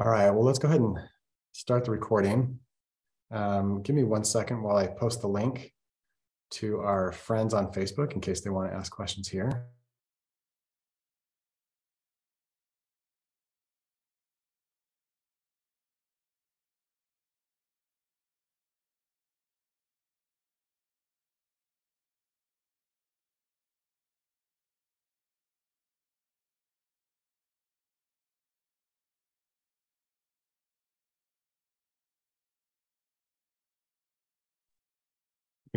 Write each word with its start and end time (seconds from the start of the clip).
All 0.00 0.10
right, 0.10 0.30
well, 0.30 0.44
let's 0.46 0.58
go 0.58 0.66
ahead 0.66 0.80
and 0.80 0.98
start 1.52 1.84
the 1.84 1.90
recording. 1.90 2.58
Um, 3.30 3.82
give 3.82 3.94
me 3.94 4.02
one 4.02 4.24
second 4.24 4.62
while 4.62 4.78
I 4.78 4.86
post 4.86 5.20
the 5.20 5.26
link 5.26 5.74
to 6.52 6.78
our 6.78 7.12
friends 7.12 7.52
on 7.52 7.70
Facebook 7.70 8.14
in 8.14 8.22
case 8.22 8.40
they 8.40 8.48
want 8.48 8.70
to 8.70 8.74
ask 8.74 8.90
questions 8.90 9.28
here. 9.28 9.66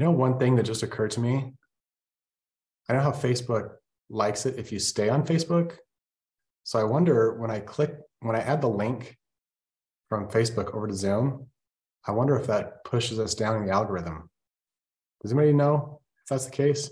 You 0.03 0.09
know, 0.09 0.15
one 0.15 0.37
thing 0.37 0.57
that 0.57 0.63
just 0.63 0.83
occurred 0.83 1.11
to 1.11 1.21
me, 1.21 1.53
I 2.89 2.93
know 2.93 2.99
how 2.99 3.13
Facebook 3.13 3.75
likes 4.09 4.45
it 4.45 4.59
if 4.59 4.69
you 4.69 4.77
stay 4.77 5.07
on 5.07 5.25
Facebook. 5.25 5.77
So 6.65 6.77
I 6.77 6.83
wonder 6.83 7.39
when 7.39 7.49
I 7.49 7.61
click, 7.61 7.95
when 8.19 8.35
I 8.35 8.39
add 8.39 8.59
the 8.59 8.67
link 8.67 9.17
from 10.09 10.27
Facebook 10.27 10.75
over 10.75 10.87
to 10.87 10.93
Zoom, 10.93 11.47
I 12.05 12.11
wonder 12.11 12.35
if 12.35 12.47
that 12.47 12.83
pushes 12.83 13.17
us 13.17 13.33
down 13.33 13.55
in 13.55 13.65
the 13.65 13.71
algorithm. 13.71 14.29
Does 15.21 15.31
anybody 15.31 15.53
know 15.53 16.01
if 16.21 16.27
that's 16.27 16.47
the 16.47 16.51
case? 16.51 16.91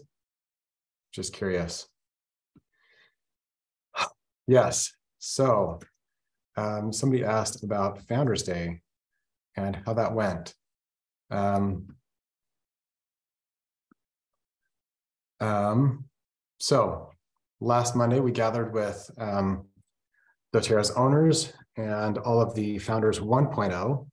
Just 1.11 1.33
curious. 1.33 1.89
Yes. 4.47 4.93
So 5.19 5.81
um, 6.55 6.93
somebody 6.93 7.25
asked 7.25 7.65
about 7.65 8.03
Founders 8.03 8.43
Day 8.43 8.79
and 9.57 9.75
how 9.85 9.95
that 9.95 10.13
went. 10.13 10.53
Um, 11.29 11.87
Um, 15.41 16.05
so 16.59 17.09
last 17.59 17.95
Monday, 17.95 18.19
we 18.19 18.31
gathered 18.31 18.73
with 18.73 19.09
um, 19.17 19.65
doTERRA's 20.53 20.91
owners 20.91 21.51
and 21.75 22.17
all 22.19 22.39
of 22.41 22.53
the 22.55 22.77
founders 22.79 23.19
1.0. 23.19 24.07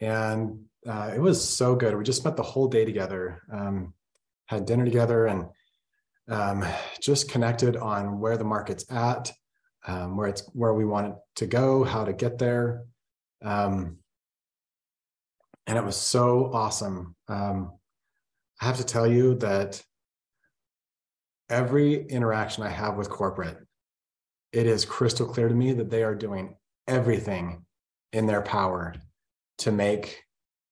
And 0.00 0.64
uh, 0.86 1.12
it 1.14 1.20
was 1.20 1.46
so 1.46 1.76
good. 1.76 1.96
We 1.96 2.04
just 2.04 2.20
spent 2.20 2.36
the 2.36 2.42
whole 2.42 2.68
day 2.68 2.84
together, 2.84 3.42
um, 3.52 3.92
had 4.46 4.64
dinner 4.64 4.84
together, 4.84 5.26
and 5.26 5.46
um, 6.28 6.64
just 7.00 7.30
connected 7.30 7.76
on 7.76 8.20
where 8.20 8.36
the 8.36 8.44
market's 8.44 8.90
at, 8.90 9.32
um, 9.86 10.16
where 10.16 10.28
it's 10.28 10.48
where 10.54 10.74
we 10.74 10.84
want 10.84 11.08
it 11.08 11.14
to 11.36 11.46
go, 11.46 11.84
how 11.84 12.04
to 12.04 12.12
get 12.12 12.38
there. 12.38 12.84
Um, 13.44 13.98
and 15.66 15.76
it 15.76 15.84
was 15.84 15.96
so 15.96 16.50
awesome. 16.52 17.14
Um, 17.28 17.72
I 18.60 18.66
have 18.66 18.78
to 18.78 18.84
tell 18.84 19.06
you 19.06 19.34
that 19.36 19.82
every 21.50 22.06
interaction 22.06 22.62
I 22.62 22.68
have 22.68 22.96
with 22.96 23.10
corporate, 23.10 23.58
it 24.52 24.66
is 24.66 24.84
crystal 24.84 25.26
clear 25.26 25.48
to 25.48 25.54
me 25.54 25.72
that 25.72 25.90
they 25.90 26.02
are 26.02 26.14
doing 26.14 26.56
everything 26.86 27.64
in 28.12 28.26
their 28.26 28.42
power 28.42 28.94
to 29.58 29.72
make 29.72 30.22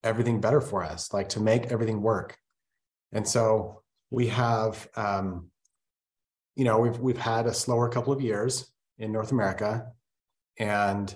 everything 0.02 0.41
better 0.41 0.60
for 0.60 0.83
us, 0.83 1.12
like 1.12 1.28
to 1.30 1.41
make 1.41 1.66
everything 1.66 2.00
work. 2.00 2.38
And 3.12 3.27
so 3.27 3.83
we 4.10 4.28
have, 4.28 4.88
um, 4.96 5.50
you 6.55 6.64
know, 6.64 6.78
we've 6.78 6.98
we've 6.98 7.18
had 7.18 7.46
a 7.46 7.55
slower 7.55 7.88
couple 7.88 8.12
of 8.12 8.20
years 8.20 8.72
in 8.98 9.12
North 9.12 9.33
America, 9.33 9.88
and 10.58 11.14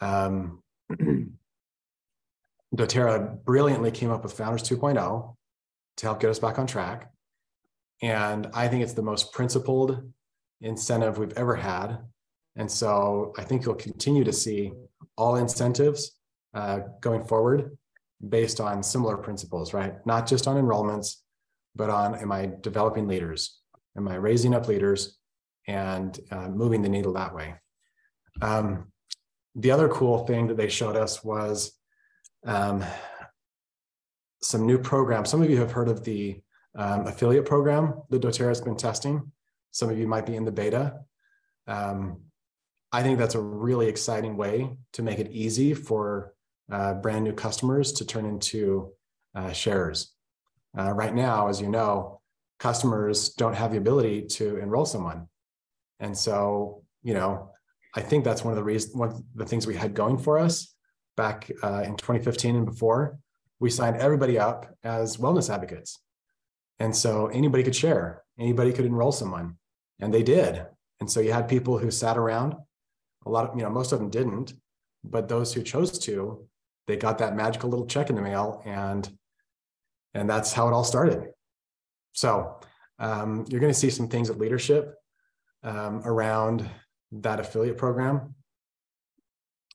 um, 0.00 0.62
doTERRA 2.74 3.44
brilliantly 3.44 3.90
came 3.90 4.10
up 4.10 4.22
with 4.22 4.34
Founders 4.34 4.62
2.0 4.62 5.34
to 5.96 6.06
help 6.06 6.20
get 6.20 6.30
us 6.30 6.38
back 6.38 6.58
on 6.58 6.66
track. 6.66 7.10
And 8.02 8.48
I 8.54 8.68
think 8.68 8.82
it's 8.82 8.92
the 8.92 9.02
most 9.02 9.32
principled 9.32 10.02
incentive 10.60 11.18
we've 11.18 11.36
ever 11.36 11.56
had. 11.56 11.98
And 12.56 12.70
so 12.70 13.32
I 13.38 13.44
think 13.44 13.64
you'll 13.64 13.74
continue 13.74 14.24
to 14.24 14.32
see 14.32 14.72
all 15.16 15.36
incentives 15.36 16.12
uh, 16.54 16.80
going 17.00 17.24
forward 17.24 17.76
based 18.28 18.60
on 18.60 18.82
similar 18.82 19.16
principles, 19.16 19.72
right? 19.72 19.94
Not 20.06 20.26
just 20.26 20.46
on 20.48 20.56
enrollments, 20.56 21.16
but 21.76 21.90
on 21.90 22.16
am 22.16 22.32
I 22.32 22.50
developing 22.60 23.06
leaders? 23.06 23.60
Am 23.96 24.08
I 24.08 24.16
raising 24.16 24.54
up 24.54 24.68
leaders 24.68 25.18
and 25.66 26.18
uh, 26.30 26.48
moving 26.48 26.82
the 26.82 26.88
needle 26.88 27.12
that 27.14 27.34
way? 27.34 27.54
Um, 28.40 28.92
the 29.54 29.70
other 29.70 29.88
cool 29.88 30.26
thing 30.26 30.46
that 30.48 30.56
they 30.56 30.68
showed 30.68 30.96
us 30.96 31.22
was 31.24 31.72
um, 32.46 32.84
some 34.42 34.66
new 34.66 34.78
programs. 34.78 35.30
Some 35.30 35.42
of 35.42 35.50
you 35.50 35.58
have 35.58 35.72
heard 35.72 35.88
of 35.88 36.04
the 36.04 36.40
um, 36.76 37.06
affiliate 37.06 37.46
program 37.46 38.02
that 38.10 38.22
doTERRA 38.22 38.48
has 38.48 38.60
been 38.60 38.76
testing. 38.76 39.32
Some 39.70 39.90
of 39.90 39.98
you 39.98 40.06
might 40.06 40.26
be 40.26 40.36
in 40.36 40.44
the 40.44 40.52
beta. 40.52 41.00
Um, 41.66 42.22
I 42.92 43.02
think 43.02 43.18
that's 43.18 43.34
a 43.34 43.40
really 43.40 43.88
exciting 43.88 44.36
way 44.36 44.76
to 44.94 45.02
make 45.02 45.18
it 45.18 45.30
easy 45.30 45.74
for 45.74 46.34
uh, 46.70 46.94
brand 46.94 47.24
new 47.24 47.32
customers 47.32 47.92
to 47.92 48.06
turn 48.06 48.24
into 48.24 48.92
uh, 49.34 49.52
sharers. 49.52 50.12
Uh, 50.78 50.92
right 50.92 51.14
now, 51.14 51.48
as 51.48 51.60
you 51.60 51.68
know, 51.68 52.20
customers 52.58 53.30
don't 53.30 53.54
have 53.54 53.72
the 53.72 53.78
ability 53.78 54.22
to 54.22 54.56
enroll 54.58 54.86
someone. 54.86 55.28
And 56.00 56.16
so, 56.16 56.82
you 57.02 57.14
know, 57.14 57.50
I 57.94 58.00
think 58.00 58.24
that's 58.24 58.44
one 58.44 58.52
of 58.52 58.56
the 58.56 58.64
reasons, 58.64 58.94
one 58.94 59.08
of 59.08 59.22
the 59.34 59.44
things 59.44 59.66
we 59.66 59.74
had 59.74 59.94
going 59.94 60.18
for 60.18 60.38
us 60.38 60.74
back 61.16 61.50
uh, 61.62 61.82
in 61.84 61.96
2015 61.96 62.56
and 62.56 62.66
before. 62.66 63.18
We 63.60 63.70
signed 63.70 63.96
everybody 63.96 64.38
up 64.38 64.66
as 64.84 65.16
wellness 65.16 65.52
advocates. 65.52 65.98
And 66.78 66.94
so 66.94 67.26
anybody 67.26 67.62
could 67.62 67.76
share, 67.76 68.22
anybody 68.38 68.72
could 68.72 68.84
enroll 68.84 69.12
someone, 69.12 69.56
and 70.00 70.12
they 70.12 70.22
did. 70.22 70.64
And 71.00 71.10
so 71.10 71.20
you 71.20 71.32
had 71.32 71.48
people 71.48 71.78
who 71.78 71.90
sat 71.90 72.16
around. 72.16 72.54
A 73.26 73.30
lot 73.30 73.50
of, 73.50 73.56
you 73.56 73.62
know, 73.62 73.70
most 73.70 73.92
of 73.92 73.98
them 73.98 74.10
didn't, 74.10 74.54
but 75.04 75.28
those 75.28 75.52
who 75.52 75.62
chose 75.62 75.98
to, 76.00 76.46
they 76.86 76.96
got 76.96 77.18
that 77.18 77.36
magical 77.36 77.68
little 77.68 77.86
check 77.86 78.10
in 78.10 78.16
the 78.16 78.22
mail, 78.22 78.62
and 78.64 79.10
and 80.14 80.28
that's 80.28 80.52
how 80.52 80.68
it 80.68 80.72
all 80.72 80.84
started. 80.84 81.30
So 82.12 82.58
um, 82.98 83.44
you're 83.48 83.60
going 83.60 83.72
to 83.72 83.78
see 83.78 83.90
some 83.90 84.08
things 84.08 84.30
at 84.30 84.38
leadership 84.38 84.94
um, 85.62 86.02
around 86.04 86.68
that 87.12 87.40
affiliate 87.40 87.76
program. 87.76 88.34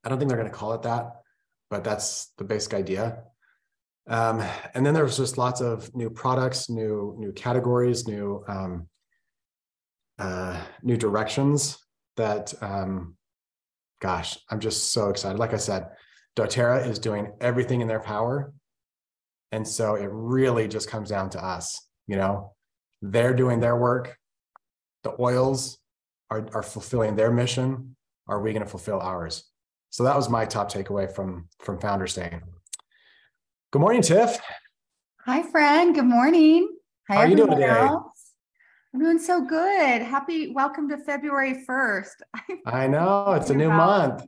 I 0.04 0.10
don't 0.10 0.18
think 0.18 0.30
they're 0.30 0.38
going 0.38 0.52
to 0.52 0.58
call 0.58 0.74
it 0.74 0.82
that, 0.84 1.22
but 1.70 1.84
that's 1.84 2.32
the 2.38 2.44
basic 2.44 2.74
idea. 2.74 3.24
Um, 4.08 4.44
and 4.74 4.86
then 4.86 4.94
there 4.94 5.04
was 5.04 5.18
just 5.18 5.38
lots 5.38 5.62
of 5.62 5.94
new 5.96 6.10
products, 6.10 6.70
new 6.70 7.16
new 7.18 7.32
categories, 7.32 8.08
new 8.08 8.44
um, 8.48 8.88
uh, 10.20 10.62
new 10.82 10.98
directions 10.98 11.78
that, 12.18 12.54
um, 12.62 13.16
gosh, 14.02 14.38
I'm 14.50 14.60
just 14.60 14.92
so 14.92 15.10
excited. 15.10 15.40
Like 15.40 15.54
I 15.54 15.58
said, 15.58 15.88
doTERRA 16.36 16.88
is 16.88 17.00
doing 17.00 17.32
everything 17.42 17.82
in 17.82 17.88
their 17.88 18.00
power. 18.00 18.54
And 19.52 19.68
so 19.68 19.96
it 19.96 20.10
really 20.12 20.68
just 20.68 20.90
comes 20.90 21.10
down 21.10 21.30
to 21.32 21.44
us, 21.44 21.88
you 22.08 22.16
know, 22.16 22.54
they're 23.02 23.34
doing 23.34 23.60
their 23.60 23.76
work. 23.76 24.18
The 25.04 25.16
oils 25.20 25.78
are, 26.30 26.48
are 26.54 26.64
fulfilling 26.64 27.16
their 27.16 27.32
mission. 27.32 27.96
Are 28.28 28.42
we 28.42 28.52
going 28.52 28.64
to 28.64 28.70
fulfill 28.70 29.00
ours? 29.00 29.44
So 29.90 30.04
that 30.04 30.16
was 30.16 30.30
my 30.30 30.46
top 30.46 30.72
takeaway 30.72 31.14
from, 31.14 31.50
from 31.60 31.80
Founders 31.80 32.16
Day. 32.16 32.40
Good 33.74 33.80
morning, 33.80 34.04
Tiff. 34.04 34.40
Hi, 35.26 35.42
friend. 35.42 35.96
Good 35.96 36.06
morning. 36.06 36.70
Hi, 37.10 37.16
How 37.16 37.22
are 37.22 37.28
you 37.28 37.36
doing 37.36 37.50
today? 37.50 37.70
Else? 37.70 38.34
I'm 38.94 39.00
doing 39.00 39.18
so 39.18 39.44
good. 39.44 40.04
Happy 40.04 40.52
welcome 40.52 40.88
to 40.90 40.98
February 41.00 41.66
1st. 41.68 42.22
I 42.68 42.86
know 42.86 43.32
it's 43.32 43.50
a 43.50 43.56
new 43.56 43.70
month. 43.70 44.28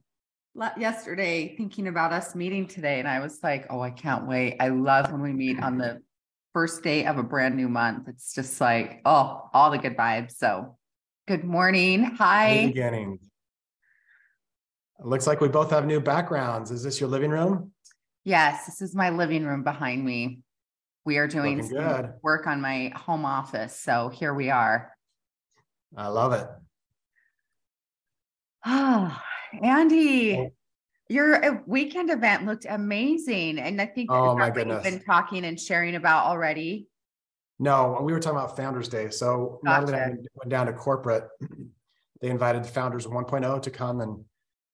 Yesterday, 0.80 1.56
thinking 1.58 1.88
about 1.90 2.12
us 2.12 2.34
meeting 2.34 2.66
today, 2.66 2.98
and 2.98 3.08
I 3.08 3.20
was 3.20 3.38
like, 3.44 3.68
oh, 3.70 3.82
I 3.82 3.92
can't 3.92 4.26
wait. 4.26 4.58
I 4.60 4.70
love 4.70 5.12
when 5.12 5.22
we 5.22 5.32
meet 5.32 5.62
on 5.62 5.78
the 5.78 6.02
first 6.52 6.82
day 6.82 7.06
of 7.06 7.20
a 7.20 7.24
brand 7.24 7.56
new 7.56 7.70
month. 7.70 8.08
It's 8.08 8.34
just 8.34 8.60
like, 8.60 9.02
oh, 9.06 9.48
all 9.54 9.70
the 9.70 9.78
good 9.78 9.96
vibes. 9.96 10.32
So, 10.32 10.76
good 11.28 11.44
morning. 11.44 12.04
Hi. 12.18 12.66
beginning. 12.66 13.20
It 14.98 15.06
looks 15.06 15.28
like 15.28 15.40
we 15.40 15.50
both 15.50 15.70
have 15.70 15.86
new 15.86 16.00
backgrounds. 16.00 16.72
Is 16.72 16.82
this 16.82 17.00
your 17.00 17.10
living 17.10 17.30
room? 17.30 17.74
Yes, 18.26 18.66
this 18.66 18.82
is 18.82 18.96
my 18.96 19.12
living 19.12 19.46
room 19.46 19.64
behind 19.64 20.04
me. 20.04 20.40
We 21.06 21.18
are 21.18 21.28
doing 21.28 21.62
work 22.24 22.48
on 22.48 22.60
my 22.60 22.92
home 22.96 23.24
office. 23.24 23.80
So 23.80 24.10
here 24.10 24.34
we 24.34 24.50
are. 24.50 24.92
I 25.96 26.08
love 26.08 26.34
it. 26.34 26.48
Oh, 28.66 29.16
Andy, 29.62 30.50
your 31.08 31.64
weekend 31.68 32.10
event 32.10 32.48
looked 32.48 32.66
amazing. 32.68 33.60
And 33.60 33.80
I 33.80 33.86
think 33.86 34.12
oh, 34.12 34.36
my 34.36 34.50
goodness. 34.50 34.84
you've 34.84 34.96
been 34.96 35.06
talking 35.06 35.46
and 35.46 35.60
sharing 35.60 35.94
about 35.94 36.26
already. 36.26 36.88
No, 37.60 38.00
we 38.02 38.12
were 38.12 38.20
talking 38.20 38.40
about 38.40 38.58
Founders 38.58 38.90
Day. 38.90 39.12
So 39.12 39.62
gotcha. 39.64 39.92
Natalie 39.92 40.02
and 40.02 40.20
I 40.20 40.28
went 40.36 40.50
down 40.50 40.66
to 40.66 40.74
corporate. 40.74 41.28
They 42.22 42.30
invited 42.30 42.64
the 42.64 42.70
Founders 42.70 43.06
1.0 43.06 43.62
to 43.62 43.70
come 43.70 44.00
and 44.00 44.24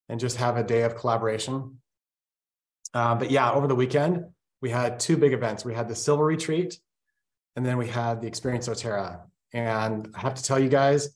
and 0.08 0.20
just 0.20 0.38
have 0.38 0.58
a 0.58 0.64
day 0.64 0.84
of 0.84 0.96
collaboration. 0.96 1.81
Uh, 2.94 3.16
but 3.16 3.32
yeah, 3.32 3.52
over 3.52 3.68
the 3.68 3.76
weekend, 3.76 4.26
we 4.62 4.70
had 4.70 5.00
two 5.00 5.18
big 5.18 5.34
events. 5.34 5.66
We 5.66 5.74
had 5.74 5.88
the 5.88 5.96
Silver 5.96 6.26
Retreat, 6.26 6.80
and 7.56 7.66
then 7.66 7.78
we 7.78 7.88
had 7.88 8.22
the 8.22 8.28
Experience 8.28 8.68
doTERRA. 8.68 9.22
And 9.54 10.10
I 10.16 10.20
have 10.20 10.36
to 10.36 10.44
tell 10.44 10.60
you 10.60 10.70
guys, 10.70 11.10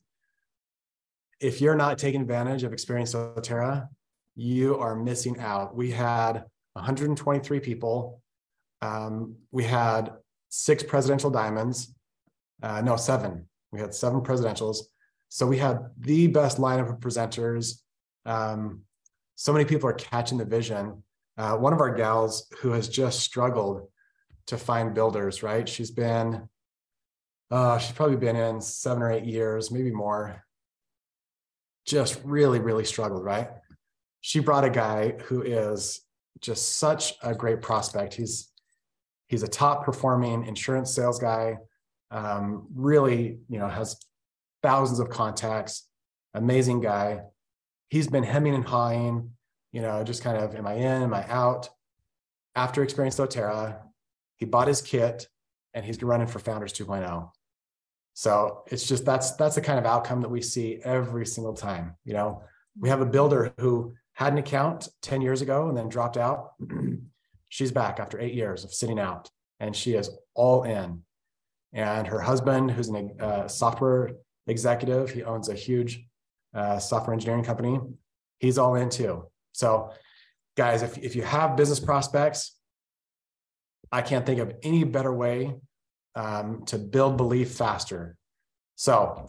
if 1.40 1.60
you're 1.60 1.76
not 1.76 1.98
taking 1.98 2.22
advantage 2.22 2.62
of 2.62 2.72
Experience 2.72 3.14
doTERRA, 3.14 3.88
you 4.34 4.78
are 4.78 4.94
missing 4.94 5.38
out. 5.38 5.74
We 5.74 5.90
had 5.90 6.44
123 6.74 7.60
people. 7.60 8.20
Um, 8.82 9.36
we 9.50 9.64
had 9.64 10.12
six 10.48 10.82
presidential 10.82 11.30
diamonds. 11.30 11.94
Uh, 12.62 12.80
no, 12.82 12.96
seven. 12.96 13.46
We 13.72 13.80
had 13.80 13.94
seven 13.94 14.20
presidentials. 14.20 14.78
So 15.28 15.46
we 15.46 15.58
had 15.58 15.80
the 15.98 16.28
best 16.28 16.58
lineup 16.58 16.90
of 16.90 17.00
presenters. 17.00 17.80
Um, 18.24 18.82
so 19.34 19.52
many 19.52 19.64
people 19.64 19.88
are 19.88 19.94
catching 19.94 20.38
the 20.38 20.44
vision. 20.44 21.02
Uh, 21.38 21.56
one 21.56 21.72
of 21.72 21.80
our 21.80 21.94
gals 21.94 22.48
who 22.60 22.72
has 22.72 22.88
just 22.88 23.20
struggled 23.20 23.88
to 24.46 24.56
find 24.56 24.94
builders, 24.94 25.42
right? 25.42 25.68
She's 25.68 25.90
been, 25.90 26.48
uh, 27.50 27.78
she's 27.78 27.94
probably 27.94 28.16
been 28.16 28.36
in 28.36 28.60
seven 28.60 29.02
or 29.02 29.12
eight 29.12 29.24
years, 29.24 29.70
maybe 29.70 29.90
more. 29.90 30.44
Just 31.86 32.20
really, 32.24 32.58
really 32.58 32.84
struggled, 32.84 33.24
right? 33.24 33.48
She 34.20 34.40
brought 34.40 34.64
a 34.64 34.70
guy 34.70 35.14
who 35.26 35.42
is 35.42 36.00
just 36.40 36.76
such 36.76 37.14
a 37.22 37.34
great 37.34 37.62
prospect. 37.62 38.14
He's 38.14 38.50
he's 39.28 39.42
a 39.42 39.48
top 39.48 39.84
performing 39.84 40.46
insurance 40.46 40.94
sales 40.94 41.18
guy. 41.18 41.58
Um, 42.10 42.66
really, 42.74 43.38
you 43.48 43.58
know, 43.58 43.68
has 43.68 43.96
thousands 44.62 45.00
of 45.00 45.10
contacts. 45.10 45.88
Amazing 46.34 46.80
guy. 46.80 47.20
He's 47.88 48.08
been 48.08 48.24
hemming 48.24 48.54
and 48.54 48.64
hawing, 48.64 49.30
you 49.72 49.82
know, 49.82 50.02
just 50.04 50.22
kind 50.22 50.36
of 50.36 50.54
am 50.54 50.66
I 50.66 50.74
in, 50.74 51.02
am 51.02 51.14
I 51.14 51.28
out? 51.28 51.68
After 52.54 52.82
Experience 52.82 53.16
doTERRA, 53.16 53.78
he 54.36 54.46
bought 54.46 54.68
his 54.68 54.80
kit 54.80 55.28
and 55.74 55.84
he's 55.84 56.02
running 56.02 56.26
for 56.26 56.38
Founders 56.38 56.72
2.0. 56.72 57.30
So 58.14 58.62
it's 58.68 58.86
just 58.88 59.04
that's 59.04 59.32
that's 59.32 59.56
the 59.56 59.60
kind 59.60 59.78
of 59.78 59.84
outcome 59.84 60.22
that 60.22 60.30
we 60.30 60.40
see 60.40 60.80
every 60.82 61.26
single 61.26 61.52
time. 61.52 61.96
You 62.04 62.14
know, 62.14 62.42
we 62.78 62.88
have 62.88 63.02
a 63.02 63.06
builder 63.06 63.52
who 63.60 63.94
had 64.14 64.32
an 64.32 64.38
account 64.38 64.88
10 65.02 65.20
years 65.20 65.42
ago 65.42 65.68
and 65.68 65.76
then 65.76 65.90
dropped 65.90 66.16
out. 66.16 66.52
She's 67.50 67.70
back 67.70 68.00
after 68.00 68.18
eight 68.18 68.32
years 68.32 68.64
of 68.64 68.72
sitting 68.72 68.98
out 68.98 69.30
and 69.60 69.74
she 69.74 69.94
is 69.94 70.10
all 70.34 70.64
in. 70.64 71.02
And 71.72 72.06
her 72.06 72.20
husband, 72.20 72.70
who's 72.70 72.90
a 72.90 73.10
uh, 73.20 73.48
software 73.48 74.12
executive, 74.46 75.10
he 75.10 75.22
owns 75.22 75.48
a 75.48 75.54
huge 75.54 76.06
uh, 76.54 76.78
software 76.78 77.12
engineering 77.12 77.44
company. 77.44 77.78
He's 78.38 78.58
all 78.58 78.74
in 78.76 78.88
too. 78.88 79.26
So, 79.56 79.90
guys, 80.54 80.82
if, 80.82 80.98
if 80.98 81.16
you 81.16 81.22
have 81.22 81.56
business 81.56 81.80
prospects, 81.80 82.54
I 83.90 84.02
can't 84.02 84.26
think 84.26 84.38
of 84.38 84.52
any 84.62 84.84
better 84.84 85.12
way 85.12 85.54
um, 86.14 86.64
to 86.66 86.78
build 86.78 87.16
belief 87.16 87.52
faster. 87.52 88.18
So, 88.74 89.26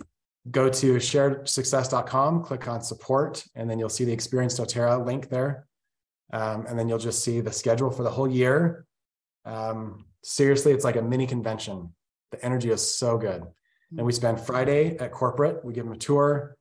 go 0.52 0.70
to 0.70 0.96
sharesuccess.com, 0.96 2.44
click 2.44 2.68
on 2.68 2.82
support, 2.82 3.46
and 3.56 3.70
then 3.70 3.80
you'll 3.80 3.90
see 3.90 4.04
the 4.04 4.12
Experience 4.12 4.60
doTERRA 4.60 5.06
link 5.06 5.30
there. 5.30 5.66
Um, 6.34 6.66
and 6.68 6.78
then 6.78 6.90
you'll 6.90 6.98
just 6.98 7.24
see 7.24 7.40
the 7.40 7.54
schedule 7.54 7.90
for 7.90 8.04
the 8.04 8.10
whole 8.10 8.28
year. 8.28 8.86
Um, 9.46 10.06
seriously, 10.24 10.74
it's 10.74 10.84
like 10.84 10.98
a 10.98 11.02
mini 11.02 11.26
convention. 11.26 11.94
The 12.32 12.44
energy 12.44 12.70
is 12.70 12.96
so 12.96 13.18
good. 13.18 13.44
And 13.96 14.06
we 14.06 14.12
spend 14.12 14.42
Friday 14.42 14.98
at 14.98 15.14
corporate, 15.14 15.64
we 15.64 15.72
give 15.72 15.86
them 15.86 15.94
a 15.94 15.98
tour, 15.98 16.58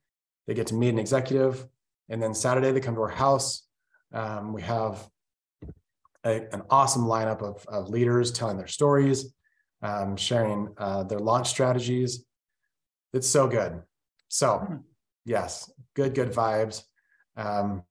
they 0.47 0.55
get 0.55 0.69
to 0.69 0.75
meet 0.75 0.91
an 0.91 1.01
executive. 1.01 1.67
And 2.08 2.23
then 2.23 2.35
Saturday, 2.35 2.73
they 2.73 2.81
come 2.81 2.94
to 2.94 3.00
our 3.03 3.08
house. 3.08 3.67
Um, 4.12 4.53
we 4.53 4.62
have 4.62 5.08
a, 6.25 6.43
an 6.53 6.62
awesome 6.70 7.05
lineup 7.05 7.43
of, 7.43 7.64
of, 7.67 7.88
leaders 7.88 8.32
telling 8.32 8.56
their 8.56 8.67
stories, 8.67 9.35
um, 9.82 10.17
sharing 10.17 10.69
uh, 10.79 11.03
their 11.05 11.19
launch 11.19 11.49
strategies, 11.49 12.25
it's 13.12 13.29
so 13.29 13.49
good. 13.49 13.82
So, 14.29 14.58
hmm. 14.58 14.76
yes, 15.25 15.70
good, 15.94 16.14
good 16.14 16.32
vibes. 16.32 16.82
Um, 17.37 17.82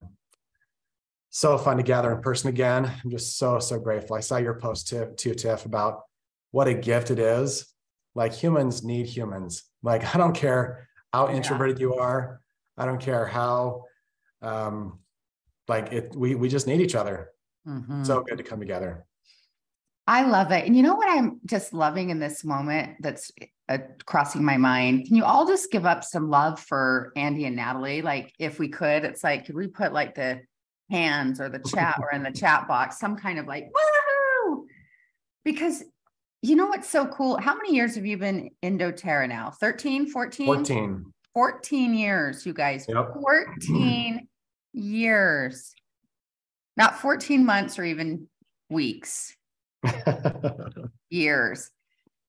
so 1.30 1.58
fun 1.58 1.78
to 1.78 1.84
gather 1.84 2.14
in 2.14 2.22
person 2.22 2.50
again. 2.50 2.86
I'm 2.86 3.12
just 3.12 3.38
so, 3.38 3.60
so 3.60 3.80
grateful. 3.80 4.16
I 4.16 4.22
saw 4.22 4.38
your 4.38 4.54
post 4.54 4.88
too, 4.88 5.14
too, 5.18 5.34
Tiff, 5.34 5.66
about 5.66 6.02
what 6.52 6.68
a 6.68 6.74
gift 6.74 7.12
it 7.12 7.20
is. 7.20 7.66
Like 8.14 8.34
humans 8.34 8.84
need 8.84 9.08
humans. 9.08 9.64
Like, 9.84 10.16
I 10.16 10.18
don't 10.18 10.36
care 10.36 10.88
how 11.12 11.30
introverted 11.30 11.80
yeah. 11.80 11.88
you 11.88 11.96
are. 11.96 12.40
I 12.78 12.86
don't 12.86 13.02
care 13.02 13.26
how, 13.26 13.84
um, 14.46 15.00
like 15.68 15.92
it, 15.92 16.16
we, 16.16 16.36
we 16.36 16.50
just 16.50 16.68
need 16.68 16.82
each 16.82 16.96
other. 16.96 17.32
Mm-hmm. 17.68 18.04
So 18.04 18.22
good 18.22 18.38
to 18.38 18.44
come 18.44 18.60
together. 18.60 19.06
I 20.08 20.26
love 20.28 20.52
it. 20.52 20.66
And 20.66 20.76
you 20.76 20.84
know 20.84 20.94
what 20.94 21.10
I'm 21.10 21.40
just 21.46 21.74
loving 21.74 22.12
in 22.12 22.20
this 22.20 22.44
moment 22.44 22.98
that's 23.00 23.32
uh, 23.68 23.80
crossing 24.06 24.44
my 24.44 24.58
mind? 24.58 25.08
Can 25.08 25.16
you 25.16 25.26
all 25.26 25.48
just 25.48 25.72
give 25.72 25.86
up 25.86 26.04
some 26.04 26.30
love 26.30 26.60
for 26.60 27.12
Andy 27.16 27.46
and 27.46 27.56
Natalie? 27.56 28.04
Like, 28.04 28.32
if 28.38 28.60
we 28.60 28.70
could, 28.70 29.04
it's 29.04 29.24
like, 29.24 29.46
could 29.46 29.56
we 29.56 29.68
put 29.68 29.94
like 29.94 30.14
the 30.14 30.42
hands 30.92 31.42
or 31.42 31.50
the 31.50 31.60
chat 31.76 31.98
or 32.00 32.12
in 32.12 32.22
the 32.22 32.32
chat 32.32 32.68
box, 32.68 33.00
some 33.00 33.16
kind 33.16 33.40
of 33.40 33.48
like, 33.48 33.68
woo! 33.74 34.68
Because 35.44 35.84
you 36.44 36.56
know 36.56 36.68
what's 36.68 36.90
so 36.90 37.08
cool? 37.08 37.38
How 37.38 37.56
many 37.56 37.74
years 37.74 37.96
have 37.96 38.06
you 38.06 38.18
been 38.18 38.52
in 38.62 38.78
doTERRA 38.78 39.28
now? 39.28 39.50
13, 39.60 40.08
14? 40.08 40.46
14. 40.46 41.06
14 41.34 41.94
years, 41.96 42.46
you 42.46 42.54
guys. 42.54 42.86
Yep. 42.88 43.16
14 43.16 44.28
years. 44.76 45.74
Not 46.78 47.00
14 47.00 47.46
months 47.46 47.80
or 47.80 47.84
even 47.84 48.28
weeks. 48.70 49.36
years. 51.10 51.72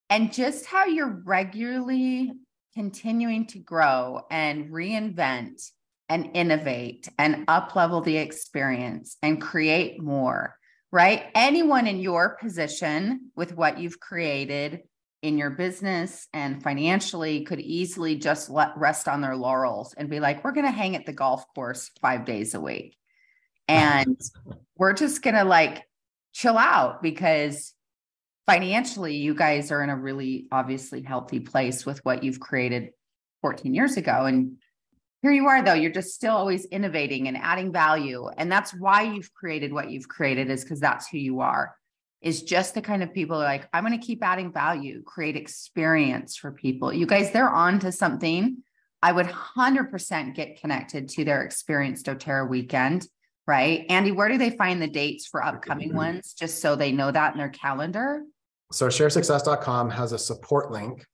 And 0.09 0.33
just 0.33 0.67
how 0.67 0.87
you're 0.87 1.23
regularly 1.25 2.33
continuing 2.75 3.47
to 3.47 3.59
grow 3.59 4.23
and 4.31 4.71
reinvent 4.71 5.71
and 6.09 6.31
innovate 6.35 7.09
and 7.19 7.45
up 7.49 7.75
level 7.75 8.01
the 8.01 8.17
experience 8.17 9.17
and 9.23 9.41
create 9.41 10.01
more, 10.01 10.57
right? 10.93 11.25
Anyone 11.35 11.87
in 11.87 11.99
your 11.99 12.37
position 12.37 13.33
with 13.35 13.57
what 13.57 13.79
you've 13.79 13.99
created 13.99 14.83
in 15.27 15.39
your 15.39 15.51
business 15.51 16.29
and 16.33 16.63
financially 16.63 17.43
could 17.43 17.61
easily 17.61 18.15
just 18.15 18.49
let 18.49 18.77
rest 18.77 19.09
on 19.09 19.21
their 19.21 19.37
laurels 19.37 19.93
and 19.95 20.09
be 20.09 20.21
like, 20.21 20.45
we're 20.45 20.53
going 20.53 20.67
to 20.67 20.71
hang 20.71 20.95
at 20.95 21.05
the 21.05 21.13
golf 21.13 21.45
course 21.55 21.91
five 22.01 22.25
days 22.25 22.55
a 22.55 22.61
week. 22.61 22.97
And 23.67 24.21
we're 24.79 24.93
just 24.93 25.23
going 25.23 25.35
to 25.35 25.45
like 25.45 25.83
chill 26.33 26.57
out 26.57 27.03
because 27.03 27.75
financially 28.47 29.17
you 29.17 29.35
guys 29.35 29.73
are 29.73 29.83
in 29.83 29.91
a 29.91 29.97
really 29.97 30.47
obviously 30.53 31.03
healthy 31.03 31.41
place 31.41 31.85
with 31.85 32.05
what 32.05 32.23
you've 32.23 32.41
created 32.41 32.91
14 33.43 33.75
years 33.75 33.97
ago. 33.97 34.27
And 34.27 34.59
here 35.23 35.33
you 35.33 35.47
are 35.49 35.63
though 35.63 35.75
you're 35.75 35.91
just 35.91 36.15
still 36.15 36.37
always 36.37 36.67
innovating 36.67 37.27
and 37.27 37.37
adding 37.37 37.73
value. 37.73 38.29
And 38.37 38.53
that's 38.53 38.73
why 38.73 39.03
you've 39.03 39.35
created 39.35 39.73
what 39.73 39.91
you've 39.91 40.09
created 40.09 40.51
is 40.51 40.63
because 40.63 40.79
that's 40.79 41.09
who 41.09 41.19
you 41.19 41.41
are 41.41 41.75
is 42.27 42.43
just 42.43 42.75
the 42.75 42.83
kind 42.83 43.03
of 43.03 43.15
people 43.15 43.37
are 43.37 43.45
like 43.45 43.69
i'm 43.73 43.85
going 43.85 43.99
to 43.99 44.07
keep 44.07 44.23
adding 44.23 44.53
value 44.53 45.03
create 45.03 45.37
experience 45.37 46.37
for 46.37 46.53
people 46.53 46.93
you 46.93 47.07
guys 47.07 47.31
they're 47.31 47.49
on 47.49 47.79
to 47.79 47.91
something 47.91 48.59
i 49.03 49.13
would 49.13 49.27
100% 49.27 50.35
get 50.35 50.61
connected 50.61 51.09
to 51.09 51.25
their 51.25 51.43
experience 51.43 52.03
doterra 52.03 52.49
weekend 52.49 53.07
right? 53.47 53.87
Andy, 53.89 54.13
where 54.13 54.29
do 54.29 54.39
they 54.39 54.51
find 54.51 54.83
the 54.83 54.89
dates 54.89 55.27
for 55.27 55.43
upcoming 55.43 55.95
ones 55.95 56.35
just 56.35 56.61
so 56.61 56.75
they 56.75 56.93
know 56.93 57.11
that 57.11 57.33
in 57.33 57.39
their 57.39 57.49
calendar? 57.49 58.23
So 58.73 58.89
sharesuccess.com 58.89 59.91
has 59.91 60.13
a 60.13 60.19
support 60.19 60.73
link. 60.73 61.07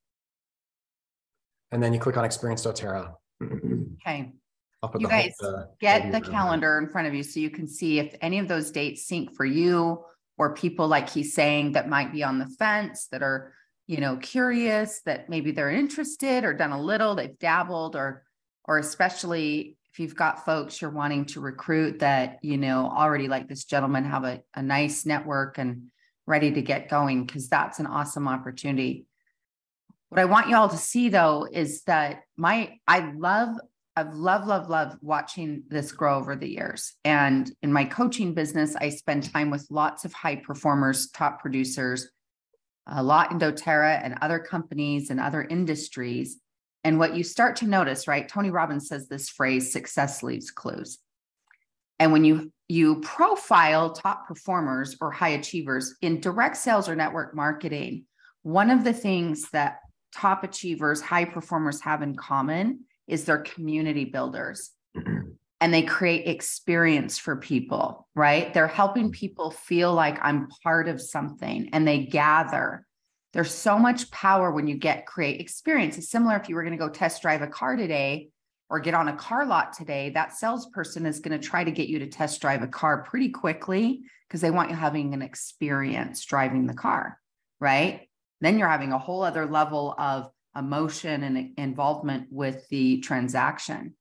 And 1.71 1.81
then 1.81 1.93
you 1.93 1.99
click 1.99 2.17
on 2.17 2.25
experience 2.25 2.65
doTERRA. 2.65 3.13
Okay. 3.41 4.31
you 4.97 5.07
guys 5.07 5.33
whole, 5.39 5.55
uh, 5.55 5.63
get 5.79 6.11
the 6.11 6.21
calendar 6.21 6.77
in 6.77 6.89
front 6.89 7.07
of 7.07 7.13
you 7.13 7.23
so 7.23 7.39
you 7.39 7.49
can 7.49 7.67
see 7.67 7.99
if 7.99 8.15
any 8.21 8.39
of 8.39 8.47
those 8.47 8.71
dates 8.71 9.05
sync 9.05 9.35
for 9.35 9.45
you 9.45 10.03
or 10.37 10.55
people 10.55 10.87
like 10.87 11.09
he's 11.09 11.33
saying 11.33 11.73
that 11.73 11.89
might 11.89 12.11
be 12.11 12.23
on 12.23 12.39
the 12.39 12.47
fence 12.47 13.07
that 13.11 13.21
are, 13.21 13.53
you 13.87 13.99
know, 13.99 14.17
curious 14.17 15.01
that 15.05 15.29
maybe 15.29 15.51
they're 15.51 15.69
interested 15.69 16.43
or 16.43 16.53
done 16.53 16.71
a 16.71 16.81
little, 16.81 17.15
they've 17.15 17.37
dabbled 17.39 17.95
or 17.95 18.23
or 18.65 18.77
especially 18.77 19.77
if 19.91 19.99
you've 19.99 20.15
got 20.15 20.45
folks 20.45 20.81
you're 20.81 20.89
wanting 20.89 21.25
to 21.25 21.39
recruit 21.39 21.99
that 21.99 22.39
you 22.41 22.57
know 22.57 22.89
already 22.89 23.27
like 23.27 23.47
this 23.47 23.65
gentleman 23.65 24.05
have 24.05 24.23
a, 24.23 24.41
a 24.55 24.61
nice 24.61 25.05
network 25.05 25.57
and 25.57 25.87
ready 26.25 26.51
to 26.51 26.61
get 26.61 26.89
going 26.89 27.25
because 27.25 27.49
that's 27.49 27.79
an 27.79 27.85
awesome 27.85 28.27
opportunity. 28.27 29.05
What 30.09 30.21
i 30.21 30.25
want 30.25 30.49
you 30.49 30.55
all 30.55 30.69
to 30.69 30.77
see 30.77 31.09
though 31.09 31.47
is 31.51 31.83
that 31.83 32.21
my 32.37 32.77
i 32.87 33.11
love 33.15 33.55
i've 33.95 34.13
loved 34.13 34.47
love 34.47 34.69
love 34.69 34.97
watching 35.01 35.63
this 35.69 35.91
grow 35.91 36.17
over 36.17 36.35
the 36.35 36.49
years 36.49 36.93
and 37.05 37.51
in 37.61 37.71
my 37.71 37.85
coaching 37.85 38.33
business 38.33 38.75
i 38.77 38.89
spend 38.89 39.31
time 39.31 39.49
with 39.49 39.65
lots 39.69 40.05
of 40.05 40.13
high 40.13 40.35
performers 40.35 41.09
top 41.11 41.41
producers 41.41 42.09
a 42.87 43.01
lot 43.01 43.31
in 43.31 43.39
doterra 43.39 43.99
and 44.03 44.15
other 44.21 44.39
companies 44.39 45.09
and 45.09 45.19
other 45.19 45.41
industries 45.41 46.39
and 46.83 46.99
what 46.99 47.15
you 47.15 47.23
start 47.23 47.55
to 47.57 47.67
notice, 47.67 48.07
right? 48.07 48.27
Tony 48.27 48.49
Robbins 48.49 48.87
says 48.87 49.07
this 49.07 49.29
phrase 49.29 49.71
success 49.71 50.21
leaves 50.21 50.51
clues. 50.51 50.99
And 51.99 52.11
when 52.11 52.23
you 52.23 52.51
you 52.67 53.01
profile 53.01 53.91
top 53.91 54.27
performers 54.27 54.97
or 54.99 55.11
high 55.11 55.29
achievers 55.29 55.95
in 56.01 56.19
direct 56.19 56.57
sales 56.57 56.89
or 56.89 56.95
network 56.95 57.35
marketing, 57.35 58.05
one 58.41 58.71
of 58.71 58.83
the 58.83 58.93
things 58.93 59.49
that 59.51 59.77
top 60.13 60.43
achievers, 60.43 61.01
high 61.01 61.25
performers 61.25 61.81
have 61.81 62.01
in 62.01 62.15
common 62.15 62.81
is 63.07 63.25
they're 63.25 63.39
community 63.39 64.05
builders 64.05 64.71
mm-hmm. 64.95 65.31
and 65.61 65.73
they 65.73 65.83
create 65.83 66.27
experience 66.27 67.17
for 67.17 67.35
people, 67.35 68.07
right? 68.15 68.53
They're 68.53 68.67
helping 68.67 69.05
mm-hmm. 69.05 69.11
people 69.11 69.51
feel 69.51 69.93
like 69.93 70.19
I'm 70.21 70.47
part 70.63 70.87
of 70.87 71.01
something 71.01 71.69
and 71.73 71.87
they 71.87 72.05
gather. 72.05 72.85
There's 73.33 73.51
so 73.51 73.79
much 73.79 74.11
power 74.11 74.51
when 74.51 74.67
you 74.67 74.75
get 74.75 75.05
create 75.05 75.41
experience. 75.41 75.97
It's 75.97 76.09
similar 76.09 76.35
if 76.37 76.49
you 76.49 76.55
were 76.55 76.63
going 76.63 76.77
to 76.77 76.83
go 76.83 76.89
test 76.89 77.21
drive 77.21 77.41
a 77.41 77.47
car 77.47 77.75
today 77.75 78.29
or 78.69 78.79
get 78.79 78.93
on 78.93 79.07
a 79.07 79.15
car 79.15 79.45
lot 79.45 79.73
today, 79.73 80.09
that 80.11 80.35
salesperson 80.35 81.05
is 81.05 81.19
going 81.19 81.39
to 81.39 81.47
try 81.47 81.63
to 81.63 81.71
get 81.71 81.89
you 81.89 81.99
to 81.99 82.07
test 82.07 82.41
drive 82.41 82.61
a 82.61 82.67
car 82.67 83.03
pretty 83.03 83.29
quickly 83.29 84.03
because 84.27 84.41
they 84.41 84.51
want 84.51 84.69
you 84.69 84.75
having 84.75 85.13
an 85.13 85.21
experience 85.21 86.25
driving 86.25 86.65
the 86.65 86.73
car, 86.73 87.19
right? 87.59 88.07
Then 88.41 88.57
you're 88.57 88.67
having 88.67 88.91
a 88.91 88.97
whole 88.97 89.23
other 89.23 89.45
level 89.45 89.93
of 89.97 90.31
emotion 90.55 91.23
and 91.23 91.51
involvement 91.57 92.27
with 92.29 92.67
the 92.69 92.99
transaction. 92.99 93.95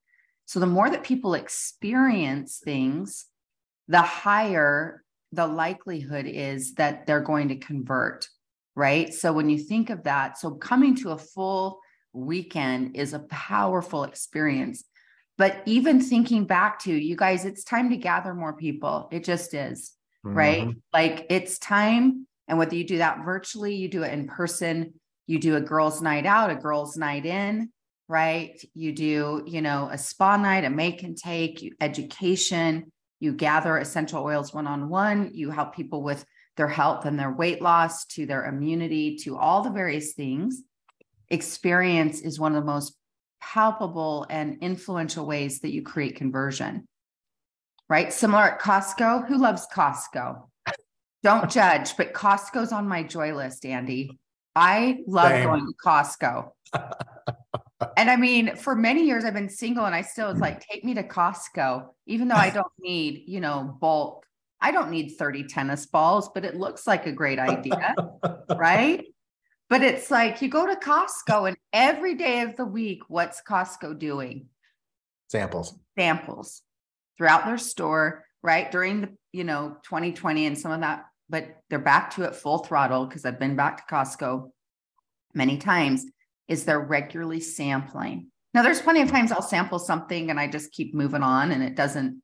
So 0.45 0.61
the 0.61 0.67
more 0.67 0.91
that 0.91 1.05
people 1.05 1.35
experience 1.35 2.61
things, 2.63 3.27
the 3.89 4.03
higher 4.03 5.03
the 5.33 5.47
likelihood 5.47 6.27
is 6.27 6.75
that 6.75 7.07
they're 7.07 7.21
going 7.21 7.49
to 7.49 7.57
convert, 7.57 8.29
right? 8.77 9.13
So 9.13 9.33
when 9.33 9.49
you 9.49 9.59
think 9.59 9.91
of 9.91 10.05
that, 10.05 10.39
so 10.39 10.51
coming 10.53 10.95
to 10.97 11.11
a 11.11 11.19
full 11.19 11.81
weekend 12.13 12.97
is 12.97 13.15
a 13.15 13.21
powerful 13.21 14.05
experience. 14.05 14.85
But 15.39 15.63
even 15.65 16.01
thinking 16.01 16.45
back 16.45 16.81
to 16.81 16.93
you 16.93 17.17
guys, 17.17 17.47
it's 17.47 17.65
time 17.65 17.89
to 17.91 17.97
gather 17.97 18.35
more 18.35 18.53
people. 18.53 19.09
It 19.11 19.25
just 19.25 19.55
is, 19.55 19.93
mm-hmm. 20.25 20.37
right? 20.37 20.69
Like 20.93 21.27
it's 21.31 21.59
time. 21.59 22.27
And 22.47 22.59
whether 22.59 22.75
you 22.75 22.85
do 22.85 22.99
that 22.99 23.25
virtually, 23.25 23.75
you 23.75 23.89
do 23.89 24.03
it 24.03 24.13
in 24.13 24.27
person, 24.27 24.93
you 25.27 25.39
do 25.39 25.57
a 25.57 25.61
girls' 25.61 26.03
night 26.03 26.27
out, 26.27 26.51
a 26.51 26.57
girls' 26.57 26.97
night 26.97 27.27
in, 27.27 27.71
right? 28.09 28.61
You 28.75 28.93
do, 28.93 29.43
you 29.47 29.63
know, 29.63 29.89
a 29.91 29.99
spa 29.99 30.37
night, 30.37 30.65
a 30.65 30.71
make 30.71 31.03
and 31.03 31.17
take, 31.17 31.75
education, 31.81 32.93
you 33.21 33.33
gather 33.33 33.79
essential 33.79 34.25
oils 34.25 34.53
one 34.53 34.67
on 34.67 34.89
one, 34.89 35.31
you 35.33 35.51
help 35.51 35.75
people 35.75 36.03
with 36.03 36.25
their 36.57 36.69
health 36.69 37.07
and 37.07 37.19
their 37.19 37.33
weight 37.33 37.63
loss 37.63 38.05
to 38.07 38.27
their 38.27 38.45
immunity 38.45 39.17
to 39.17 39.39
all 39.39 39.63
the 39.63 39.71
various 39.71 40.13
things 40.13 40.63
experience 41.33 42.21
is 42.21 42.39
one 42.39 42.55
of 42.55 42.63
the 42.63 42.71
most 42.71 42.95
palpable 43.41 44.27
and 44.31 44.59
influential 44.61 45.27
ways 45.27 45.61
that 45.61 45.73
you 45.73 45.83
create 45.83 46.15
conversion. 46.15 46.87
Right? 47.89 48.13
Similar 48.13 48.43
at 48.43 48.61
Costco. 48.61 49.27
Who 49.27 49.39
loves 49.39 49.67
Costco? 49.75 50.49
Don't 51.23 51.51
judge, 51.51 51.97
but 51.97 52.13
Costco's 52.13 52.73
on 52.73 52.87
my 52.87 53.03
joy 53.03 53.35
list, 53.35 53.65
Andy. 53.65 54.19
I 54.55 54.99
love 55.07 55.31
Same. 55.31 55.45
going 55.45 55.67
to 55.67 55.75
Costco. 55.85 56.51
and 57.97 58.11
I 58.11 58.17
mean, 58.17 58.57
for 58.57 58.75
many 58.75 59.07
years 59.07 59.25
I've 59.25 59.35
been 59.35 59.49
single 59.49 59.85
and 59.87 59.95
I 59.95 60.03
still 60.03 60.29
was 60.29 60.41
like, 60.41 60.67
take 60.67 60.85
me 60.85 60.95
to 60.95 61.03
Costco, 61.03 61.89
even 62.07 62.29
though 62.29 62.35
I 62.35 62.51
don't 62.55 62.73
need, 62.79 63.25
you 63.27 63.41
know, 63.41 63.77
bulk. 63.81 64.27
I 64.61 64.71
don't 64.71 64.91
need 64.91 65.17
30 65.19 65.45
tennis 65.45 65.87
balls, 65.87 66.31
but 66.33 66.45
it 66.45 66.57
looks 66.57 66.87
like 66.87 67.07
a 67.07 67.13
great 67.13 67.41
idea. 67.41 67.97
right. 68.57 69.05
But 69.69 69.83
it's 69.83 70.11
like 70.11 70.41
you 70.41 70.49
go 70.49 70.67
to 70.67 70.77
Costco 70.77 71.49
and 71.49 71.57
every 71.73 72.15
day 72.15 72.43
of 72.43 72.57
the 72.57 72.65
week, 72.65 73.03
what's 73.09 73.43
Costco 73.43 73.99
doing? 73.99 74.47
Samples. 75.29 75.79
Samples 75.99 76.63
throughout 77.17 77.47
their 77.47 77.59
store, 77.59 78.25
right? 78.43 78.71
During 78.71 79.01
the, 79.01 79.09
you 79.33 79.45
know, 79.45 79.79
2020 79.85 80.47
and 80.47 80.59
some 80.59 80.73
of 80.73 80.81
that, 80.81 81.07
but 81.33 81.57
they're 81.71 81.79
back 81.79 82.15
to 82.15 82.25
it 82.25 82.37
full 82.37 82.59
throttle 82.59 83.07
because 83.07 83.25
I've 83.25 83.41
been 83.41 83.57
back 83.57 83.79
to 83.79 83.95
Costco 83.95 84.51
many 85.35 85.57
times, 85.57 86.05
is 86.47 86.65
they're 86.65 86.79
regularly 86.79 87.41
sampling. 87.41 88.29
Now, 88.53 88.63
there's 88.63 88.83
plenty 88.83 89.01
of 89.01 89.11
times 89.11 89.33
I'll 89.33 89.41
sample 89.41 89.79
something 89.79 90.29
and 90.29 90.39
I 90.39 90.47
just 90.47 90.73
keep 90.73 90.95
moving 90.95 91.23
on 91.23 91.51
and 91.51 91.63
it 91.63 91.75
doesn't, 91.75 92.23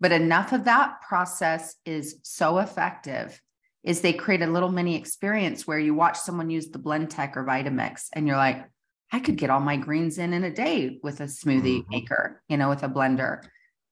but 0.00 0.12
enough 0.12 0.52
of 0.52 0.64
that 0.64 1.00
process 1.00 1.76
is 1.86 2.18
so 2.22 2.58
effective 2.58 3.40
is 3.82 4.02
they 4.02 4.12
create 4.12 4.42
a 4.42 4.46
little 4.46 4.70
mini 4.70 4.96
experience 4.96 5.66
where 5.66 5.78
you 5.78 5.94
watch 5.94 6.18
someone 6.18 6.50
use 6.50 6.68
the 6.68 6.78
Blendtec 6.78 7.34
or 7.36 7.44
Vitamix 7.44 8.08
and 8.12 8.26
you're 8.26 8.36
like, 8.36 8.68
I 9.10 9.20
could 9.20 9.36
get 9.36 9.48
all 9.48 9.60
my 9.60 9.78
greens 9.78 10.18
in 10.18 10.34
in 10.34 10.44
a 10.44 10.54
day 10.54 10.98
with 11.02 11.20
a 11.20 11.24
smoothie 11.24 11.80
mm-hmm. 11.80 11.90
maker, 11.90 12.42
you 12.48 12.58
know, 12.58 12.68
with 12.68 12.82
a 12.82 12.88
blender. 12.88 13.42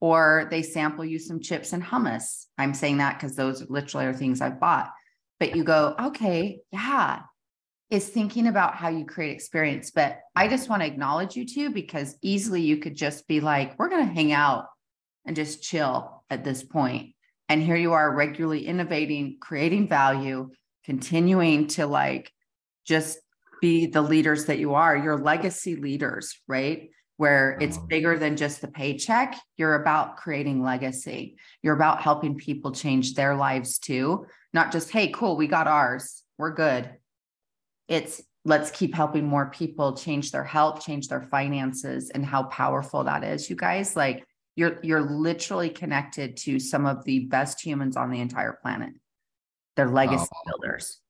Or 0.00 0.48
they 0.50 0.62
sample 0.62 1.04
you 1.04 1.18
some 1.18 1.40
chips 1.40 1.72
and 1.72 1.82
hummus. 1.82 2.46
I'm 2.56 2.72
saying 2.72 2.98
that 2.98 3.18
because 3.18 3.36
those 3.36 3.68
literally 3.68 4.06
are 4.06 4.14
things 4.14 4.40
I've 4.40 4.58
bought. 4.58 4.90
But 5.38 5.54
you 5.54 5.62
go, 5.62 5.94
okay, 5.98 6.60
yeah, 6.72 7.20
is 7.90 8.08
thinking 8.08 8.46
about 8.46 8.76
how 8.76 8.88
you 8.88 9.04
create 9.04 9.32
experience. 9.32 9.90
But 9.90 10.20
I 10.36 10.48
just 10.48 10.68
want 10.68 10.82
to 10.82 10.86
acknowledge 10.86 11.36
you 11.36 11.46
too, 11.46 11.70
because 11.70 12.16
easily 12.22 12.62
you 12.62 12.78
could 12.78 12.94
just 12.94 13.26
be 13.28 13.40
like, 13.40 13.78
we're 13.78 13.88
going 13.88 14.06
to 14.06 14.14
hang 14.14 14.32
out 14.32 14.66
and 15.26 15.36
just 15.36 15.62
chill 15.62 16.24
at 16.30 16.44
this 16.44 16.62
point. 16.62 17.14
And 17.48 17.62
here 17.62 17.76
you 17.76 17.92
are 17.92 18.14
regularly 18.14 18.66
innovating, 18.66 19.38
creating 19.40 19.88
value, 19.88 20.50
continuing 20.84 21.66
to 21.68 21.86
like 21.86 22.32
just 22.86 23.18
be 23.60 23.86
the 23.86 24.02
leaders 24.02 24.46
that 24.46 24.58
you 24.58 24.74
are. 24.74 24.96
You're 24.96 25.18
legacy 25.18 25.76
leaders, 25.76 26.38
right? 26.46 26.90
Where 27.20 27.58
it's 27.60 27.76
uh-huh. 27.76 27.86
bigger 27.86 28.18
than 28.18 28.34
just 28.34 28.62
the 28.62 28.68
paycheck. 28.68 29.38
You're 29.58 29.74
about 29.74 30.16
creating 30.16 30.62
legacy. 30.62 31.36
You're 31.62 31.74
about 31.74 32.00
helping 32.00 32.34
people 32.34 32.72
change 32.72 33.12
their 33.12 33.34
lives 33.34 33.78
too. 33.78 34.24
Not 34.54 34.72
just, 34.72 34.90
hey, 34.90 35.08
cool, 35.08 35.36
we 35.36 35.46
got 35.46 35.66
ours. 35.66 36.22
We're 36.38 36.54
good. 36.54 36.88
It's 37.88 38.22
let's 38.46 38.70
keep 38.70 38.94
helping 38.94 39.26
more 39.26 39.50
people 39.50 39.98
change 39.98 40.30
their 40.30 40.44
health, 40.44 40.82
change 40.82 41.08
their 41.08 41.20
finances, 41.20 42.08
and 42.08 42.24
how 42.24 42.44
powerful 42.44 43.04
that 43.04 43.22
is, 43.22 43.50
you 43.50 43.56
guys. 43.56 43.96
Like, 43.96 44.26
you're 44.56 44.78
you're 44.82 45.02
literally 45.02 45.68
connected 45.68 46.38
to 46.38 46.58
some 46.58 46.86
of 46.86 47.04
the 47.04 47.26
best 47.26 47.60
humans 47.60 47.98
on 47.98 48.10
the 48.10 48.20
entire 48.20 48.58
planet. 48.62 48.94
They're 49.76 49.90
legacy 49.90 50.26
oh. 50.34 50.40
builders. 50.46 51.00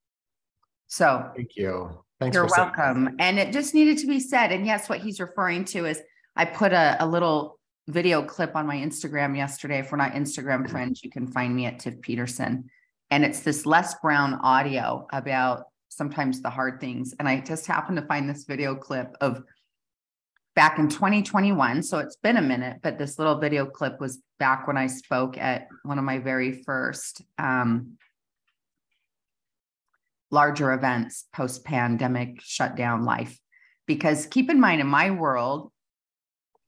So 0.89 1.31
thank 1.37 1.51
you. 1.55 2.03
Thanks 2.21 2.35
you're 2.35 2.47
welcome. 2.47 3.17
And 3.19 3.39
it 3.39 3.51
just 3.53 3.75
needed 3.75 3.97
to 3.99 4.07
be 4.07 4.21
said. 4.21 4.53
And 4.53 4.67
yes, 4.67 4.89
what 4.91 5.01
he's 5.01 5.21
referring 5.21 5.65
to 5.67 5.87
is 5.87 6.03
I 6.37 6.45
put 6.45 6.73
a, 6.73 6.97
a 7.01 7.07
little 7.07 7.59
video 7.89 8.23
clip 8.23 8.55
on 8.55 8.67
my 8.67 8.77
Instagram 8.77 9.35
yesterday. 9.37 9.79
If 9.79 9.91
we're 9.91 9.99
not 9.99 10.13
Instagram 10.13 10.69
friends, 10.69 11.03
you 11.03 11.11
can 11.11 11.27
find 11.27 11.57
me 11.57 11.65
at 11.65 11.79
Tiff 11.79 12.01
Peterson. 12.03 12.71
And 13.11 13.25
it's 13.25 13.41
this 13.41 13.65
Les 13.65 13.95
Brown 14.03 14.35
audio 14.35 15.07
about 15.13 15.65
sometimes 15.89 16.43
the 16.43 16.51
hard 16.51 16.79
things. 16.79 17.15
And 17.19 17.27
I 17.27 17.41
just 17.41 17.67
happened 17.67 17.97
to 17.97 18.07
find 18.07 18.29
this 18.29 18.45
video 18.45 18.75
clip 18.75 19.17
of 19.23 19.43
back 20.55 20.79
in 20.79 20.89
2021. 20.89 21.83
So 21.83 21.99
it's 21.99 22.17
been 22.17 22.37
a 22.37 22.43
minute, 22.43 22.81
but 22.83 22.99
this 22.99 23.19
little 23.19 23.39
video 23.39 23.65
clip 23.65 23.99
was 23.99 24.23
back 24.39 24.67
when 24.67 24.77
I 24.77 24.89
spoke 24.89 25.39
at 25.39 25.69
one 25.85 25.99
of 25.99 26.05
my 26.05 26.19
very 26.19 26.63
first 26.65 27.23
um, 27.39 27.97
larger 30.31 30.73
events 30.73 31.27
post 31.35 31.65
pandemic 31.65 32.41
shutdown 32.43 33.05
life. 33.05 33.39
Because 33.87 34.27
keep 34.27 34.51
in 34.51 34.61
mind, 34.61 34.81
in 34.81 34.87
my 34.87 35.11
world, 35.11 35.73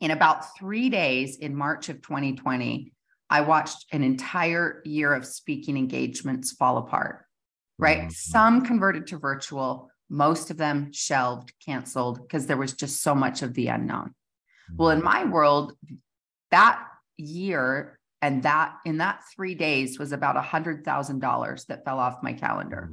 in 0.00 0.10
about 0.10 0.56
three 0.58 0.90
days 0.90 1.36
in 1.36 1.54
March 1.54 1.88
of 1.88 2.02
2020, 2.02 2.92
I 3.30 3.40
watched 3.42 3.86
an 3.92 4.02
entire 4.02 4.82
year 4.84 5.14
of 5.14 5.24
speaking 5.24 5.76
engagements 5.76 6.52
fall 6.52 6.76
apart, 6.78 7.24
right? 7.78 8.00
Mm-hmm. 8.00 8.10
Some 8.10 8.62
converted 8.62 9.06
to 9.08 9.18
virtual, 9.18 9.90
most 10.10 10.50
of 10.50 10.56
them 10.56 10.92
shelved, 10.92 11.52
canceled 11.64 12.20
because 12.20 12.46
there 12.46 12.56
was 12.56 12.72
just 12.72 13.00
so 13.00 13.14
much 13.14 13.42
of 13.42 13.54
the 13.54 13.68
unknown. 13.68 14.14
Well, 14.76 14.90
in 14.90 15.02
my 15.02 15.24
world, 15.24 15.72
that 16.50 16.84
year 17.16 17.98
and 18.20 18.42
that 18.42 18.74
in 18.84 18.98
that 18.98 19.22
three 19.34 19.54
days 19.54 19.98
was 19.98 20.12
about 20.12 20.36
a 20.36 20.42
hundred 20.42 20.84
thousand 20.84 21.20
dollars 21.20 21.64
that 21.66 21.84
fell 21.84 21.98
off 21.98 22.22
my 22.22 22.32
calendar. 22.32 22.92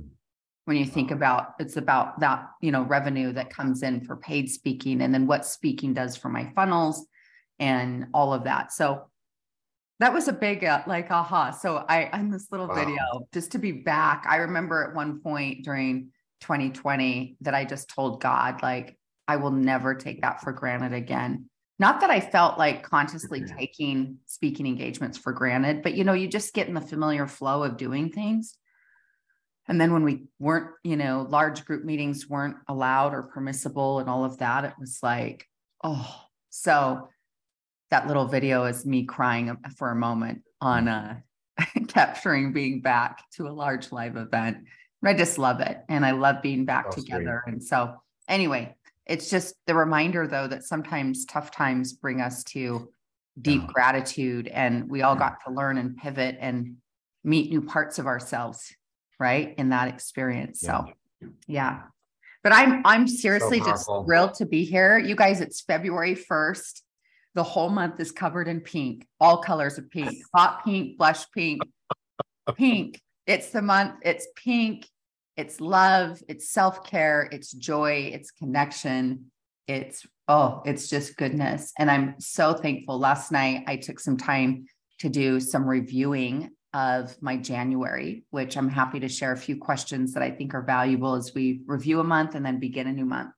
When 0.70 0.78
you 0.78 0.86
think 0.86 1.10
about 1.10 1.56
it's 1.58 1.78
about 1.78 2.20
that, 2.20 2.48
you 2.62 2.72
know, 2.72 2.84
revenue 2.84 3.34
that 3.34 3.50
comes 3.50 3.82
in 3.82 4.06
for 4.06 4.18
paid 4.18 4.52
speaking 4.52 5.02
and 5.02 5.12
then 5.12 5.26
what 5.26 5.44
speaking 5.44 5.96
does 5.96 6.16
for 6.16 6.30
my 6.30 6.52
funnels 6.54 7.08
and 7.58 8.06
all 8.14 8.36
of 8.36 8.44
that. 8.44 8.72
So 8.72 9.10
that 10.00 10.14
was 10.14 10.28
a 10.28 10.34
big 10.34 10.64
uh, 10.64 10.84
like 10.86 11.10
aha. 11.10 11.50
So 11.50 11.84
I 11.90 12.12
on 12.14 12.30
this 12.30 12.52
little 12.52 12.68
wow. 12.68 12.76
video 12.76 13.28
just 13.34 13.54
to 13.54 13.58
be 13.58 13.72
back. 13.72 14.28
I 14.30 14.36
remember 14.36 14.84
at 14.84 14.96
one 14.96 15.22
point 15.22 15.66
during 15.66 16.12
2020 16.42 17.38
that 17.42 17.56
I 17.56 17.66
just 17.66 17.90
told 17.90 18.22
God, 18.22 18.62
like, 18.62 18.96
I 19.28 19.38
will 19.38 19.52
never 19.52 19.96
take 19.96 20.22
that 20.22 20.42
for 20.42 20.52
granted 20.52 20.94
again. 20.94 21.50
Not 21.78 22.02
that 22.02 22.10
I 22.10 22.20
felt 22.20 22.60
like 22.60 22.84
consciously 22.84 23.42
mm-hmm. 23.42 23.58
taking 23.58 24.18
speaking 24.26 24.68
engagements 24.68 25.18
for 25.18 25.32
granted, 25.32 25.82
but 25.82 25.96
you 25.96 26.04
know, 26.04 26.14
you 26.14 26.28
just 26.28 26.54
get 26.54 26.68
in 26.68 26.74
the 26.74 26.82
familiar 26.82 27.28
flow 27.28 27.64
of 27.64 27.78
doing 27.78 28.12
things. 28.12 28.58
And 29.70 29.80
then 29.80 29.94
when 29.94 30.04
we 30.04 30.24
weren't, 30.40 30.72
you 30.84 30.98
know, 30.98 31.28
large 31.30 31.64
group 31.64 31.86
meetings 31.86 32.28
weren't 32.28 32.58
allowed 32.68 33.14
or 33.14 33.24
permissible 33.24 34.00
and 34.00 34.10
all 34.10 34.26
of 34.26 34.40
that, 34.40 34.66
it 34.66 34.74
was 34.80 35.00
like, 35.04 35.48
oh, 35.84 36.22
so 36.50 37.08
that 37.92 38.08
little 38.08 38.26
video 38.26 38.66
is 38.66 38.86
me 38.86 39.06
crying 39.06 39.56
for 39.78 39.92
a 39.92 39.96
moment 39.96 40.42
on 40.60 40.88
uh, 40.88 41.20
capturing 41.88 42.52
being 42.52 42.82
back 42.82 43.24
to 43.34 43.48
a 43.48 43.54
large 43.54 43.92
live 43.92 44.18
event. 44.18 44.58
I 45.06 45.14
just 45.14 45.38
love 45.38 45.62
it. 45.62 45.78
And 45.88 46.06
I 46.06 46.12
love 46.12 46.42
being 46.42 46.66
back 46.66 46.88
oh, 46.90 46.92
together. 46.92 47.44
Sweet. 47.46 47.54
And 47.54 47.64
so, 47.64 47.96
anyway, 48.28 48.76
it's 49.06 49.30
just 49.30 49.56
the 49.66 49.76
reminder, 49.76 50.28
though, 50.28 50.48
that 50.48 50.64
sometimes 50.64 51.26
tough 51.26 51.52
times 51.52 51.94
bring 51.94 52.22
us 52.22 52.44
to 52.46 52.90
deep 53.40 53.62
yeah. 53.62 53.72
gratitude. 53.72 54.48
And 54.48 54.90
we 54.90 55.04
all 55.04 55.16
got 55.16 55.38
to 55.46 55.54
learn 55.54 55.78
and 55.78 55.96
pivot 55.96 56.38
and 56.40 56.78
meet 57.24 57.50
new 57.50 57.62
parts 57.62 58.00
of 58.00 58.08
ourselves, 58.08 58.74
right? 59.20 59.54
In 59.58 59.70
that 59.70 59.90
experience. 59.90 60.62
Yeah. 60.64 60.86
So, 61.22 61.30
yeah. 61.48 61.82
But 62.44 62.54
I'm 62.54 62.82
I'm 62.86 63.08
seriously 63.08 63.60
so 63.60 63.66
just 63.66 63.86
thrilled 64.06 64.36
to 64.36 64.46
be 64.46 64.64
here. 64.64 64.98
You 64.98 65.16
guys, 65.16 65.42
it's 65.42 65.62
February 65.62 66.16
1st. 66.16 66.82
The 67.36 67.44
whole 67.44 67.70
month 67.70 68.00
is 68.00 68.12
covered 68.12 68.48
in 68.48 68.62
pink, 68.62 69.06
all 69.20 69.38
colors 69.38 69.78
of 69.78 69.90
pink, 69.92 70.18
hot 70.36 70.64
pink, 70.64 70.98
blush 70.98 71.30
pink, 71.32 71.62
pink. 72.56 73.02
It's 73.28 73.52
the 73.52 73.62
month, 73.62 73.96
it's 74.04 74.28
pink, 74.36 74.88
it's 75.38 75.62
love, 75.62 76.22
it's 76.28 76.50
self-care, 76.50 77.30
it's 77.32 77.52
joy, 77.52 78.10
it's 78.14 78.32
connection. 78.32 79.32
It's 79.68 80.06
oh, 80.28 80.64
it's 80.66 80.90
just 80.90 81.16
goodness. 81.16 81.74
And 81.78 81.92
I'm 81.92 82.16
so 82.20 82.54
thankful. 82.54 82.98
Last 82.98 83.32
night 83.32 83.66
I 83.68 83.76
took 83.76 84.00
some 84.00 84.18
time 84.18 84.66
to 85.00 85.10
do 85.10 85.40
some 85.40 85.66
reviewing 85.68 86.50
of 86.74 87.16
my 87.22 87.38
January, 87.38 88.24
which 88.30 88.56
I'm 88.58 88.70
happy 88.70 89.00
to 89.00 89.10
share 89.10 89.32
a 89.32 89.38
few 89.38 89.58
questions 89.58 90.14
that 90.14 90.24
I 90.24 90.32
think 90.32 90.54
are 90.54 90.62
valuable 90.62 91.16
as 91.16 91.34
we 91.34 91.62
review 91.66 92.00
a 92.00 92.04
month 92.04 92.36
and 92.36 92.46
then 92.46 92.60
begin 92.60 92.88
a 92.88 92.94
new 92.94 93.06
month. 93.06 93.32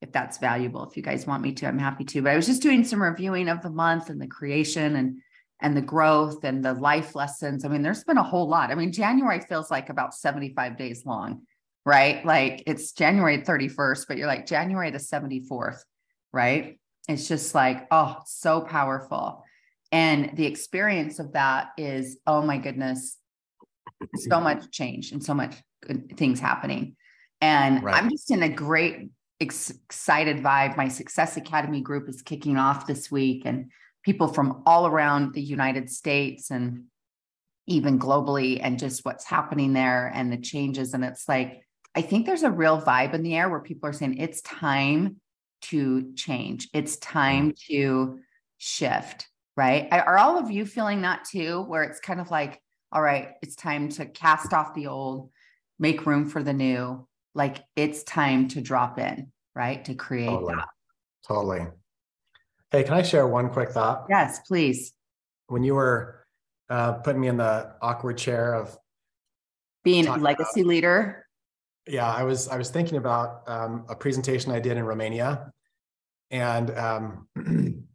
If 0.00 0.12
that's 0.12 0.38
valuable, 0.38 0.84
if 0.88 0.96
you 0.96 1.02
guys 1.02 1.26
want 1.26 1.42
me 1.42 1.52
to, 1.54 1.66
I'm 1.66 1.78
happy 1.78 2.04
to. 2.04 2.22
But 2.22 2.32
I 2.32 2.36
was 2.36 2.46
just 2.46 2.62
doing 2.62 2.84
some 2.84 3.02
reviewing 3.02 3.48
of 3.48 3.62
the 3.62 3.70
month 3.70 4.10
and 4.10 4.20
the 4.20 4.28
creation 4.28 4.96
and 4.96 5.20
and 5.60 5.76
the 5.76 5.82
growth 5.82 6.44
and 6.44 6.64
the 6.64 6.74
life 6.74 7.14
lessons. 7.14 7.64
I 7.64 7.68
mean, 7.68 7.82
there's 7.82 8.04
been 8.04 8.18
a 8.18 8.22
whole 8.22 8.48
lot. 8.48 8.70
I 8.70 8.74
mean, 8.74 8.92
January 8.92 9.40
feels 9.40 9.70
like 9.70 9.88
about 9.88 10.14
75 10.14 10.76
days 10.76 11.04
long, 11.04 11.42
right? 11.84 12.24
Like 12.24 12.62
it's 12.66 12.92
January 12.92 13.38
31st, 13.38 14.06
but 14.06 14.18
you're 14.18 14.28
like 14.28 14.46
January 14.46 14.90
the 14.90 14.98
74th, 14.98 15.80
right? 16.32 16.78
It's 17.08 17.26
just 17.26 17.54
like, 17.54 17.86
oh, 17.90 18.18
so 18.26 18.60
powerful. 18.60 19.44
And 19.90 20.36
the 20.36 20.46
experience 20.46 21.18
of 21.18 21.32
that 21.32 21.68
is, 21.78 22.18
oh 22.26 22.42
my 22.42 22.58
goodness, 22.58 23.16
so 24.28 24.40
much 24.40 24.70
change 24.70 25.12
and 25.12 25.24
so 25.24 25.34
much 25.34 25.54
good 25.82 26.16
things 26.16 26.40
happening. 26.40 26.96
And 27.40 27.82
right. 27.82 27.94
I'm 27.94 28.10
just 28.10 28.30
in 28.30 28.42
a 28.42 28.48
great, 28.48 29.10
excited 29.40 30.38
vibe. 30.38 30.76
My 30.76 30.88
Success 30.88 31.36
Academy 31.36 31.80
group 31.80 32.08
is 32.08 32.22
kicking 32.22 32.56
off 32.56 32.86
this 32.86 33.10
week, 33.10 33.42
and 33.44 33.70
people 34.04 34.28
from 34.28 34.62
all 34.66 34.86
around 34.86 35.34
the 35.34 35.42
United 35.42 35.90
States 35.90 36.50
and 36.50 36.84
even 37.66 37.98
globally, 37.98 38.58
and 38.62 38.78
just 38.78 39.04
what's 39.04 39.24
happening 39.24 39.72
there 39.72 40.10
and 40.14 40.32
the 40.32 40.38
changes. 40.38 40.94
And 40.94 41.04
it's 41.04 41.28
like, 41.28 41.62
I 41.94 42.02
think 42.02 42.26
there's 42.26 42.42
a 42.42 42.50
real 42.50 42.80
vibe 42.80 43.14
in 43.14 43.22
the 43.22 43.36
air 43.36 43.48
where 43.48 43.60
people 43.60 43.88
are 43.88 43.92
saying 43.92 44.18
it's 44.18 44.40
time 44.42 45.20
to 45.62 46.12
change, 46.14 46.68
it's 46.72 46.96
time 46.96 47.52
mm. 47.52 47.60
to 47.68 48.20
shift 48.58 49.28
right? 49.58 49.88
Are 49.90 50.16
all 50.16 50.38
of 50.38 50.52
you 50.52 50.64
feeling 50.64 51.02
that 51.02 51.24
too, 51.24 51.62
where 51.62 51.82
it's 51.82 51.98
kind 51.98 52.20
of 52.20 52.30
like, 52.30 52.62
all 52.92 53.02
right, 53.02 53.30
it's 53.42 53.56
time 53.56 53.88
to 53.88 54.06
cast 54.06 54.52
off 54.52 54.72
the 54.72 54.86
old, 54.86 55.30
make 55.80 56.06
room 56.06 56.28
for 56.28 56.44
the 56.44 56.52
new. 56.52 57.04
Like 57.34 57.58
it's 57.74 58.04
time 58.04 58.46
to 58.50 58.60
drop 58.60 59.00
in, 59.00 59.32
right? 59.56 59.84
To 59.86 59.94
create 59.94 60.26
totally. 60.26 60.54
that. 60.54 60.68
Totally. 61.26 61.66
Hey, 62.70 62.84
can 62.84 62.94
I 62.94 63.02
share 63.02 63.26
one 63.26 63.50
quick 63.50 63.70
thought? 63.70 64.06
Yes, 64.08 64.38
please. 64.46 64.92
When 65.48 65.64
you 65.64 65.74
were 65.74 66.24
uh, 66.70 66.92
putting 66.92 67.20
me 67.20 67.26
in 67.26 67.36
the 67.36 67.74
awkward 67.82 68.16
chair 68.16 68.54
of 68.54 68.78
being 69.82 70.06
a 70.06 70.16
legacy 70.16 70.60
about, 70.60 70.68
leader. 70.68 71.26
Yeah, 71.88 72.08
I 72.08 72.22
was 72.22 72.46
I 72.46 72.58
was 72.58 72.70
thinking 72.70 72.96
about 72.96 73.42
um, 73.48 73.86
a 73.88 73.96
presentation 73.96 74.52
I 74.52 74.60
did 74.60 74.76
in 74.76 74.84
Romania, 74.84 75.50
and 76.30 76.70
um, 76.78 77.28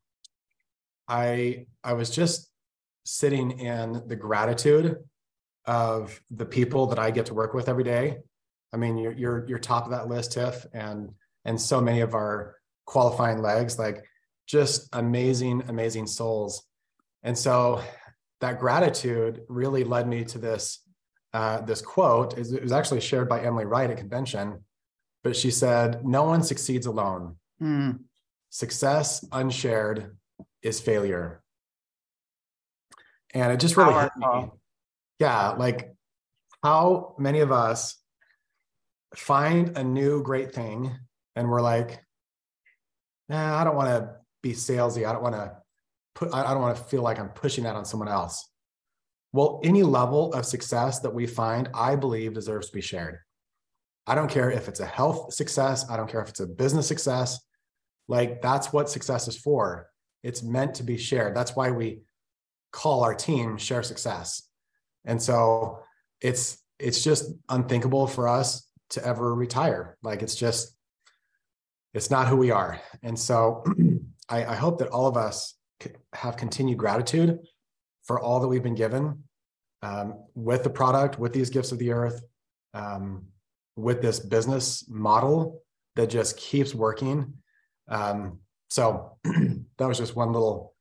I 1.13 1.67
I 1.83 1.93
was 1.93 2.09
just 2.09 2.49
sitting 3.05 3.59
in 3.59 4.01
the 4.07 4.15
gratitude 4.15 4.97
of 5.65 6.19
the 6.31 6.45
people 6.45 6.87
that 6.87 6.97
I 6.97 7.11
get 7.11 7.27
to 7.27 7.35
work 7.35 7.53
with 7.53 7.69
every 7.69 7.83
day. 7.83 8.17
I 8.73 8.77
mean, 8.77 8.97
you're 8.97 9.11
you're 9.11 9.45
you're 9.47 9.59
top 9.59 9.85
of 9.85 9.91
that 9.91 10.07
list, 10.07 10.31
Tiff, 10.33 10.65
and 10.73 11.11
and 11.45 11.61
so 11.61 11.79
many 11.79 12.01
of 12.01 12.15
our 12.15 12.55
qualifying 12.85 13.43
legs, 13.43 13.77
like 13.77 14.03
just 14.47 14.89
amazing, 14.93 15.63
amazing 15.67 16.07
souls. 16.07 16.65
And 17.21 17.37
so 17.37 17.81
that 18.41 18.59
gratitude 18.59 19.43
really 19.47 19.83
led 19.83 20.07
me 20.07 20.25
to 20.25 20.39
this 20.39 20.79
uh, 21.31 21.61
this 21.61 21.81
quote. 21.81 22.39
It 22.39 22.63
was 22.63 22.71
actually 22.71 23.01
shared 23.01 23.29
by 23.29 23.41
Emily 23.41 23.65
Wright 23.65 23.91
at 23.91 23.97
convention, 23.97 24.63
but 25.23 25.35
she 25.35 25.51
said, 25.51 26.03
"No 26.03 26.23
one 26.23 26.41
succeeds 26.41 26.87
alone. 26.87 27.35
Mm. 27.61 27.99
Success 28.49 29.23
unshared 29.31 30.17
is 30.63 30.79
failure. 30.79 31.43
And 33.33 33.51
it 33.51 33.59
just 33.59 33.77
really 33.77 33.93
hit 33.93 34.11
me. 34.17 34.51
Yeah, 35.19 35.49
like 35.51 35.93
how 36.63 37.15
many 37.17 37.39
of 37.39 37.51
us 37.51 37.97
find 39.15 39.77
a 39.77 39.83
new 39.83 40.23
great 40.23 40.53
thing 40.53 40.95
and 41.35 41.49
we're 41.49 41.61
like, 41.61 42.03
nah, 43.29 43.59
I 43.59 43.63
don't 43.63 43.75
want 43.75 43.89
to 43.89 44.15
be 44.41 44.53
salesy. 44.53 45.07
I 45.07 45.13
don't 45.13 45.23
want 45.23 45.35
to 45.35 45.57
put, 46.15 46.33
I 46.33 46.53
don't 46.53 46.61
want 46.61 46.77
to 46.77 46.83
feel 46.83 47.01
like 47.01 47.19
I'm 47.19 47.29
pushing 47.29 47.63
that 47.65 47.75
on 47.75 47.85
someone 47.85 48.09
else. 48.09 48.47
Well, 49.31 49.61
any 49.63 49.81
level 49.81 50.33
of 50.33 50.45
success 50.45 50.99
that 50.99 51.13
we 51.13 51.25
find, 51.25 51.69
I 51.73 51.95
believe 51.95 52.33
deserves 52.33 52.67
to 52.67 52.73
be 52.73 52.81
shared. 52.81 53.17
I 54.05 54.15
don't 54.15 54.29
care 54.29 54.51
if 54.51 54.67
it's 54.67 54.79
a 54.79 54.85
health 54.85 55.33
success. 55.33 55.89
I 55.89 55.97
don't 55.97 56.09
care 56.09 56.21
if 56.21 56.29
it's 56.29 56.39
a 56.39 56.47
business 56.47 56.87
success. 56.87 57.39
Like 58.07 58.41
that's 58.41 58.71
what 58.71 58.89
success 58.89 59.27
is 59.27 59.37
for. 59.37 59.87
It's 60.23 60.41
meant 60.41 60.75
to 60.75 60.83
be 60.83 60.97
shared. 60.97 61.35
That's 61.35 61.55
why 61.55 61.71
we 61.71 61.99
call 62.71 63.03
our 63.03 63.13
team 63.13 63.57
share 63.57 63.83
success. 63.83 64.43
And 65.05 65.21
so 65.21 65.79
it's 66.21 66.57
it's 66.79 67.03
just 67.03 67.31
unthinkable 67.49 68.07
for 68.07 68.27
us 68.27 68.67
to 68.91 69.05
ever 69.05 69.33
retire. 69.35 69.97
Like 70.01 70.21
it's 70.21 70.35
just 70.35 70.75
it's 71.93 72.09
not 72.09 72.27
who 72.27 72.37
we 72.37 72.51
are. 72.51 72.79
And 73.03 73.17
so 73.17 73.63
I, 74.29 74.45
I 74.45 74.55
hope 74.55 74.79
that 74.79 74.89
all 74.89 75.07
of 75.07 75.17
us 75.17 75.55
have 76.13 76.37
continued 76.37 76.77
gratitude 76.77 77.39
for 78.03 78.19
all 78.19 78.39
that 78.39 78.47
we've 78.47 78.63
been 78.63 78.75
given 78.75 79.23
um, 79.81 80.23
with 80.33 80.63
the 80.63 80.69
product, 80.69 81.19
with 81.19 81.33
these 81.33 81.49
gifts 81.49 81.71
of 81.71 81.79
the 81.79 81.91
earth, 81.91 82.21
um, 82.73 83.25
with 83.75 84.01
this 84.01 84.19
business 84.19 84.85
model 84.89 85.61
that 85.95 86.09
just 86.09 86.37
keeps 86.37 86.73
working. 86.73 87.33
Um, 87.87 88.39
so 88.69 89.17
that 89.83 89.89
was 89.89 89.97
just 89.97 90.15
one 90.15 90.31
little 90.31 90.73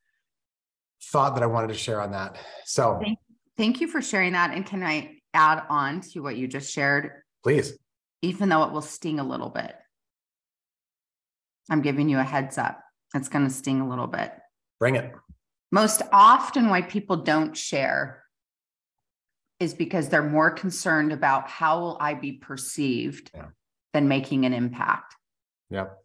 thought 1.06 1.34
that 1.34 1.42
I 1.42 1.46
wanted 1.46 1.68
to 1.68 1.74
share 1.74 2.00
on 2.00 2.12
that. 2.12 2.36
So 2.64 3.00
thank, 3.02 3.18
thank 3.56 3.80
you 3.80 3.88
for 3.88 4.00
sharing 4.00 4.32
that. 4.34 4.54
And 4.54 4.64
can 4.64 4.80
I 4.84 5.16
add 5.34 5.64
on 5.68 6.02
to 6.12 6.20
what 6.20 6.36
you 6.36 6.46
just 6.46 6.72
shared? 6.72 7.10
Please. 7.42 7.76
Even 8.22 8.48
though 8.48 8.62
it 8.62 8.72
will 8.72 8.80
sting 8.80 9.18
a 9.18 9.24
little 9.24 9.48
bit. 9.48 9.74
I'm 11.68 11.82
giving 11.82 12.08
you 12.08 12.20
a 12.20 12.22
heads 12.22 12.58
up. 12.58 12.80
It's 13.12 13.28
going 13.28 13.44
to 13.44 13.52
sting 13.52 13.80
a 13.80 13.88
little 13.88 14.06
bit. 14.06 14.32
Bring 14.78 14.94
it. 14.94 15.12
Most 15.72 16.02
often, 16.12 16.68
why 16.68 16.82
people 16.82 17.16
don't 17.16 17.56
share 17.56 18.22
is 19.58 19.74
because 19.74 20.08
they're 20.08 20.22
more 20.22 20.50
concerned 20.52 21.12
about 21.12 21.48
how 21.48 21.80
will 21.80 21.96
I 22.00 22.14
be 22.14 22.32
perceived 22.32 23.32
yeah. 23.34 23.46
than 23.92 24.06
making 24.06 24.44
an 24.44 24.52
impact. 24.52 25.16
Yep. 25.70 26.01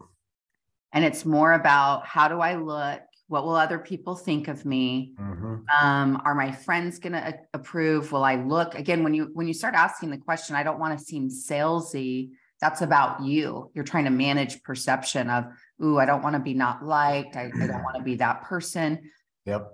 And 0.98 1.06
it's 1.06 1.26
more 1.26 1.54
about 1.54 2.08
how 2.08 2.28
do 2.28 2.40
I 2.40 2.56
look? 2.56 3.02
What 3.28 3.46
will 3.46 3.56
other 3.56 3.78
people 3.78 4.16
think 4.16 4.48
of 4.48 4.66
me? 4.66 5.14
Mm-hmm. 5.22 5.58
Um, 5.80 6.20
are 6.26 6.34
my 6.34 6.52
friends 6.52 6.98
going 6.98 7.14
to 7.14 7.38
approve? 7.54 8.12
Will 8.12 8.24
I 8.24 8.38
look 8.38 8.74
again 8.74 9.04
when 9.04 9.14
you 9.14 9.30
when 9.36 9.48
you 9.48 9.54
start 9.54 9.76
asking 9.76 10.10
the 10.10 10.18
question? 10.18 10.56
I 10.56 10.64
don't 10.64 10.80
want 10.80 10.98
to 10.98 11.06
seem 11.06 11.30
salesy. 11.30 12.32
That's 12.62 12.82
about 12.82 13.22
you. 13.22 13.70
You're 13.76 13.84
trying 13.84 14.06
to 14.06 14.10
manage 14.10 14.64
perception 14.64 15.30
of, 15.30 15.46
ooh, 15.84 16.00
I 16.00 16.08
don't 16.08 16.24
want 16.24 16.36
to 16.36 16.40
be 16.40 16.56
not 16.56 16.84
liked. 16.84 17.36
I, 17.36 17.52
I 17.54 17.68
don't 17.68 17.84
want 17.84 17.98
to 17.98 18.04
be 18.04 18.16
that 18.16 18.42
person. 18.46 19.12
Yep. 19.46 19.72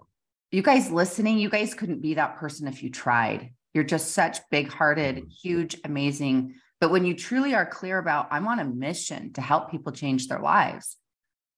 You 0.52 0.62
guys 0.62 0.92
listening, 0.92 1.38
you 1.38 1.50
guys 1.50 1.74
couldn't 1.74 2.02
be 2.02 2.16
that 2.16 2.36
person 2.36 2.68
if 2.68 2.84
you 2.84 2.90
tried. 2.90 3.54
You're 3.74 3.86
just 3.86 4.12
such 4.12 4.40
big 4.52 4.68
hearted, 4.68 5.24
huge, 5.42 5.78
amazing. 5.86 6.56
But 6.82 6.92
when 6.92 7.06
you 7.06 7.16
truly 7.16 7.56
are 7.56 7.66
clear 7.66 7.98
about, 7.98 8.28
I'm 8.30 8.46
on 8.46 8.60
a 8.60 8.66
mission 8.66 9.32
to 9.36 9.42
help 9.42 9.72
people 9.72 9.94
change 9.94 10.28
their 10.28 10.42
lives, 10.42 10.98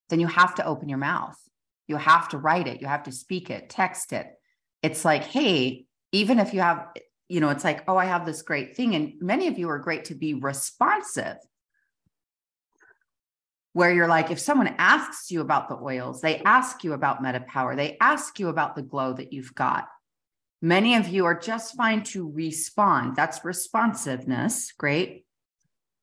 then 0.09 0.19
you 0.19 0.27
have 0.27 0.55
to 0.55 0.65
open 0.65 0.89
your 0.89 0.97
mouth. 0.97 1.37
You 1.87 1.97
have 1.97 2.29
to 2.29 2.37
write 2.37 2.67
it. 2.67 2.81
You 2.81 2.87
have 2.87 3.03
to 3.03 3.11
speak 3.11 3.49
it, 3.49 3.69
text 3.69 4.13
it. 4.13 4.27
It's 4.81 5.05
like, 5.05 5.23
hey, 5.23 5.85
even 6.11 6.39
if 6.39 6.53
you 6.53 6.61
have, 6.61 6.87
you 7.27 7.39
know, 7.39 7.49
it's 7.49 7.63
like, 7.63 7.83
oh, 7.87 7.97
I 7.97 8.05
have 8.05 8.25
this 8.25 8.41
great 8.41 8.75
thing. 8.75 8.95
And 8.95 9.13
many 9.19 9.47
of 9.47 9.57
you 9.57 9.69
are 9.69 9.79
great 9.79 10.05
to 10.05 10.15
be 10.15 10.33
responsive. 10.33 11.37
where 13.75 13.93
you're 13.93 14.07
like, 14.07 14.31
if 14.31 14.39
someone 14.39 14.73
asks 14.77 15.29
you 15.29 15.41
about 15.41 15.67
the 15.67 15.75
oils, 15.75 16.21
they 16.21 16.39
ask 16.43 16.85
you 16.85 16.93
about 16.93 17.21
MetaPWR, 17.21 17.75
they 17.75 17.97
ask 17.99 18.39
you 18.39 18.47
about 18.47 18.73
the 18.73 18.81
glow 18.81 19.11
that 19.11 19.33
you've 19.33 19.53
got. 19.53 19.89
Many 20.61 20.95
of 20.95 21.09
you 21.09 21.25
are 21.25 21.37
just 21.37 21.75
fine 21.75 22.01
to 22.03 22.31
respond. 22.31 23.17
That's 23.17 23.43
responsiveness, 23.43 24.71
great, 24.71 25.25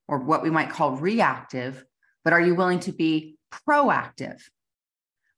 or 0.06 0.18
what 0.18 0.42
we 0.42 0.50
might 0.50 0.68
call 0.68 0.96
reactive. 0.96 1.82
But 2.24 2.34
are 2.34 2.42
you 2.42 2.54
willing 2.54 2.80
to 2.80 2.92
be 2.92 3.38
proactive? 3.66 4.40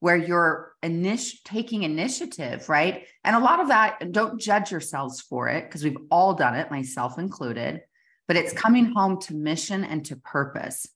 where 0.05 0.19
you're 0.19 0.75
init- 0.83 1.43
taking 1.45 1.83
initiative, 1.83 2.69
right? 2.69 3.07
And 3.25 3.35
a 3.35 3.39
lot 3.39 3.61
of 3.61 3.69
that, 3.69 4.13
don't 4.13 4.39
judge 4.39 4.71
yourselves 4.71 5.23
for 5.23 5.49
it 5.49 5.65
because 5.65 5.83
we've 5.83 5.97
all 6.11 6.35
done 6.35 6.55
it, 6.55 6.71
myself 6.71 7.19
included, 7.19 7.81
but 8.29 8.37
it's 8.37 8.53
coming 8.53 8.93
home 8.95 9.19
to 9.23 9.35
mission 9.35 9.83
and 9.83 10.05
to 10.05 10.17
purpose. 10.17 10.87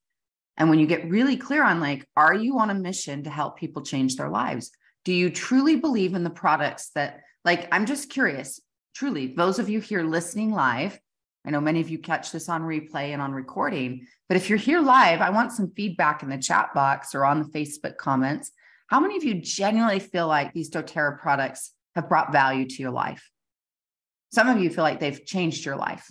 And 0.58 0.68
when 0.68 0.78
you 0.78 0.86
get 0.86 1.08
really 1.08 1.38
clear 1.38 1.62
on 1.62 1.80
like, 1.80 2.06
are 2.18 2.34
you 2.34 2.58
on 2.58 2.68
a 2.68 2.74
mission 2.74 3.24
to 3.24 3.30
help 3.30 3.58
people 3.58 3.80
change 3.80 4.16
their 4.16 4.28
lives? 4.28 4.70
Do 5.06 5.14
you 5.14 5.30
truly 5.30 5.76
believe 5.76 6.12
in 6.12 6.22
the 6.22 6.28
products 6.28 6.90
that, 6.94 7.22
like, 7.46 7.66
I'm 7.72 7.86
just 7.86 8.10
curious, 8.10 8.60
truly, 8.94 9.28
those 9.34 9.58
of 9.58 9.70
you 9.70 9.80
here 9.80 10.02
listening 10.02 10.52
live, 10.52 11.00
I 11.46 11.50
know 11.50 11.60
many 11.60 11.80
of 11.80 11.88
you 11.88 11.98
catch 11.98 12.32
this 12.32 12.48
on 12.48 12.62
replay 12.62 13.12
and 13.12 13.22
on 13.22 13.32
recording, 13.32 14.06
but 14.28 14.36
if 14.36 14.48
you're 14.48 14.58
here 14.58 14.80
live, 14.80 15.20
I 15.20 15.30
want 15.30 15.52
some 15.52 15.72
feedback 15.74 16.22
in 16.22 16.28
the 16.28 16.38
chat 16.38 16.74
box 16.74 17.14
or 17.14 17.24
on 17.24 17.38
the 17.38 17.48
Facebook 17.48 17.96
comments. 17.96 18.50
How 18.88 19.00
many 19.00 19.16
of 19.16 19.24
you 19.24 19.34
genuinely 19.34 20.00
feel 20.00 20.26
like 20.26 20.52
these 20.52 20.70
doTERRA 20.70 21.18
products 21.18 21.72
have 21.94 22.08
brought 22.08 22.32
value 22.32 22.66
to 22.66 22.82
your 22.82 22.90
life? 22.90 23.30
Some 24.30 24.48
of 24.48 24.60
you 24.60 24.68
feel 24.68 24.84
like 24.84 25.00
they've 25.00 25.24
changed 25.24 25.64
your 25.64 25.76
life, 25.76 26.06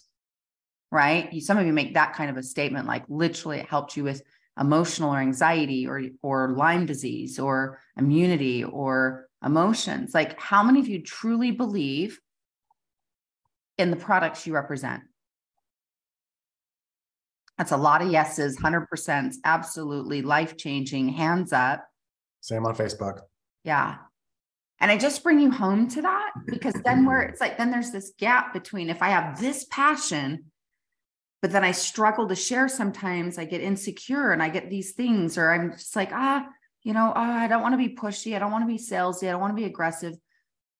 right? 0.91 1.31
Some 1.41 1.57
of 1.57 1.67
you 1.67 1.73
make 1.73 1.93
that 1.93 2.13
kind 2.13 2.29
of 2.29 2.37
a 2.37 2.43
statement, 2.43 2.87
like 2.87 3.03
literally 3.07 3.59
it 3.59 3.67
helped 3.67 3.95
you 3.95 4.03
with 4.03 4.23
emotional 4.59 5.13
or 5.13 5.19
anxiety 5.19 5.87
or, 5.87 6.01
or 6.23 6.53
Lyme 6.55 6.85
disease 6.85 7.37
or 7.37 7.79
immunity 7.95 8.63
or 8.63 9.27
emotions. 9.45 10.13
Like, 10.13 10.39
how 10.39 10.63
many 10.63 10.79
of 10.79 10.87
you 10.87 11.01
truly 11.01 11.51
believe 11.51 12.19
in 13.77 13.91
the 13.91 13.97
products 13.97 14.47
you 14.47 14.53
represent? 14.53 15.03
That's 17.57 17.71
a 17.71 17.77
lot 17.77 18.01
of 18.01 18.11
yeses, 18.11 18.57
100%, 18.57 19.35
absolutely 19.43 20.21
life 20.21 20.57
changing, 20.57 21.09
hands 21.09 21.51
up. 21.51 21.87
Same 22.41 22.65
on 22.65 22.75
Facebook. 22.75 23.21
Yeah. 23.63 23.97
And 24.79 24.91
I 24.91 24.97
just 24.97 25.23
bring 25.23 25.39
you 25.39 25.49
home 25.49 25.87
to 25.89 26.03
that 26.03 26.31
because 26.45 26.75
then 26.85 27.05
where 27.05 27.21
it's 27.23 27.41
like, 27.41 27.57
then 27.57 27.71
there's 27.71 27.91
this 27.91 28.13
gap 28.19 28.53
between 28.53 28.89
if 28.89 29.01
I 29.01 29.09
have 29.09 29.39
this 29.39 29.65
passion, 29.71 30.45
but 31.41 31.51
then 31.51 31.63
I 31.63 31.71
struggle 31.71 32.27
to 32.27 32.35
share 32.35 32.67
sometimes, 32.67 33.37
I 33.37 33.45
get 33.45 33.61
insecure 33.61 34.31
and 34.31 34.41
I 34.41 34.49
get 34.49 34.69
these 34.69 34.93
things, 34.93 35.37
or 35.37 35.51
I'm 35.51 35.71
just 35.71 35.95
like, 35.95 36.11
ah, 36.11 36.47
you 36.83 36.93
know, 36.93 37.11
oh, 37.15 37.21
I 37.21 37.47
don't 37.47 37.61
want 37.61 37.73
to 37.73 37.77
be 37.77 37.95
pushy. 37.95 38.35
I 38.35 38.39
don't 38.39 38.51
want 38.51 38.63
to 38.63 38.73
be 38.73 38.81
salesy. 38.81 39.27
I 39.27 39.31
don't 39.31 39.41
want 39.41 39.51
to 39.51 39.61
be 39.61 39.65
aggressive. 39.65 40.15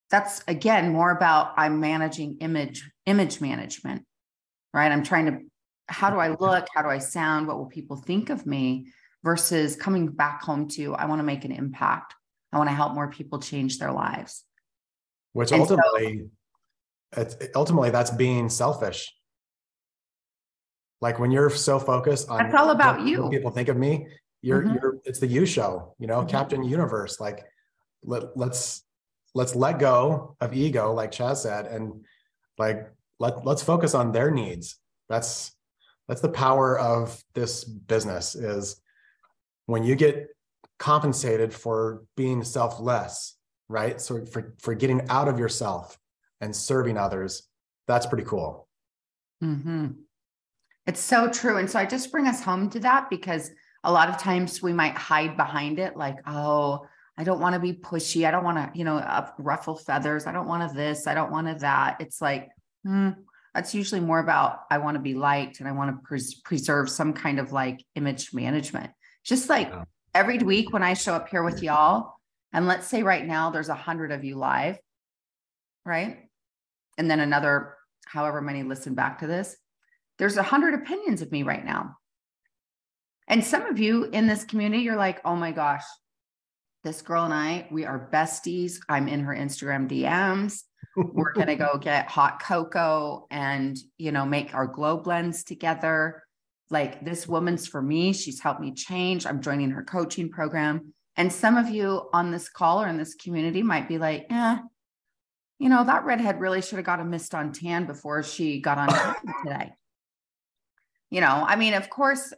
That's 0.10 0.42
again 0.48 0.94
more 0.94 1.12
about 1.12 1.54
I'm 1.58 1.80
managing 1.80 2.38
image, 2.40 2.90
image 3.06 3.42
management, 3.42 4.06
right? 4.74 4.92
I'm 4.92 5.04
trying 5.04 5.26
to, 5.26 5.40
how 5.88 6.10
do 6.10 6.18
I 6.18 6.30
look? 6.30 6.68
How 6.74 6.82
do 6.82 6.90
I 6.90 6.98
sound? 6.98 7.48
What 7.48 7.58
will 7.58 7.68
people 7.68 7.98
think 7.98 8.30
of 8.30 8.46
me? 8.46 8.92
versus 9.24 9.76
coming 9.76 10.08
back 10.08 10.42
home 10.42 10.68
to, 10.70 10.96
I 10.96 11.06
want 11.06 11.20
to 11.20 11.24
make 11.24 11.46
an 11.46 11.52
impact. 11.52 12.16
I 12.54 12.58
want 12.58 12.70
to 12.70 12.76
help 12.76 12.94
more 12.94 13.10
people 13.10 13.40
change 13.40 13.78
their 13.78 13.92
lives. 13.92 14.46
Which 15.34 15.52
and 15.52 15.62
ultimately, 15.62 16.30
so, 17.14 17.28
ultimately, 17.56 17.90
that's 17.90 18.12
being 18.12 18.48
selfish. 18.48 19.14
Like 21.02 21.20
when 21.20 21.30
you're 21.30 21.50
so 21.50 21.78
focused 21.78 22.30
on 22.30 22.38
that's 22.38 22.56
all 22.56 22.70
about 22.70 23.02
you. 23.02 23.30
people 23.30 23.52
think 23.52 23.68
of 23.68 23.78
me. 23.78 24.08
You're, 24.42 24.62
mm-hmm. 24.62 24.78
you're, 24.82 24.98
it's 25.04 25.20
the 25.20 25.28
you 25.28 25.46
show, 25.46 25.94
you 26.00 26.08
know, 26.08 26.20
mm-hmm. 26.20 26.30
Captain 26.30 26.64
Universe. 26.64 27.20
Like, 27.20 27.44
let, 28.04 28.38
let's, 28.38 28.84
let's 29.36 29.56
let 29.56 29.78
go 29.78 30.38
of 30.40 30.54
ego, 30.54 30.94
like 30.94 31.12
Chaz 31.12 31.38
said, 31.38 31.66
and 31.66 32.06
like, 32.58 32.90
let, 33.20 33.46
let's 33.46 33.62
focus 33.62 33.94
on 33.94 34.12
their 34.12 34.32
needs. 34.32 34.78
That's, 35.10 35.52
that's 36.08 36.22
the 36.22 36.30
power 36.30 36.78
of 36.80 37.22
this 37.34 37.64
business 37.64 38.36
is 38.36 38.82
when 39.66 39.84
you 39.84 39.96
get 39.96 40.28
compensated 40.80 41.54
for 41.54 42.04
being 42.16 42.44
selfless, 42.44 43.36
right? 43.68 44.00
So 44.00 44.26
for, 44.26 44.56
for 44.60 44.74
getting 44.74 45.10
out 45.10 45.28
of 45.28 45.40
yourself 45.40 45.98
and 46.40 46.56
serving 46.56 46.98
others, 46.98 47.44
that's 47.88 48.06
pretty 48.06 48.24
cool. 48.24 48.68
Mm-hmm. 49.44 49.88
It's 50.86 51.02
so 51.02 51.30
true. 51.30 51.58
And 51.58 51.70
so 51.70 51.80
I 51.80 51.86
just 51.86 52.12
bring 52.12 52.28
us 52.28 52.42
home 52.42 52.70
to 52.72 52.80
that 52.80 53.10
because 53.10 53.52
a 53.84 53.92
lot 53.92 54.10
of 54.10 54.18
times 54.18 54.62
we 54.62 54.74
might 54.74 54.98
hide 54.98 55.36
behind 55.36 55.80
it 55.80 55.98
like, 55.98 56.18
oh, 56.26 56.86
I 57.18 57.24
don't 57.24 57.42
want 57.42 57.54
to 57.56 57.60
be 57.60 57.74
pushy. 57.74 58.28
I 58.28 58.32
don't 58.32 58.44
want 58.44 58.58
to, 58.58 58.78
you 58.78 58.86
know, 58.86 59.28
ruffle 59.38 59.76
feathers. 59.76 60.28
I 60.28 60.32
don't 60.32 60.48
want 60.48 60.70
to 60.70 60.76
this. 60.76 61.08
I 61.08 61.14
don't 61.14 61.32
want 61.32 61.48
to 61.48 61.56
that. 61.56 61.98
It's 62.00 62.22
like, 62.22 62.50
hmm, 62.86 63.10
that's 63.58 63.74
usually 63.74 64.00
more 64.00 64.20
about 64.20 64.66
I 64.70 64.78
want 64.78 64.98
to 64.98 65.02
be 65.02 65.16
liked 65.16 65.62
and 65.62 65.68
I 65.68 65.72
want 65.72 65.90
to 65.90 66.08
pres- 66.08 66.36
preserve 66.36 66.92
some 66.92 67.12
kind 67.12 67.40
of 67.40 67.52
like 67.52 67.84
image 67.96 68.32
management. 68.32 68.92
Just 69.24 69.50
like 69.50 69.70
yeah. 69.70 69.86
every 70.14 70.38
week 70.38 70.72
when 70.72 70.84
I 70.84 70.94
show 70.94 71.16
up 71.16 71.28
here 71.28 71.42
with 71.42 71.64
y'all, 71.64 72.14
and 72.54 72.68
let's 72.68 72.86
say 72.86 73.02
right 73.02 73.26
now 73.26 73.50
there's 73.50 73.70
a 73.70 73.74
hundred 73.74 74.12
of 74.12 74.24
you 74.24 74.36
live, 74.36 74.78
right? 75.88 76.30
And 77.00 77.10
then 77.10 77.20
another, 77.20 77.74
however 78.06 78.42
many 78.42 78.62
listen 78.62 78.94
back 78.94 79.20
to 79.20 79.28
this, 79.28 79.58
there's 80.20 80.38
a 80.38 80.44
hundred 80.44 80.76
opinions 80.76 81.24
of 81.24 81.32
me 81.32 81.42
right 81.42 81.66
now. 81.66 81.98
And 83.28 83.44
some 83.44 83.64
of 83.64 83.80
you 83.80 84.04
in 84.04 84.28
this 84.28 84.44
community, 84.44 84.84
you're 84.84 84.98
like, 84.98 85.20
oh 85.26 85.36
my 85.36 85.52
gosh, 85.52 85.84
this 86.84 87.02
girl 87.02 87.24
and 87.24 87.34
I, 87.34 87.68
we 87.72 87.86
are 87.86 88.08
besties. 88.14 88.78
I'm 88.88 89.08
in 89.08 89.22
her 89.22 89.34
Instagram 89.34 89.90
DMs. 89.90 90.62
We're 90.98 91.34
going 91.34 91.48
to 91.48 91.56
go 91.56 91.78
get 91.78 92.10
hot 92.10 92.42
cocoa 92.42 93.28
and, 93.30 93.78
you 94.00 94.12
know, 94.12 94.26
make 94.26 94.56
our 94.56 94.66
glow 94.66 94.98
blends 94.98 95.44
together 95.44 96.24
like 96.72 97.06
this 97.06 97.28
woman's 97.28 97.68
for 97.68 97.82
me. 97.84 98.14
She's 98.14 98.40
helped 98.40 98.62
me 98.62 98.74
change. 98.74 99.28
I'm 99.28 99.42
joining 99.42 99.70
her 99.72 99.84
coaching 99.84 100.30
program. 100.30 100.94
And 101.16 101.32
some 101.32 101.56
of 101.56 101.70
you 101.70 102.10
on 102.14 102.32
this 102.32 102.50
call 102.50 102.82
or 102.82 102.88
in 102.88 102.98
this 102.98 103.14
community 103.14 103.62
might 103.62 103.88
be 103.88 104.00
like, 104.00 104.26
eh, 104.32 104.58
you 105.60 105.70
know, 105.70 105.84
that 105.84 106.04
redhead 106.04 106.40
really 106.40 106.62
should 106.62 106.78
have 106.78 106.86
got 106.86 107.00
a 107.00 107.06
mist 107.06 107.36
on 107.36 107.52
tan 107.52 107.86
before 107.86 108.24
she 108.24 108.60
got 108.60 108.80
on 108.80 109.16
today. 109.44 109.74
You 111.12 111.22
know, 111.22 111.46
I 111.48 111.58
mean, 111.58 111.76
of 111.76 111.92
course, 111.92 112.34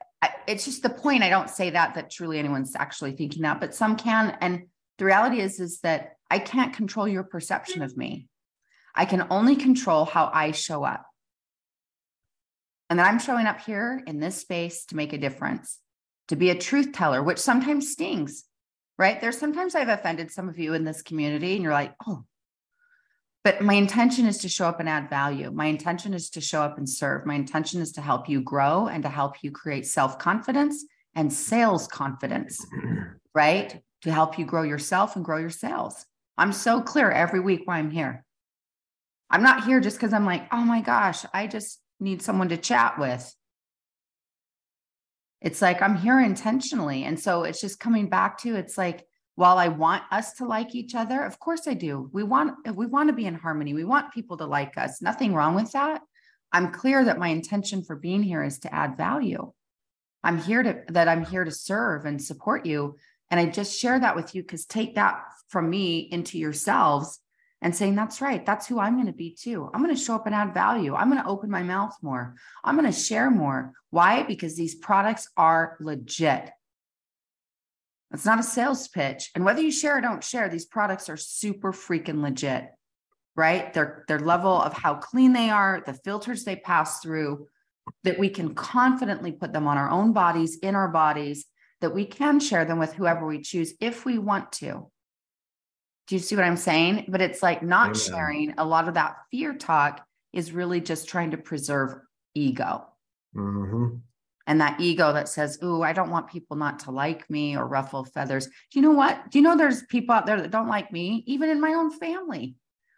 it's 0.47 0.65
just 0.65 0.83
the 0.83 0.89
point. 0.89 1.23
I 1.23 1.29
don't 1.29 1.49
say 1.49 1.69
that 1.69 1.95
that 1.95 2.11
truly 2.11 2.39
anyone's 2.39 2.75
actually 2.75 3.13
thinking 3.13 3.43
that, 3.43 3.61
but 3.61 3.73
some 3.73 3.95
can. 3.95 4.37
And 4.41 4.63
the 4.97 5.05
reality 5.05 5.39
is, 5.39 5.59
is 5.61 5.79
that 5.79 6.17
I 6.29 6.39
can't 6.39 6.73
control 6.73 7.07
your 7.07 7.23
perception 7.23 7.81
of 7.81 7.95
me. 7.97 8.27
I 8.95 9.05
can 9.05 9.27
only 9.29 9.55
control 9.55 10.05
how 10.05 10.29
I 10.33 10.51
show 10.51 10.83
up 10.83 11.05
and 12.89 12.99
that 12.99 13.07
I'm 13.07 13.19
showing 13.19 13.45
up 13.45 13.61
here 13.61 14.01
in 14.07 14.19
this 14.19 14.37
space 14.37 14.85
to 14.85 14.95
make 14.95 15.13
a 15.13 15.17
difference, 15.17 15.79
to 16.27 16.35
be 16.35 16.49
a 16.49 16.57
truth 16.57 16.91
teller, 16.91 17.21
which 17.21 17.37
sometimes 17.37 17.91
stings, 17.91 18.45
right? 18.97 19.21
There's 19.21 19.37
sometimes 19.37 19.75
I've 19.75 19.89
offended 19.89 20.31
some 20.31 20.49
of 20.49 20.57
you 20.57 20.73
in 20.73 20.83
this 20.83 21.01
community, 21.01 21.53
and 21.53 21.63
you're 21.63 21.73
like, 21.73 21.93
oh, 22.07 22.23
but 23.43 23.61
my 23.61 23.75
intention 23.75 24.25
is 24.25 24.39
to 24.39 24.49
show 24.49 24.67
up 24.67 24.79
and 24.79 24.89
add 24.89 25.09
value. 25.09 25.51
My 25.51 25.67
intention 25.67 26.13
is 26.13 26.29
to 26.31 26.41
show 26.41 26.61
up 26.61 26.77
and 26.77 26.89
serve. 26.89 27.25
My 27.25 27.35
intention 27.35 27.81
is 27.81 27.93
to 27.93 28.01
help 28.01 28.27
you 28.27 28.41
grow 28.41 28.87
and 28.87 29.03
to 29.03 29.09
help 29.09 29.43
you 29.43 29.51
create 29.51 29.85
self 29.85 30.17
confidence 30.19 30.83
and 31.15 31.31
sales 31.31 31.87
confidence, 31.87 32.65
right? 33.35 33.81
To 34.01 34.11
help 34.11 34.39
you 34.39 34.45
grow 34.45 34.63
yourself 34.63 35.15
and 35.15 35.23
grow 35.23 35.37
your 35.37 35.49
sales. 35.49 36.05
I'm 36.37 36.53
so 36.53 36.81
clear 36.81 37.11
every 37.11 37.39
week 37.39 37.61
why 37.65 37.77
I'm 37.77 37.91
here. 37.91 38.25
I'm 39.29 39.43
not 39.43 39.65
here 39.65 39.79
just 39.79 39.97
because 39.97 40.13
I'm 40.13 40.25
like, 40.25 40.47
oh 40.51 40.63
my 40.63 40.81
gosh, 40.81 41.25
I 41.33 41.47
just 41.47 41.81
need 41.99 42.21
someone 42.21 42.49
to 42.49 42.57
chat 42.57 42.97
with. 42.97 43.33
It's 45.41 45.61
like 45.61 45.81
I'm 45.81 45.95
here 45.95 46.19
intentionally. 46.19 47.03
And 47.03 47.19
so 47.19 47.43
it's 47.43 47.61
just 47.61 47.79
coming 47.79 48.09
back 48.09 48.39
to 48.39 48.55
it's 48.55 48.77
like, 48.77 49.05
while 49.35 49.57
I 49.57 49.69
want 49.69 50.03
us 50.11 50.33
to 50.33 50.45
like 50.45 50.75
each 50.75 50.95
other, 50.95 51.23
of 51.23 51.39
course 51.39 51.65
I 51.65 51.73
do. 51.73 52.09
We 52.11 52.23
want 52.23 52.55
we 52.75 52.85
want 52.85 53.07
to 53.07 53.13
be 53.13 53.25
in 53.25 53.35
harmony. 53.35 53.73
We 53.73 53.85
want 53.85 54.13
people 54.13 54.35
to 54.37 54.45
like 54.45 54.77
us. 54.77 55.01
Nothing 55.01 55.33
wrong 55.33 55.55
with 55.55 55.71
that. 55.71 56.01
I'm 56.51 56.73
clear 56.73 57.05
that 57.05 57.19
my 57.19 57.29
intention 57.29 57.83
for 57.83 57.95
being 57.95 58.21
here 58.21 58.43
is 58.43 58.59
to 58.59 58.73
add 58.73 58.97
value. 58.97 59.53
I'm 60.25 60.39
here 60.39 60.61
to 60.63 60.83
that 60.89 61.07
I'm 61.07 61.25
here 61.25 61.45
to 61.45 61.51
serve 61.51 62.05
and 62.05 62.21
support 62.21 62.65
you. 62.65 62.97
And 63.31 63.39
I 63.39 63.45
just 63.45 63.79
share 63.79 63.97
that 63.97 64.17
with 64.17 64.35
you 64.35 64.41
because 64.41 64.65
take 64.65 64.95
that 64.95 65.23
from 65.47 65.69
me 65.69 65.99
into 65.99 66.37
yourselves 66.37 67.21
and 67.61 67.75
saying, 67.75 67.95
that's 67.95 68.21
right. 68.21 68.45
That's 68.45 68.67
who 68.67 68.79
I'm 68.79 68.95
going 68.95 69.07
to 69.07 69.13
be 69.13 69.35
too. 69.37 69.69
I'm 69.73 69.83
going 69.83 69.95
to 69.95 70.01
show 70.01 70.15
up 70.15 70.25
and 70.25 70.35
add 70.35 70.53
value. 70.53 70.95
I'm 70.95 71.09
going 71.09 71.21
to 71.21 71.27
open 71.29 71.49
my 71.49 71.63
mouth 71.63 71.95
more. 72.01 72.35
I'm 72.63 72.77
going 72.77 72.91
to 72.91 72.97
share 72.97 73.29
more. 73.29 73.73
Why? 73.89 74.23
Because 74.23 74.55
these 74.55 74.75
products 74.75 75.27
are 75.35 75.75
legit. 75.81 76.49
It's 78.11 78.25
not 78.25 78.39
a 78.39 78.43
sales 78.43 78.87
pitch. 78.87 79.29
And 79.35 79.43
whether 79.45 79.61
you 79.61 79.71
share 79.71 79.97
or 79.97 80.01
don't 80.01 80.23
share, 80.23 80.49
these 80.49 80.65
products 80.65 81.09
are 81.09 81.17
super 81.17 81.73
freaking 81.73 82.21
legit, 82.21 82.69
right? 83.35 83.73
Their, 83.73 84.05
their 84.07 84.19
level 84.19 84.59
of 84.59 84.73
how 84.73 84.95
clean 84.95 85.33
they 85.33 85.49
are, 85.49 85.83
the 85.85 85.93
filters 85.93 86.43
they 86.43 86.55
pass 86.55 87.01
through, 87.01 87.47
that 88.03 88.17
we 88.17 88.29
can 88.29 88.55
confidently 88.55 89.31
put 89.31 89.51
them 89.53 89.67
on 89.67 89.77
our 89.77 89.89
own 89.89 90.13
bodies, 90.13 90.57
in 90.57 90.75
our 90.75 90.87
bodies, 90.87 91.45
that 91.81 91.93
we 91.93 92.05
can 92.05 92.39
share 92.39 92.65
them 92.65 92.79
with 92.79 92.93
whoever 92.93 93.25
we 93.25 93.41
choose 93.41 93.73
if 93.79 94.05
we 94.05 94.17
want 94.17 94.51
to. 94.53 94.89
Do 96.09 96.15
you 96.15 96.19
see 96.19 96.35
what 96.35 96.43
I'm 96.43 96.57
saying? 96.57 97.05
But 97.07 97.21
it's 97.21 97.43
like 97.43 97.61
not 97.61 97.89
Amen. 97.89 97.99
sharing 97.99 98.53
a 98.57 98.65
lot 98.65 98.87
of 98.87 98.95
that 98.95 99.17
fear 99.29 99.53
talk 99.53 100.03
is 100.33 100.51
really 100.51 100.81
just 100.81 101.07
trying 101.07 101.29
to 101.31 101.37
preserve 101.37 101.99
ego. 102.33 102.87
Mm-hmm. 103.35 103.97
And 104.47 104.61
that 104.61 104.81
ego 104.81 105.13
that 105.13 105.29
says, 105.29 105.59
Ooh, 105.63 105.83
I 105.83 105.93
don't 105.93 106.09
want 106.09 106.31
people 106.31 106.57
not 106.57 106.79
to 106.79 106.91
like 106.91 107.29
me 107.29 107.55
or 107.55 107.67
ruffle 107.67 108.05
feathers. 108.05 108.47
Do 108.47 108.51
you 108.71 108.81
know 108.81 108.91
what? 108.91 109.29
Do 109.29 109.37
you 109.37 109.43
know 109.43 109.55
there's 109.55 109.83
people 109.83 110.15
out 110.15 110.25
there 110.25 110.41
that 110.41 110.49
don't 110.49 110.67
like 110.67 110.91
me, 110.91 111.23
even 111.27 111.47
in 111.47 111.61
my 111.61 111.75
own 111.75 111.91
family? 111.91 112.55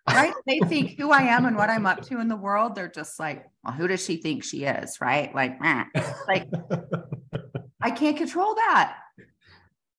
Right? 0.07 0.33
they 0.47 0.59
think 0.59 0.97
who 0.97 1.11
I 1.11 1.23
am 1.23 1.45
and 1.45 1.57
what 1.57 1.69
I'm 1.69 1.85
up 1.85 2.03
to 2.03 2.21
in 2.21 2.29
the 2.29 2.37
world. 2.37 2.75
They're 2.75 2.87
just 2.87 3.19
like, 3.19 3.45
well, 3.65 3.73
who 3.73 3.89
does 3.89 4.03
she 4.05 4.17
think 4.17 4.45
she 4.45 4.63
is? 4.63 5.01
Right? 5.01 5.35
Like, 5.35 5.57
eh. 5.61 5.83
like 6.29 6.47
I 7.81 7.91
can't 7.91 8.15
control 8.15 8.55
that. 8.55 8.95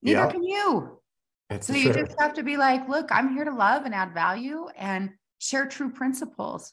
Neither 0.00 0.20
yep. 0.20 0.30
can 0.30 0.42
you. 0.42 1.01
So 1.60 1.74
you 1.74 1.92
just 1.92 2.14
have 2.18 2.34
to 2.34 2.42
be 2.42 2.56
like, 2.56 2.88
look, 2.88 3.08
I'm 3.10 3.34
here 3.34 3.44
to 3.44 3.54
love 3.54 3.84
and 3.84 3.94
add 3.94 4.14
value 4.14 4.68
and 4.76 5.10
share 5.38 5.66
true 5.66 5.90
principles 5.90 6.72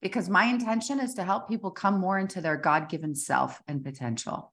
because 0.00 0.28
my 0.28 0.44
intention 0.44 1.00
is 1.00 1.14
to 1.14 1.24
help 1.24 1.48
people 1.48 1.70
come 1.70 2.00
more 2.00 2.18
into 2.18 2.40
their 2.40 2.56
God 2.56 2.88
given 2.88 3.14
self 3.14 3.60
and 3.68 3.84
potential. 3.84 4.52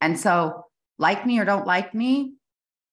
And 0.00 0.18
so, 0.18 0.66
like 0.98 1.26
me 1.26 1.38
or 1.38 1.44
don't 1.44 1.66
like 1.66 1.94
me, 1.94 2.34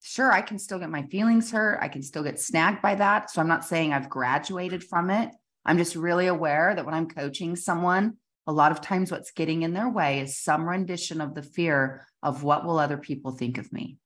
sure, 0.02 0.32
I 0.32 0.42
can 0.42 0.58
still 0.58 0.80
get 0.80 0.90
my 0.90 1.04
feelings 1.04 1.52
hurt. 1.52 1.80
I 1.82 1.88
can 1.90 2.02
still 2.02 2.24
get 2.24 2.40
snagged 2.40 2.82
by 2.82 2.96
that. 2.96 3.30
So, 3.30 3.42
I'm 3.42 3.48
not 3.48 3.66
saying 3.66 3.94
I've 3.94 4.10
graduated 4.10 4.84
from 4.84 5.10
it. 5.10 5.30
I'm 5.66 5.78
just 5.78 5.96
really 5.96 6.28
aware 6.28 6.74
that 6.74 6.86
when 6.86 6.96
I'm 6.96 7.08
coaching 7.08 7.56
someone, 7.56 8.18
a 8.48 8.54
lot 8.54 8.72
of 8.72 8.82
times 8.82 9.12
what's 9.12 9.32
getting 9.32 9.62
in 9.62 9.74
their 9.74 9.90
way 9.90 10.22
is 10.22 10.40
some 10.40 10.68
rendition 10.68 11.22
of 11.22 11.36
the 11.36 11.44
fear 11.44 12.08
of 12.24 12.44
what 12.44 12.66
will 12.66 12.80
other 12.80 12.98
people 12.98 13.32
think 13.32 13.58
of 13.58 13.72
me. 13.72 13.98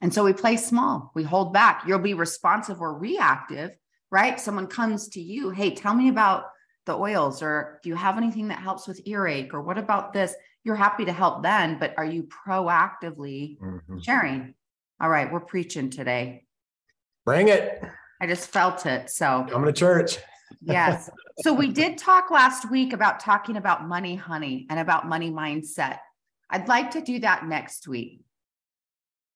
And 0.00 0.14
so 0.14 0.24
we 0.24 0.32
play 0.32 0.56
small, 0.56 1.10
we 1.14 1.24
hold 1.24 1.52
back. 1.52 1.82
You'll 1.86 1.98
be 1.98 2.14
responsive 2.14 2.80
or 2.80 2.96
reactive 2.96 3.72
right? 4.10 4.40
Someone 4.40 4.66
comes 4.66 5.08
to 5.08 5.20
you, 5.20 5.50
hey, 5.50 5.74
tell 5.74 5.94
me 5.94 6.08
about 6.08 6.44
the 6.86 6.94
oils, 6.94 7.42
or 7.42 7.80
do 7.82 7.90
you 7.90 7.94
have 7.94 8.16
anything 8.16 8.48
that 8.48 8.58
helps 8.58 8.88
with 8.88 9.00
earache, 9.06 9.52
or 9.52 9.60
what 9.60 9.78
about 9.78 10.12
this? 10.12 10.34
You're 10.64 10.76
happy 10.76 11.04
to 11.04 11.12
help 11.12 11.42
then, 11.42 11.78
but 11.78 11.94
are 11.96 12.04
you 12.04 12.28
proactively 12.46 13.58
mm-hmm. 13.58 13.98
sharing? 14.00 14.54
All 15.00 15.08
right, 15.08 15.30
we're 15.30 15.40
preaching 15.40 15.90
today. 15.90 16.44
Bring 17.24 17.48
it. 17.48 17.82
I 18.20 18.26
just 18.26 18.48
felt 18.48 18.86
it. 18.86 19.10
So 19.10 19.46
I'm 19.54 19.64
to 19.64 19.72
church. 19.72 20.18
yes. 20.62 21.10
So 21.40 21.52
we 21.52 21.68
did 21.68 21.98
talk 21.98 22.30
last 22.30 22.70
week 22.70 22.92
about 22.92 23.20
talking 23.20 23.56
about 23.56 23.86
money, 23.86 24.16
honey, 24.16 24.66
and 24.70 24.80
about 24.80 25.06
money 25.06 25.30
mindset. 25.30 25.98
I'd 26.50 26.68
like 26.68 26.92
to 26.92 27.02
do 27.02 27.20
that 27.20 27.46
next 27.46 27.86
week, 27.86 28.22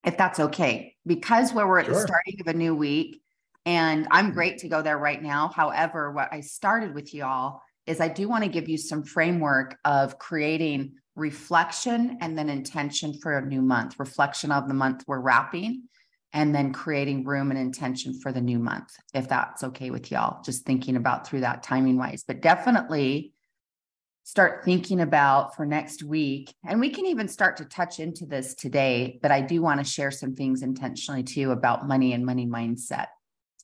if 0.04 0.16
that's 0.16 0.40
okay, 0.40 0.96
because 1.06 1.52
where 1.52 1.66
we're 1.66 1.80
at 1.80 1.86
sure. 1.86 1.94
the 1.94 2.00
starting 2.00 2.36
of 2.40 2.46
a 2.48 2.54
new 2.56 2.74
week, 2.74 3.20
and 3.64 4.08
I'm 4.10 4.26
mm-hmm. 4.26 4.34
great 4.34 4.58
to 4.58 4.68
go 4.68 4.82
there 4.82 4.98
right 4.98 5.22
now. 5.22 5.48
However, 5.54 6.10
what 6.10 6.32
I 6.32 6.40
started 6.40 6.94
with 6.94 7.14
y'all 7.14 7.60
is 7.86 8.00
I 8.00 8.08
do 8.08 8.28
want 8.28 8.44
to 8.44 8.50
give 8.50 8.68
you 8.68 8.78
some 8.78 9.04
framework 9.04 9.76
of 9.84 10.18
creating 10.18 10.94
reflection 11.14 12.18
and 12.20 12.38
then 12.38 12.48
intention 12.48 13.14
for 13.20 13.36
a 13.36 13.44
new 13.44 13.62
month, 13.62 13.98
reflection 13.98 14.50
of 14.50 14.68
the 14.68 14.74
month 14.74 15.04
we're 15.06 15.20
wrapping, 15.20 15.84
and 16.32 16.54
then 16.54 16.72
creating 16.72 17.24
room 17.24 17.50
and 17.50 17.60
intention 17.60 18.18
for 18.18 18.32
the 18.32 18.40
new 18.40 18.58
month, 18.58 18.96
if 19.12 19.28
that's 19.28 19.62
okay 19.62 19.90
with 19.90 20.10
y'all. 20.10 20.42
Just 20.42 20.64
thinking 20.64 20.96
about 20.96 21.26
through 21.26 21.40
that 21.40 21.62
timing 21.62 21.98
wise, 21.98 22.24
but 22.26 22.40
definitely 22.40 23.32
start 24.24 24.64
thinking 24.64 25.00
about 25.00 25.56
for 25.56 25.66
next 25.66 26.02
week. 26.02 26.54
And 26.64 26.80
we 26.80 26.90
can 26.90 27.06
even 27.06 27.28
start 27.28 27.56
to 27.56 27.64
touch 27.64 27.98
into 27.98 28.24
this 28.24 28.54
today, 28.54 29.18
but 29.20 29.32
I 29.32 29.40
do 29.40 29.60
want 29.60 29.80
to 29.80 29.90
share 29.90 30.10
some 30.10 30.34
things 30.34 30.62
intentionally 30.62 31.22
too 31.22 31.50
about 31.50 31.88
money 31.88 32.12
and 32.12 32.24
money 32.24 32.46
mindset. 32.46 33.06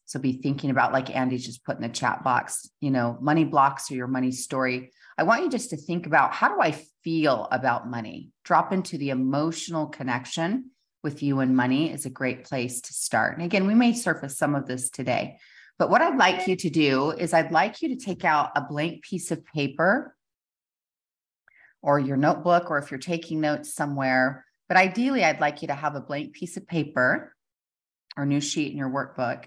So 0.04 0.18
be 0.18 0.32
thinking 0.32 0.70
about, 0.70 0.92
like 0.92 1.14
Andy 1.14 1.36
just 1.36 1.64
put 1.64 1.76
in 1.76 1.82
the 1.82 1.88
chat 1.88 2.24
box, 2.24 2.68
you 2.80 2.90
know, 2.90 3.18
money 3.20 3.44
blocks 3.44 3.90
or 3.90 3.94
your 3.94 4.06
money 4.06 4.32
story. 4.32 4.90
I 5.16 5.22
want 5.24 5.44
you 5.44 5.50
just 5.50 5.70
to 5.70 5.76
think 5.76 6.06
about 6.06 6.32
how 6.32 6.48
do 6.48 6.60
I 6.60 6.72
feel 7.04 7.46
about 7.50 7.90
money? 7.90 8.30
Drop 8.42 8.72
into 8.72 8.98
the 8.98 9.10
emotional 9.10 9.86
connection 9.86 10.70
with 11.02 11.22
you 11.22 11.40
and 11.40 11.56
money 11.56 11.92
is 11.92 12.06
a 12.06 12.10
great 12.10 12.44
place 12.44 12.80
to 12.80 12.92
start. 12.92 13.36
And 13.36 13.44
again, 13.44 13.66
we 13.66 13.74
may 13.74 13.92
surface 13.92 14.36
some 14.36 14.54
of 14.54 14.66
this 14.66 14.90
today, 14.90 15.38
but 15.78 15.90
what 15.90 16.02
I'd 16.02 16.16
like 16.16 16.48
you 16.48 16.56
to 16.56 16.70
do 16.70 17.10
is 17.10 17.32
I'd 17.32 17.52
like 17.52 17.82
you 17.82 17.90
to 17.90 18.04
take 18.04 18.24
out 18.24 18.50
a 18.56 18.62
blank 18.62 19.02
piece 19.02 19.30
of 19.30 19.44
paper 19.44 20.16
or 21.82 21.98
your 21.98 22.16
notebook, 22.16 22.70
or 22.70 22.78
if 22.78 22.90
you're 22.90 22.98
taking 22.98 23.40
notes 23.40 23.74
somewhere. 23.74 24.44
But 24.68 24.76
ideally, 24.76 25.24
I'd 25.24 25.40
like 25.40 25.62
you 25.62 25.68
to 25.68 25.74
have 25.74 25.94
a 25.94 26.00
blank 26.00 26.32
piece 26.32 26.56
of 26.56 26.66
paper 26.66 27.34
or 28.16 28.26
new 28.26 28.40
sheet 28.40 28.72
in 28.72 28.78
your 28.78 28.90
workbook. 28.90 29.44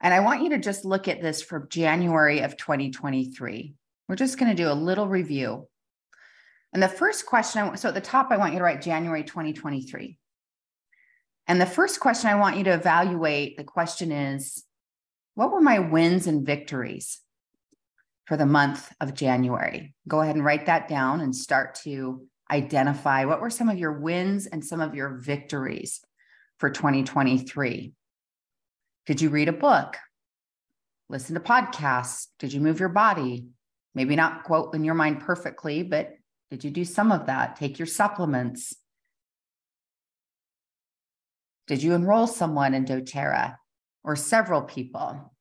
And 0.00 0.12
I 0.12 0.20
want 0.20 0.42
you 0.42 0.50
to 0.50 0.58
just 0.58 0.84
look 0.84 1.08
at 1.08 1.22
this 1.22 1.42
for 1.42 1.66
January 1.70 2.40
of 2.40 2.56
2023. 2.56 3.74
We're 4.08 4.16
just 4.16 4.38
going 4.38 4.54
to 4.54 4.62
do 4.62 4.70
a 4.70 4.74
little 4.74 5.08
review. 5.08 5.68
And 6.72 6.82
the 6.82 6.88
first 6.88 7.26
question, 7.26 7.76
so 7.76 7.88
at 7.88 7.94
the 7.94 8.00
top, 8.00 8.28
I 8.30 8.36
want 8.36 8.52
you 8.52 8.58
to 8.58 8.64
write 8.64 8.82
January 8.82 9.22
2023. 9.22 10.18
And 11.46 11.60
the 11.60 11.66
first 11.66 12.00
question 12.00 12.30
I 12.30 12.34
want 12.34 12.56
you 12.56 12.64
to 12.64 12.74
evaluate 12.74 13.56
the 13.56 13.64
question 13.64 14.10
is 14.10 14.64
what 15.34 15.52
were 15.52 15.60
my 15.60 15.78
wins 15.78 16.26
and 16.26 16.44
victories 16.44 17.20
for 18.24 18.36
the 18.36 18.46
month 18.46 18.92
of 19.00 19.14
January? 19.14 19.94
Go 20.08 20.20
ahead 20.20 20.36
and 20.36 20.44
write 20.44 20.66
that 20.66 20.88
down 20.88 21.20
and 21.20 21.34
start 21.34 21.76
to 21.84 22.26
identify 22.50 23.24
what 23.24 23.40
were 23.40 23.50
some 23.50 23.68
of 23.68 23.78
your 23.78 23.92
wins 23.92 24.46
and 24.46 24.64
some 24.64 24.80
of 24.80 24.94
your 24.94 25.18
victories 25.18 26.00
for 26.58 26.70
2023. 26.70 27.92
Did 29.06 29.20
you 29.20 29.28
read 29.28 29.48
a 29.48 29.52
book? 29.52 29.96
Listen 31.08 31.34
to 31.34 31.40
podcasts? 31.40 32.28
Did 32.38 32.52
you 32.52 32.60
move 32.60 32.80
your 32.80 32.88
body? 32.88 33.48
Maybe 33.94 34.16
not 34.16 34.44
quote 34.44 34.74
in 34.74 34.84
your 34.84 34.94
mind 34.94 35.20
perfectly, 35.20 35.82
but 35.82 36.14
did 36.50 36.64
you 36.64 36.70
do 36.70 36.84
some 36.84 37.12
of 37.12 37.26
that? 37.26 37.56
Take 37.56 37.78
your 37.78 37.86
supplements. 37.86 38.74
Did 41.66 41.82
you 41.82 41.94
enroll 41.94 42.26
someone 42.26 42.74
in 42.74 42.84
doTERRA 42.84 43.56
or 44.02 44.16
several 44.16 44.62
people? 44.62 45.33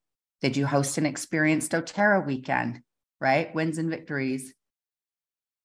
Did 0.43 0.57
you 0.57 0.65
host 0.65 0.97
an 0.97 1.05
experienced 1.05 1.71
doTERRA 1.71 2.27
weekend, 2.27 2.81
right? 3.21 3.55
Wins 3.55 3.77
and 3.77 3.89
victories. 3.89 4.53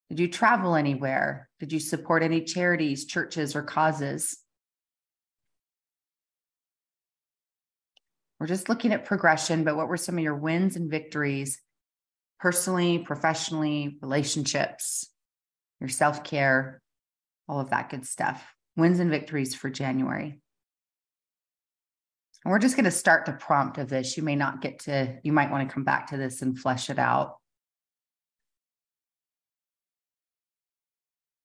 Did 0.09 0.21
you 0.21 0.29
travel 0.29 0.77
anywhere? 0.77 1.51
Did 1.59 1.73
you 1.73 1.81
support 1.81 2.23
any 2.23 2.45
charities, 2.45 3.05
churches, 3.05 3.57
or 3.57 3.63
causes? 3.63 4.39
We're 8.39 8.47
just 8.47 8.69
looking 8.69 8.93
at 8.93 9.05
progression, 9.05 9.65
but 9.65 9.77
what 9.77 9.89
were 9.89 9.97
some 9.97 10.17
of 10.17 10.23
your 10.23 10.37
wins 10.37 10.77
and 10.77 10.89
victories 10.89 11.61
personally, 12.39 13.01
professionally, 13.01 13.99
relationships, 14.01 15.11
your 15.81 15.89
self 15.89 16.23
care, 16.23 16.81
all 17.49 17.59
of 17.59 17.71
that 17.71 17.91
good 17.91 18.07
stuff? 18.07 18.47
Wins 18.77 19.01
and 19.01 19.11
victories 19.11 19.57
for 19.57 19.71
January. 19.71 20.41
And 22.45 22.53
we're 22.53 22.59
just 22.59 22.77
going 22.77 22.85
to 22.85 22.91
start 22.91 23.27
the 23.27 23.33
prompt 23.33 23.79
of 23.79 23.89
this. 23.89 24.17
You 24.17 24.23
may 24.23 24.37
not 24.37 24.63
get 24.63 24.81
to, 24.81 25.19
you 25.23 25.33
might 25.33 25.51
want 25.51 25.69
to 25.69 25.73
come 25.73 25.85
back 25.85 26.09
to 26.11 26.17
this 26.17 26.41
and 26.43 26.59
flesh 26.59 26.89
it 26.89 26.99
out. 26.99 27.37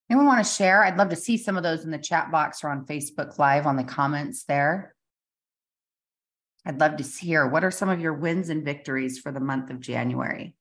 Anyone 0.09 0.27
want 0.27 0.45
to 0.45 0.53
share? 0.53 0.83
I'd 0.83 0.97
love 0.97 1.09
to 1.09 1.15
see 1.15 1.37
some 1.37 1.57
of 1.57 1.63
those 1.63 1.83
in 1.83 1.91
the 1.91 1.97
chat 1.97 2.31
box 2.31 2.63
or 2.63 2.69
on 2.69 2.85
Facebook 2.85 3.39
Live 3.39 3.65
on 3.65 3.77
the 3.77 3.83
comments 3.83 4.43
there. 4.43 4.93
I'd 6.65 6.79
love 6.79 6.97
to 6.97 7.03
hear 7.03 7.47
what 7.47 7.63
are 7.63 7.71
some 7.71 7.89
of 7.89 7.99
your 7.99 8.13
wins 8.13 8.49
and 8.49 8.63
victories 8.63 9.19
for 9.19 9.31
the 9.31 9.39
month 9.39 9.69
of 9.69 9.79
January? 9.79 10.55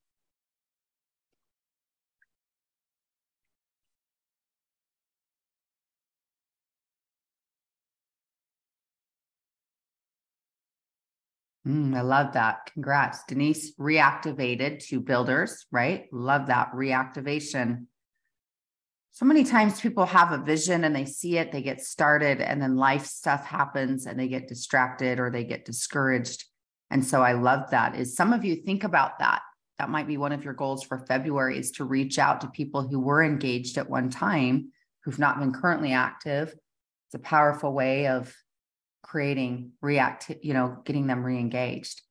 Mm, 11.66 11.94
I 11.96 12.00
love 12.00 12.32
that. 12.32 12.66
Congrats. 12.72 13.22
Denise 13.28 13.74
reactivated 13.76 14.84
to 14.86 15.00
builders, 15.00 15.66
right? 15.70 16.06
Love 16.12 16.46
that 16.48 16.72
reactivation 16.72 17.86
so 19.14 19.26
many 19.26 19.44
times 19.44 19.78
people 19.78 20.06
have 20.06 20.32
a 20.32 20.42
vision 20.42 20.84
and 20.84 20.96
they 20.96 21.04
see 21.04 21.36
it, 21.36 21.52
they 21.52 21.60
get 21.60 21.82
started, 21.82 22.40
and 22.40 22.62
then 22.62 22.76
life 22.76 23.04
stuff 23.04 23.44
happens 23.44 24.06
and 24.06 24.18
they 24.18 24.26
get 24.26 24.48
distracted 24.48 25.20
or 25.20 25.30
they 25.30 25.44
get 25.44 25.66
discouraged. 25.66 26.46
And 26.90 27.04
so 27.04 27.20
I 27.20 27.32
love 27.32 27.70
that. 27.70 27.94
Is 27.94 28.16
some 28.16 28.32
of 28.32 28.42
you 28.42 28.56
think 28.56 28.84
about 28.84 29.18
that? 29.18 29.42
That 29.78 29.90
might 29.90 30.06
be 30.06 30.16
one 30.16 30.32
of 30.32 30.44
your 30.44 30.54
goals 30.54 30.82
for 30.82 30.98
February 30.98 31.58
is 31.58 31.72
to 31.72 31.84
reach 31.84 32.18
out 32.18 32.40
to 32.40 32.48
people 32.48 32.88
who 32.88 33.00
were 33.00 33.22
engaged 33.22 33.76
at 33.76 33.90
one 33.90 34.08
time 34.08 34.72
who've 35.04 35.18
not 35.18 35.38
been 35.38 35.52
currently 35.52 35.92
active. 35.92 36.48
It's 36.48 37.14
a 37.14 37.18
powerful 37.18 37.74
way 37.74 38.06
of 38.06 38.34
creating 39.02 39.72
react, 39.80 40.30
you 40.42 40.54
know, 40.54 40.78
getting 40.84 41.06
them 41.06 41.24
re-engaged. 41.24 42.02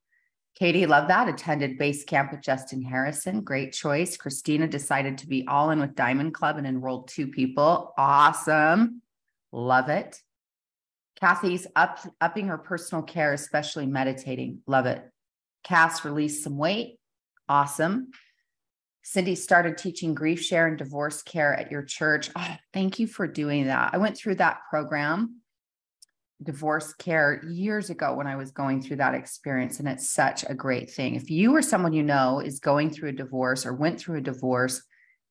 Katie, 0.55 0.85
love 0.85 1.07
that. 1.07 1.27
Attended 1.27 1.77
base 1.77 2.03
camp 2.03 2.31
with 2.31 2.41
Justin 2.41 2.83
Harrison. 2.83 3.41
Great 3.41 3.73
choice. 3.73 4.17
Christina 4.17 4.67
decided 4.67 5.17
to 5.19 5.27
be 5.27 5.47
all 5.47 5.71
in 5.71 5.79
with 5.79 5.95
Diamond 5.95 6.33
Club 6.33 6.57
and 6.57 6.67
enrolled 6.67 7.07
two 7.07 7.27
people. 7.27 7.93
Awesome. 7.97 9.01
Love 9.51 9.89
it. 9.89 10.21
Kathy's 11.19 11.67
up, 11.75 11.99
upping 12.19 12.47
her 12.47 12.57
personal 12.57 13.03
care, 13.03 13.33
especially 13.33 13.85
meditating. 13.85 14.59
Love 14.67 14.85
it. 14.85 15.03
Cass 15.63 16.03
released 16.05 16.43
some 16.43 16.57
weight. 16.57 16.99
Awesome. 17.47 18.11
Cindy 19.03 19.35
started 19.35 19.77
teaching 19.77 20.13
grief 20.13 20.41
share 20.41 20.67
and 20.67 20.77
divorce 20.77 21.23
care 21.23 21.53
at 21.53 21.71
your 21.71 21.83
church. 21.83 22.29
Oh, 22.35 22.55
thank 22.73 22.99
you 22.99 23.07
for 23.07 23.25
doing 23.25 23.67
that. 23.67 23.91
I 23.93 23.97
went 23.97 24.17
through 24.17 24.35
that 24.35 24.59
program 24.69 25.40
divorce 26.43 26.93
care 26.93 27.43
years 27.47 27.89
ago 27.89 28.15
when 28.15 28.27
I 28.27 28.35
was 28.35 28.51
going 28.51 28.81
through 28.81 28.97
that 28.97 29.13
experience. 29.13 29.79
And 29.79 29.87
it's 29.87 30.09
such 30.09 30.43
a 30.47 30.55
great 30.55 30.91
thing. 30.91 31.15
If 31.15 31.29
you 31.29 31.55
or 31.55 31.61
someone 31.61 31.93
you 31.93 32.03
know 32.03 32.39
is 32.39 32.59
going 32.59 32.89
through 32.89 33.09
a 33.09 33.13
divorce 33.13 33.65
or 33.65 33.73
went 33.73 33.99
through 33.99 34.17
a 34.17 34.21
divorce, 34.21 34.81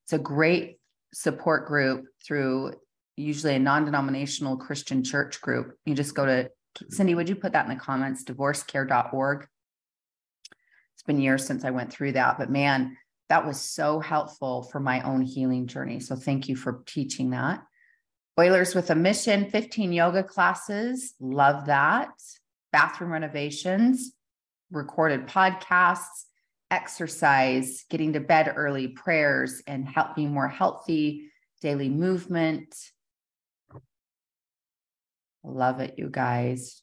it's 0.04 0.12
a 0.12 0.18
great 0.18 0.78
support 1.12 1.66
group 1.66 2.04
through 2.24 2.74
usually 3.16 3.54
a 3.54 3.58
non 3.58 3.84
denominational 3.84 4.56
Christian 4.56 5.02
church 5.02 5.40
group. 5.40 5.76
You 5.84 5.94
just 5.94 6.14
go 6.14 6.26
to 6.26 6.50
Cindy, 6.88 7.14
would 7.14 7.28
you 7.28 7.34
put 7.34 7.52
that 7.52 7.66
in 7.66 7.74
the 7.74 7.80
comments? 7.80 8.24
Divorcecare.org. 8.24 9.46
It's 10.94 11.02
been 11.02 11.20
years 11.20 11.44
since 11.44 11.64
I 11.64 11.70
went 11.70 11.92
through 11.92 12.12
that, 12.12 12.38
but 12.38 12.50
man, 12.50 12.96
that 13.28 13.46
was 13.46 13.60
so 13.60 14.00
helpful 14.00 14.64
for 14.64 14.80
my 14.80 15.00
own 15.02 15.22
healing 15.22 15.66
journey. 15.66 16.00
So 16.00 16.14
thank 16.14 16.48
you 16.48 16.56
for 16.56 16.82
teaching 16.86 17.30
that. 17.30 17.62
Oilers 18.38 18.74
with 18.74 18.90
a 18.90 18.94
Mission, 18.94 19.50
15 19.50 19.92
yoga 19.92 20.22
classes. 20.22 21.14
Love 21.20 21.66
that. 21.66 22.10
Bathroom 22.72 23.12
renovations, 23.12 24.12
recorded 24.70 25.26
podcasts, 25.26 26.24
exercise, 26.70 27.84
getting 27.90 28.12
to 28.12 28.20
bed 28.20 28.52
early, 28.54 28.88
prayers, 28.88 29.60
and 29.66 29.88
help 29.88 30.14
being 30.14 30.32
more 30.32 30.48
healthy, 30.48 31.30
daily 31.60 31.88
movement. 31.88 32.74
Love 35.42 35.80
it, 35.80 35.94
you 35.98 36.08
guys. 36.08 36.82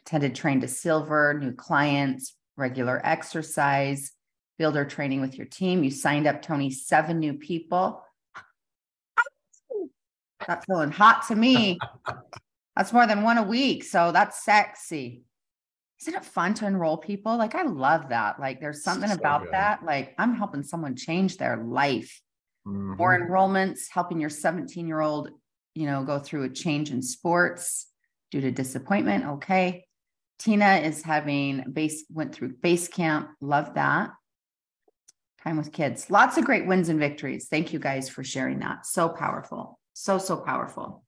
Attended 0.00 0.34
train 0.34 0.60
to 0.60 0.68
silver, 0.68 1.34
new 1.34 1.52
clients, 1.52 2.36
regular 2.56 3.00
exercise, 3.04 4.12
builder 4.58 4.84
training 4.84 5.20
with 5.20 5.36
your 5.36 5.46
team. 5.46 5.82
You 5.82 5.90
signed 5.90 6.26
up, 6.26 6.42
Tony, 6.42 6.70
seven 6.70 7.18
new 7.18 7.34
people. 7.34 8.02
That's 10.46 10.66
feeling 10.66 10.90
hot 10.90 11.26
to 11.28 11.36
me. 11.36 11.78
That's 12.76 12.92
more 12.92 13.06
than 13.06 13.22
one 13.22 13.38
a 13.38 13.42
week. 13.42 13.84
So 13.84 14.12
that's 14.12 14.44
sexy. 14.44 15.22
Isn't 16.00 16.14
it 16.14 16.24
fun 16.24 16.54
to 16.54 16.66
enroll 16.66 16.98
people? 16.98 17.36
Like, 17.36 17.54
I 17.54 17.62
love 17.62 18.08
that. 18.10 18.40
Like, 18.40 18.60
there's 18.60 18.82
something 18.82 19.08
so 19.08 19.14
about 19.14 19.44
good. 19.44 19.52
that. 19.52 19.84
Like, 19.84 20.14
I'm 20.18 20.34
helping 20.34 20.62
someone 20.62 20.96
change 20.96 21.36
their 21.36 21.56
life. 21.56 22.20
Mm-hmm. 22.66 22.96
More 22.96 23.18
enrollments, 23.18 23.84
helping 23.90 24.20
your 24.20 24.30
17 24.30 24.86
year 24.86 25.00
old, 25.00 25.30
you 25.74 25.86
know, 25.86 26.04
go 26.04 26.18
through 26.18 26.44
a 26.44 26.48
change 26.48 26.90
in 26.90 27.00
sports 27.00 27.86
due 28.30 28.40
to 28.40 28.50
disappointment. 28.50 29.24
Okay. 29.24 29.86
Tina 30.38 30.76
is 30.78 31.02
having 31.02 31.64
base, 31.72 32.04
went 32.12 32.34
through 32.34 32.54
base 32.60 32.88
camp. 32.88 33.30
Love 33.40 33.74
that. 33.74 34.10
Time 35.44 35.56
with 35.56 35.72
kids. 35.72 36.10
Lots 36.10 36.36
of 36.36 36.44
great 36.44 36.66
wins 36.66 36.88
and 36.88 36.98
victories. 36.98 37.48
Thank 37.48 37.72
you 37.72 37.78
guys 37.78 38.08
for 38.08 38.24
sharing 38.24 38.58
that. 38.60 38.86
So 38.86 39.08
powerful. 39.08 39.78
So, 39.94 40.18
so 40.18 40.36
powerful. 40.36 41.04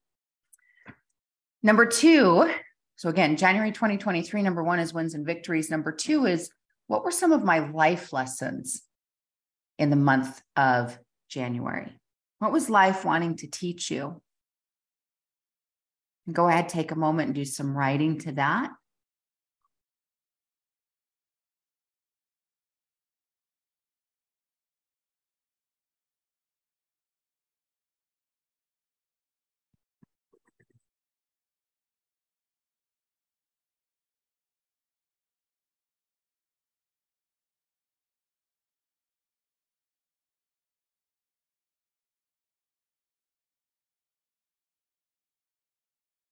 Number 1.62 1.86
two, 1.86 2.50
so 2.96 3.08
again, 3.08 3.36
January 3.36 3.72
2023, 3.72 4.42
number 4.42 4.62
one 4.62 4.78
is 4.78 4.94
wins 4.94 5.14
and 5.14 5.26
victories. 5.26 5.70
Number 5.70 5.92
two 5.92 6.24
is 6.24 6.48
what 6.86 7.04
were 7.04 7.10
some 7.10 7.32
of 7.32 7.44
my 7.44 7.58
life 7.58 8.12
lessons 8.12 8.82
in 9.78 9.90
the 9.90 9.96
month 9.96 10.40
of 10.56 10.98
January? 11.28 11.92
What 12.38 12.52
was 12.52 12.70
life 12.70 13.04
wanting 13.04 13.36
to 13.38 13.48
teach 13.48 13.90
you? 13.90 14.22
Go 16.32 16.48
ahead, 16.48 16.68
take 16.68 16.92
a 16.92 16.96
moment 16.96 17.26
and 17.26 17.34
do 17.34 17.44
some 17.44 17.76
writing 17.76 18.18
to 18.20 18.32
that. 18.32 18.70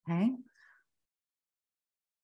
Okay. 0.08 0.30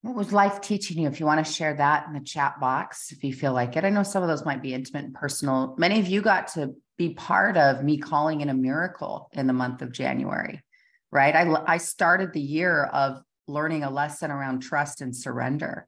What 0.02 0.14
was 0.14 0.32
life 0.32 0.60
teaching 0.60 0.98
you? 0.98 1.08
If 1.08 1.20
you 1.20 1.26
want 1.26 1.44
to 1.44 1.52
share 1.52 1.74
that 1.74 2.06
in 2.06 2.14
the 2.14 2.20
chat 2.20 2.58
box, 2.58 3.12
if 3.12 3.22
you 3.22 3.34
feel 3.34 3.52
like 3.52 3.76
it. 3.76 3.84
I 3.84 3.90
know 3.90 4.02
some 4.02 4.22
of 4.22 4.28
those 4.28 4.46
might 4.46 4.62
be 4.62 4.72
intimate 4.72 5.04
and 5.04 5.14
personal. 5.14 5.74
Many 5.76 6.00
of 6.00 6.06
you 6.06 6.22
got 6.22 6.48
to 6.54 6.74
be 6.96 7.14
part 7.14 7.56
of 7.56 7.84
me 7.84 7.98
calling 7.98 8.40
in 8.40 8.48
a 8.48 8.54
miracle 8.54 9.28
in 9.32 9.46
the 9.46 9.52
month 9.52 9.82
of 9.82 9.92
January, 9.92 10.62
right? 11.10 11.34
I, 11.34 11.64
I 11.66 11.76
started 11.78 12.32
the 12.32 12.40
year 12.40 12.84
of 12.84 13.22
learning 13.46 13.84
a 13.84 13.90
lesson 13.90 14.30
around 14.30 14.60
trust 14.60 15.00
and 15.00 15.14
surrender 15.14 15.86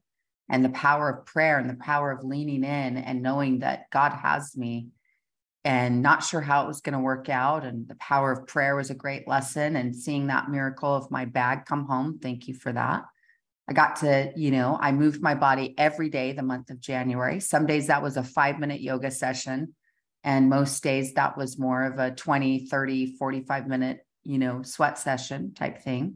and 0.49 0.63
the 0.63 0.69
power 0.69 1.09
of 1.09 1.25
prayer 1.25 1.57
and 1.57 1.69
the 1.69 1.75
power 1.75 2.11
of 2.11 2.23
leaning 2.23 2.63
in 2.63 2.97
and 2.97 3.23
knowing 3.23 3.59
that 3.59 3.89
God 3.91 4.11
has 4.11 4.55
me 4.55 4.89
and 5.65 6.01
not 6.01 6.23
sure 6.23 6.41
how 6.41 6.63
it 6.63 6.67
was 6.67 6.81
going 6.81 6.93
to 6.93 6.99
work 6.99 7.29
out. 7.29 7.63
And 7.63 7.87
the 7.87 7.95
power 7.95 8.31
of 8.31 8.47
prayer 8.47 8.75
was 8.75 8.89
a 8.89 8.95
great 8.95 9.27
lesson. 9.27 9.75
And 9.75 9.95
seeing 9.95 10.27
that 10.27 10.49
miracle 10.49 10.93
of 10.93 11.09
my 11.09 11.25
bag 11.25 11.65
come 11.65 11.85
home, 11.85 12.19
thank 12.21 12.47
you 12.47 12.53
for 12.53 12.71
that. 12.73 13.03
I 13.69 13.73
got 13.73 13.97
to, 13.97 14.33
you 14.35 14.51
know, 14.51 14.77
I 14.79 14.91
moved 14.91 15.21
my 15.21 15.35
body 15.35 15.73
every 15.77 16.09
day 16.09 16.33
the 16.33 16.43
month 16.43 16.69
of 16.69 16.81
January. 16.81 17.39
Some 17.39 17.65
days 17.65 17.87
that 17.87 18.03
was 18.03 18.17
a 18.17 18.23
five 18.23 18.59
minute 18.59 18.81
yoga 18.81 19.09
session. 19.09 19.73
And 20.25 20.49
most 20.49 20.83
days 20.83 21.13
that 21.13 21.37
was 21.37 21.57
more 21.57 21.83
of 21.83 21.97
a 21.97 22.11
20, 22.11 22.67
30, 22.67 23.15
45 23.17 23.67
minute, 23.67 24.05
you 24.23 24.37
know, 24.37 24.63
sweat 24.63 24.97
session 24.97 25.53
type 25.53 25.81
thing. 25.81 26.15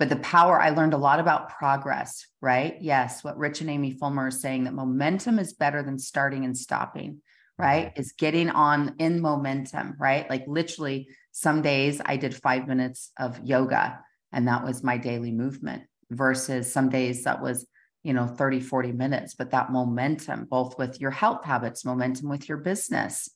But 0.00 0.08
the 0.08 0.16
power, 0.16 0.60
I 0.60 0.70
learned 0.70 0.94
a 0.94 0.98
lot 0.98 1.20
about 1.20 1.50
progress, 1.50 2.26
right? 2.40 2.76
Yes, 2.80 3.22
what 3.22 3.38
Rich 3.38 3.60
and 3.60 3.70
Amy 3.70 3.92
Fulmer 3.92 4.28
are 4.28 4.30
saying 4.30 4.64
that 4.64 4.72
momentum 4.72 5.38
is 5.38 5.52
better 5.52 5.82
than 5.82 5.98
starting 5.98 6.44
and 6.44 6.56
stopping 6.56 7.20
right? 7.60 7.92
Is 7.96 8.12
getting 8.12 8.50
on 8.50 8.96
in 8.98 9.20
momentum, 9.20 9.96
right? 9.98 10.28
Like 10.28 10.44
literally, 10.46 11.08
some 11.32 11.62
days 11.62 12.00
I 12.04 12.16
did 12.16 12.34
five 12.34 12.66
minutes 12.66 13.12
of 13.18 13.40
yoga 13.44 14.00
and 14.32 14.48
that 14.48 14.64
was 14.64 14.82
my 14.82 14.96
daily 14.96 15.32
movement 15.32 15.84
versus 16.10 16.72
some 16.72 16.88
days 16.88 17.24
that 17.24 17.42
was, 17.42 17.66
you 18.02 18.12
know, 18.12 18.26
30, 18.26 18.60
40 18.60 18.92
minutes. 18.92 19.34
But 19.34 19.50
that 19.50 19.70
momentum, 19.70 20.46
both 20.50 20.78
with 20.78 21.00
your 21.00 21.10
health 21.10 21.44
habits, 21.44 21.84
momentum 21.84 22.28
with 22.28 22.48
your 22.48 22.58
business, 22.58 23.28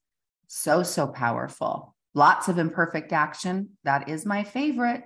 so, 0.47 0.83
so 0.83 1.07
powerful. 1.07 1.95
Lots 2.15 2.49
of 2.49 2.59
imperfect 2.59 3.13
action. 3.13 3.71
That 3.85 4.09
is 4.09 4.25
my 4.25 4.45
favorite. 4.45 5.05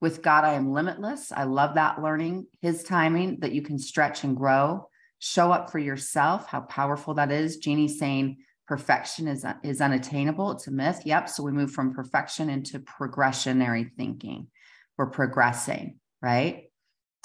With 0.00 0.22
God, 0.22 0.44
I 0.44 0.54
am 0.54 0.72
limitless. 0.72 1.30
I 1.30 1.44
love 1.44 1.74
that 1.74 2.02
learning, 2.02 2.46
His 2.62 2.82
timing 2.82 3.40
that 3.40 3.52
you 3.52 3.60
can 3.60 3.78
stretch 3.78 4.24
and 4.24 4.36
grow 4.36 4.88
show 5.20 5.52
up 5.52 5.70
for 5.70 5.78
yourself, 5.78 6.46
how 6.48 6.60
powerful 6.62 7.14
that 7.14 7.30
is. 7.30 7.58
Jeannie's 7.58 7.98
saying 7.98 8.38
perfection 8.66 9.28
is, 9.28 9.44
is 9.62 9.80
unattainable. 9.80 10.52
It's 10.52 10.66
a 10.66 10.70
myth. 10.70 11.02
Yep. 11.04 11.28
So 11.28 11.42
we 11.42 11.52
move 11.52 11.70
from 11.70 11.94
perfection 11.94 12.50
into 12.50 12.80
progressionary 12.80 13.90
thinking. 13.96 14.48
We're 14.96 15.10
progressing, 15.10 15.98
right? 16.20 16.64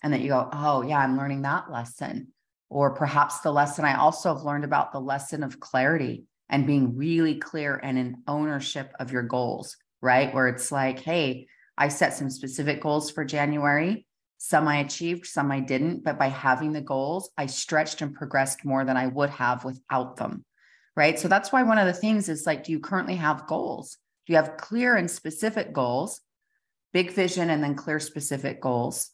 And 0.04 0.14
that 0.14 0.22
you 0.22 0.28
go, 0.28 0.50
oh, 0.52 0.82
yeah, 0.82 1.00
I'm 1.00 1.18
learning 1.18 1.44
that 1.44 1.72
lesson. 1.72 2.28
Or 2.70 2.94
perhaps 2.96 3.40
the 3.40 3.52
lesson 3.52 3.86
I 3.86 3.98
also 3.98 4.36
have 4.36 4.44
learned 4.44 4.66
about 4.66 4.92
the 4.92 5.00
lesson 5.00 5.44
of 5.44 5.60
clarity 5.60 6.26
and 6.50 6.68
being 6.68 6.98
really 6.98 7.36
clear 7.36 7.80
and 7.82 7.98
in 7.98 8.18
ownership 8.28 8.92
of 9.00 9.12
your 9.12 9.24
goals, 9.24 9.78
right? 10.02 10.34
Where 10.34 10.48
it's 10.48 10.72
like, 10.72 11.00
hey, 11.00 11.48
I 11.78 11.88
set 11.88 12.14
some 12.14 12.30
specific 12.30 12.82
goals 12.82 13.12
for 13.12 13.24
January. 13.24 14.05
Some 14.38 14.68
I 14.68 14.78
achieved, 14.78 15.26
some 15.26 15.52
I 15.52 15.60
didn't. 15.60 16.04
But 16.04 16.20
by 16.20 16.28
having 16.28 16.74
the 16.74 16.82
goals, 16.82 17.32
I 17.38 17.46
stretched 17.46 18.02
and 18.02 18.14
progressed 18.14 18.66
more 18.66 18.86
than 18.86 18.98
I 18.98 19.08
would 19.08 19.30
have 19.32 19.66
without 19.66 20.18
them. 20.18 20.46
Right. 20.96 21.20
So 21.20 21.28
that's 21.28 21.52
why 21.52 21.64
one 21.64 21.78
of 21.78 21.88
the 21.88 21.94
things 21.94 22.30
is 22.30 22.46
like, 22.46 22.64
do 22.64 22.72
you 22.72 22.80
currently 22.80 23.16
have 23.16 23.48
goals? 23.48 23.98
Do 24.26 24.34
you 24.34 24.38
have 24.38 24.58
clear 24.58 24.96
and 24.96 25.12
specific 25.12 25.74
goals, 25.74 26.22
big 26.94 27.12
vision, 27.12 27.50
and 27.50 27.62
then 27.62 27.76
clear 27.76 28.00
specific 28.00 28.62
goals? 28.62 29.10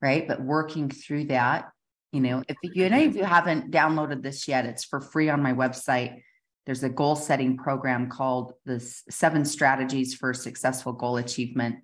Right. 0.00 0.26
But 0.26 0.40
working 0.40 0.88
through 0.90 1.26
that, 1.26 1.70
you 2.12 2.20
know, 2.20 2.42
if 2.48 2.56
you, 2.62 2.86
any 2.86 3.04
of 3.04 3.16
you 3.16 3.24
haven't 3.24 3.70
downloaded 3.70 4.22
this 4.22 4.48
yet, 4.48 4.64
it's 4.64 4.84
for 4.84 5.00
free 5.00 5.28
on 5.28 5.42
my 5.42 5.52
website. 5.52 6.22
There's 6.64 6.82
a 6.82 6.88
goal 6.88 7.16
setting 7.16 7.56
program 7.56 8.08
called 8.08 8.52
the 8.64 8.80
seven 8.80 9.44
strategies 9.44 10.14
for 10.14 10.32
successful 10.32 10.92
goal 10.92 11.18
achievement 11.18 11.76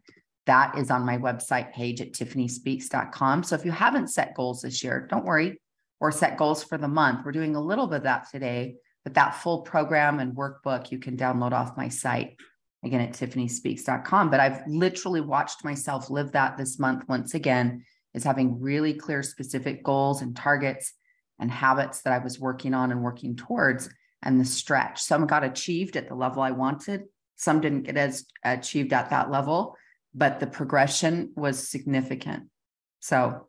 that 0.47 0.76
is 0.76 0.90
on 0.90 1.07
my 1.07 1.16
website 1.18 1.72
page 1.72 2.01
at 2.01 2.12
tiffanyspeaks.com. 2.12 3.42
So 3.45 3.55
if 3.55 3.64
you 3.64 3.70
haven't 3.70 4.09
set 4.09 4.34
goals 4.34 4.62
this 4.62 4.84
year, 4.84 5.07
don't 5.09 5.24
worry. 5.24 5.59
or 6.01 6.12
set 6.12 6.36
goals 6.36 6.62
for 6.62 6.76
the 6.76 6.88
month. 6.88 7.24
We're 7.24 7.32
doing 7.32 7.57
a 7.57 7.61
little 7.62 7.86
bit 7.86 7.99
of 7.99 8.03
that 8.03 8.30
today, 8.30 8.76
but 9.05 9.14
that 9.14 9.36
full 9.36 9.62
program 9.62 10.20
and 10.20 10.36
workbook 10.36 10.90
you 10.90 10.99
can 10.99 11.16
download 11.16 11.53
off 11.53 11.78
my 11.78 11.88
site 11.88 12.36
again 12.84 13.01
at 13.01 13.12
tiffanyspeaks.com. 13.12 14.30
But 14.30 14.40
I've 14.40 14.61
literally 14.66 15.22
watched 15.22 15.64
myself 15.64 16.11
live 16.11 16.32
that 16.32 16.59
this 16.59 16.78
month 16.78 17.05
once 17.09 17.32
again, 17.34 17.84
is 18.12 18.24
having 18.24 18.61
really 18.61 18.95
clear, 18.95 19.22
specific 19.22 19.82
goals 19.82 20.20
and 20.22 20.36
targets 20.36 20.92
and 21.38 21.51
habits 21.51 22.03
that 22.03 22.12
I 22.12 22.18
was 22.18 22.38
working 22.38 22.74
on 22.74 22.92
and 22.92 23.03
working 23.03 23.34
towards, 23.34 23.88
and 24.22 24.40
the 24.40 24.45
stretch. 24.45 25.01
Some 25.01 25.26
got 25.26 25.42
achieved 25.42 25.97
at 25.97 26.09
the 26.09 26.14
level 26.14 26.42
I 26.42 26.53
wanted, 26.53 27.05
some 27.36 27.61
didn't 27.61 27.82
get 27.82 27.97
as 27.97 28.26
achieved 28.45 28.92
at 28.92 29.11
that 29.11 29.30
level, 29.30 29.76
but 30.14 30.40
the 30.40 30.46
progression 30.46 31.32
was 31.36 31.68
significant. 31.68 32.44
So, 33.00 33.48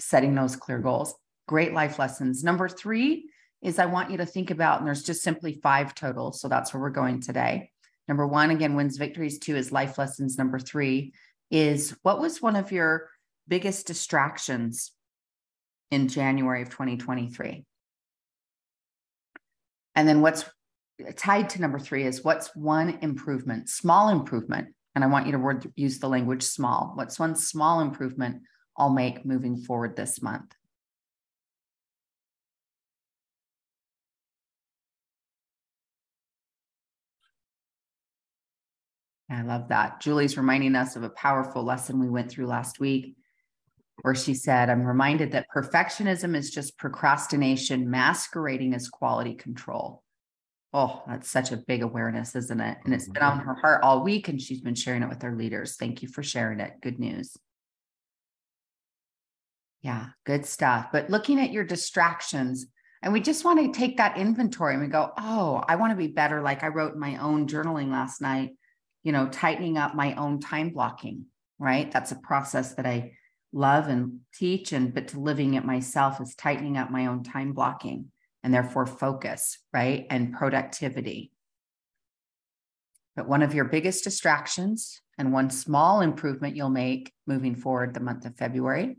setting 0.00 0.34
those 0.34 0.56
clear 0.56 0.78
goals, 0.78 1.14
great 1.46 1.72
life 1.72 1.98
lessons. 1.98 2.42
Number 2.42 2.68
three 2.68 3.28
is 3.60 3.78
I 3.78 3.86
want 3.86 4.10
you 4.10 4.16
to 4.18 4.26
think 4.26 4.50
about, 4.50 4.78
and 4.78 4.86
there's 4.86 5.04
just 5.04 5.22
simply 5.22 5.60
five 5.62 5.94
total. 5.94 6.32
So 6.32 6.48
that's 6.48 6.72
where 6.72 6.80
we're 6.80 6.90
going 6.90 7.20
today. 7.20 7.70
Number 8.08 8.26
one, 8.26 8.50
again, 8.50 8.74
wins 8.74 8.96
victories. 8.96 9.38
Two 9.38 9.56
is 9.56 9.70
life 9.70 9.98
lessons. 9.98 10.36
Number 10.36 10.58
three 10.58 11.12
is 11.50 11.96
what 12.02 12.20
was 12.20 12.42
one 12.42 12.56
of 12.56 12.72
your 12.72 13.08
biggest 13.46 13.86
distractions 13.86 14.92
in 15.90 16.08
January 16.08 16.62
of 16.62 16.70
2023? 16.70 17.64
And 19.94 20.08
then 20.08 20.22
what's 20.22 20.44
tied 21.16 21.50
to 21.50 21.60
number 21.60 21.78
three 21.78 22.04
is 22.04 22.24
what's 22.24 22.54
one 22.56 22.98
improvement, 23.02 23.68
small 23.68 24.08
improvement. 24.08 24.74
And 24.94 25.02
I 25.02 25.06
want 25.06 25.26
you 25.26 25.32
to 25.32 25.38
word, 25.38 25.72
use 25.74 25.98
the 25.98 26.08
language 26.08 26.42
small. 26.42 26.92
What's 26.94 27.18
one 27.18 27.34
small 27.34 27.80
improvement 27.80 28.42
I'll 28.76 28.92
make 28.92 29.24
moving 29.24 29.56
forward 29.56 29.96
this 29.96 30.22
month? 30.22 30.54
I 39.30 39.42
love 39.42 39.68
that. 39.68 40.00
Julie's 40.00 40.36
reminding 40.36 40.76
us 40.76 40.94
of 40.94 41.04
a 41.04 41.10
powerful 41.10 41.64
lesson 41.64 41.98
we 41.98 42.10
went 42.10 42.30
through 42.30 42.46
last 42.46 42.78
week 42.78 43.16
where 44.02 44.14
she 44.14 44.34
said, 44.34 44.68
I'm 44.68 44.84
reminded 44.84 45.32
that 45.32 45.46
perfectionism 45.54 46.36
is 46.36 46.50
just 46.50 46.76
procrastination 46.76 47.90
masquerading 47.90 48.74
as 48.74 48.88
quality 48.88 49.34
control. 49.34 50.02
Oh, 50.74 51.02
that's 51.06 51.30
such 51.30 51.52
a 51.52 51.58
big 51.58 51.82
awareness, 51.82 52.34
isn't 52.34 52.60
it? 52.60 52.78
And 52.84 52.94
it's 52.94 53.08
been 53.08 53.22
on 53.22 53.38
mm-hmm. 53.38 53.46
her 53.48 53.54
heart 53.54 53.82
all 53.82 54.02
week, 54.02 54.28
and 54.28 54.40
she's 54.40 54.60
been 54.60 54.74
sharing 54.74 55.02
it 55.02 55.08
with 55.08 55.20
her 55.22 55.36
leaders. 55.36 55.76
Thank 55.76 56.02
you 56.02 56.08
for 56.08 56.22
sharing 56.22 56.60
it. 56.60 56.72
Good 56.80 56.98
news. 56.98 57.36
Yeah, 59.82 60.06
good 60.24 60.46
stuff. 60.46 60.86
But 60.92 61.10
looking 61.10 61.40
at 61.40 61.52
your 61.52 61.64
distractions, 61.64 62.66
and 63.02 63.12
we 63.12 63.20
just 63.20 63.44
want 63.44 63.58
to 63.60 63.78
take 63.78 63.96
that 63.96 64.16
inventory 64.16 64.74
and 64.74 64.82
we 64.82 64.88
go, 64.88 65.10
oh, 65.18 65.62
I 65.66 65.76
want 65.76 65.90
to 65.90 65.96
be 65.96 66.06
better. 66.06 66.40
Like 66.40 66.62
I 66.62 66.68
wrote 66.68 66.94
in 66.94 67.00
my 67.00 67.16
own 67.16 67.48
journaling 67.48 67.90
last 67.90 68.20
night, 68.22 68.52
you 69.02 69.10
know, 69.10 69.26
tightening 69.28 69.76
up 69.76 69.94
my 69.94 70.14
own 70.14 70.40
time 70.40 70.70
blocking, 70.70 71.26
right? 71.58 71.90
That's 71.90 72.12
a 72.12 72.16
process 72.16 72.74
that 72.76 72.86
I 72.86 73.12
love 73.52 73.88
and 73.88 74.20
teach. 74.32 74.72
And 74.72 74.94
but 74.94 75.08
to 75.08 75.20
living 75.20 75.54
it 75.54 75.64
myself 75.64 76.20
is 76.20 76.36
tightening 76.36 76.78
up 76.78 76.90
my 76.90 77.06
own 77.06 77.24
time 77.24 77.52
blocking 77.52 78.12
and 78.42 78.52
therefore 78.52 78.86
focus, 78.86 79.58
right? 79.72 80.06
And 80.10 80.32
productivity. 80.32 81.32
But 83.14 83.28
one 83.28 83.42
of 83.42 83.54
your 83.54 83.66
biggest 83.66 84.04
distractions 84.04 85.00
and 85.18 85.32
one 85.32 85.50
small 85.50 86.00
improvement 86.00 86.56
you'll 86.56 86.70
make 86.70 87.12
moving 87.26 87.54
forward 87.54 87.94
the 87.94 88.00
month 88.00 88.24
of 88.24 88.36
February. 88.36 88.96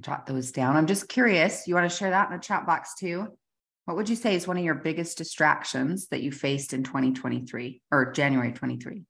Jot 0.00 0.26
those 0.26 0.52
down. 0.52 0.76
I'm 0.76 0.86
just 0.86 1.08
curious. 1.08 1.66
You 1.66 1.74
want 1.74 1.90
to 1.90 1.96
share 1.96 2.10
that 2.10 2.30
in 2.30 2.36
the 2.36 2.42
chat 2.42 2.66
box 2.66 2.94
too? 2.98 3.28
What 3.84 3.96
would 3.96 4.08
you 4.08 4.16
say 4.16 4.34
is 4.34 4.46
one 4.46 4.58
of 4.58 4.64
your 4.64 4.74
biggest 4.74 5.16
distractions 5.16 6.08
that 6.08 6.22
you 6.22 6.30
faced 6.30 6.74
in 6.74 6.82
2023 6.82 7.80
or 7.90 8.12
January 8.12 8.52
23? 8.52 9.04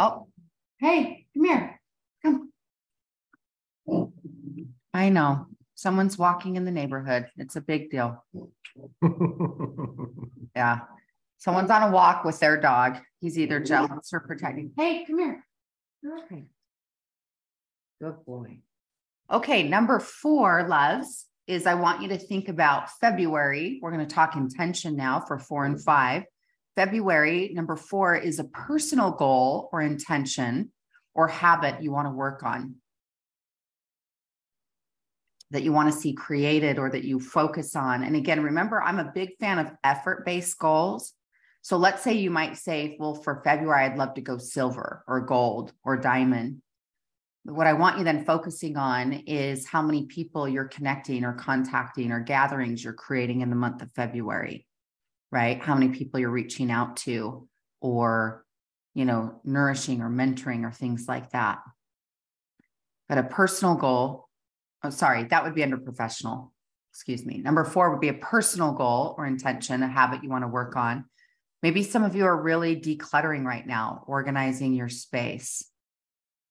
Oh, 0.00 0.28
hey, 0.78 1.26
come 1.34 1.44
here. 1.44 1.80
Come. 2.24 2.50
I 4.94 5.10
know. 5.10 5.46
Someone's 5.74 6.16
walking 6.16 6.56
in 6.56 6.64
the 6.64 6.70
neighborhood. 6.70 7.26
It's 7.36 7.56
a 7.56 7.60
big 7.60 7.90
deal. 7.90 8.24
yeah. 10.56 10.78
Someone's 11.36 11.68
on 11.70 11.90
a 11.90 11.90
walk 11.90 12.24
with 12.24 12.40
their 12.40 12.58
dog. 12.58 12.96
He's 13.20 13.38
either 13.38 13.60
jealous 13.60 14.10
or 14.14 14.20
protecting. 14.20 14.72
Hey, 14.74 15.04
come 15.04 15.18
here. 15.18 15.44
Okay. 16.24 16.44
Good 18.00 18.24
boy. 18.24 18.60
Okay, 19.30 19.68
number 19.68 20.00
four, 20.00 20.66
loves, 20.66 21.26
is 21.46 21.66
I 21.66 21.74
want 21.74 22.00
you 22.00 22.08
to 22.08 22.16
think 22.16 22.48
about 22.48 22.88
February. 23.02 23.78
We're 23.82 23.92
going 23.92 24.06
to 24.06 24.14
talk 24.14 24.34
intention 24.34 24.96
now 24.96 25.20
for 25.20 25.38
four 25.38 25.66
and 25.66 25.78
five. 25.78 26.24
February, 26.80 27.50
number 27.52 27.76
four, 27.76 28.16
is 28.16 28.38
a 28.38 28.44
personal 28.44 29.10
goal 29.10 29.68
or 29.70 29.82
intention 29.82 30.72
or 31.12 31.28
habit 31.28 31.82
you 31.82 31.92
want 31.92 32.06
to 32.06 32.10
work 32.10 32.42
on 32.42 32.76
that 35.50 35.62
you 35.62 35.74
want 35.74 35.92
to 35.92 36.00
see 36.00 36.14
created 36.14 36.78
or 36.78 36.88
that 36.88 37.04
you 37.04 37.20
focus 37.20 37.76
on. 37.76 38.02
And 38.02 38.16
again, 38.16 38.42
remember, 38.42 38.82
I'm 38.82 38.98
a 38.98 39.12
big 39.14 39.36
fan 39.38 39.58
of 39.58 39.70
effort 39.84 40.24
based 40.24 40.58
goals. 40.58 41.12
So 41.60 41.76
let's 41.76 42.02
say 42.02 42.14
you 42.14 42.30
might 42.30 42.56
say, 42.56 42.96
well, 42.98 43.14
for 43.14 43.42
February, 43.44 43.84
I'd 43.84 43.98
love 43.98 44.14
to 44.14 44.22
go 44.22 44.38
silver 44.38 45.04
or 45.06 45.20
gold 45.20 45.74
or 45.84 45.98
diamond. 45.98 46.62
What 47.44 47.66
I 47.66 47.74
want 47.74 47.98
you 47.98 48.04
then 48.04 48.24
focusing 48.24 48.78
on 48.78 49.12
is 49.26 49.66
how 49.66 49.82
many 49.82 50.06
people 50.06 50.48
you're 50.48 50.64
connecting 50.64 51.24
or 51.24 51.34
contacting 51.34 52.10
or 52.10 52.20
gatherings 52.20 52.82
you're 52.82 52.94
creating 52.94 53.42
in 53.42 53.50
the 53.50 53.56
month 53.56 53.82
of 53.82 53.92
February, 53.92 54.66
right? 55.32 55.60
How 55.62 55.74
many 55.74 55.96
people 55.96 56.20
you're 56.20 56.30
reaching 56.30 56.70
out 56.70 56.96
to 56.98 57.48
or, 57.80 58.44
you 58.94 59.04
know, 59.04 59.40
nourishing 59.44 60.00
or 60.00 60.10
mentoring 60.10 60.64
or 60.64 60.72
things 60.72 61.06
like 61.08 61.30
that. 61.30 61.58
But 63.08 63.18
a 63.18 63.22
personal 63.24 63.74
goal, 63.74 64.28
oh, 64.84 64.90
sorry, 64.90 65.24
that 65.24 65.44
would 65.44 65.54
be 65.54 65.62
under 65.62 65.78
professional. 65.78 66.52
Excuse 66.92 67.24
me. 67.24 67.38
Number 67.38 67.64
four 67.64 67.90
would 67.90 68.00
be 68.00 68.08
a 68.08 68.14
personal 68.14 68.72
goal 68.72 69.14
or 69.16 69.26
intention, 69.26 69.82
a 69.82 69.88
habit 69.88 70.22
you 70.22 70.28
want 70.28 70.44
to 70.44 70.48
work 70.48 70.76
on. 70.76 71.04
Maybe 71.62 71.82
some 71.82 72.04
of 72.04 72.16
you 72.16 72.24
are 72.24 72.42
really 72.42 72.76
decluttering 72.76 73.44
right 73.44 73.66
now, 73.66 74.04
organizing 74.06 74.74
your 74.74 74.88
space, 74.88 75.64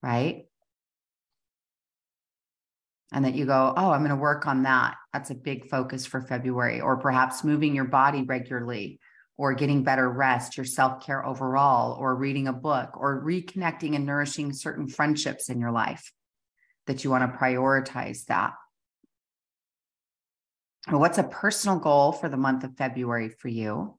right? 0.02 0.44
And 3.12 3.24
that 3.24 3.34
you 3.34 3.44
go, 3.44 3.74
oh, 3.76 3.90
I'm 3.90 4.00
going 4.00 4.10
to 4.10 4.16
work 4.16 4.46
on 4.46 4.62
that. 4.62 4.94
That's 5.12 5.30
a 5.30 5.34
big 5.34 5.68
focus 5.68 6.06
for 6.06 6.20
February. 6.20 6.80
Or 6.80 6.96
perhaps 6.96 7.42
moving 7.42 7.74
your 7.74 7.86
body 7.86 8.22
regularly, 8.22 9.00
or 9.36 9.54
getting 9.54 9.82
better 9.82 10.08
rest, 10.08 10.56
your 10.56 10.66
self 10.66 11.04
care 11.04 11.26
overall, 11.26 11.96
or 11.98 12.14
reading 12.14 12.46
a 12.46 12.52
book, 12.52 12.90
or 12.96 13.24
reconnecting 13.24 13.96
and 13.96 14.06
nourishing 14.06 14.52
certain 14.52 14.86
friendships 14.86 15.48
in 15.48 15.60
your 15.60 15.72
life 15.72 16.12
that 16.86 17.02
you 17.02 17.10
want 17.10 17.30
to 17.30 17.38
prioritize 17.38 18.26
that. 18.26 18.52
What's 20.88 21.18
a 21.18 21.24
personal 21.24 21.78
goal 21.78 22.12
for 22.12 22.28
the 22.28 22.36
month 22.36 22.64
of 22.64 22.76
February 22.76 23.28
for 23.28 23.48
you? 23.48 23.98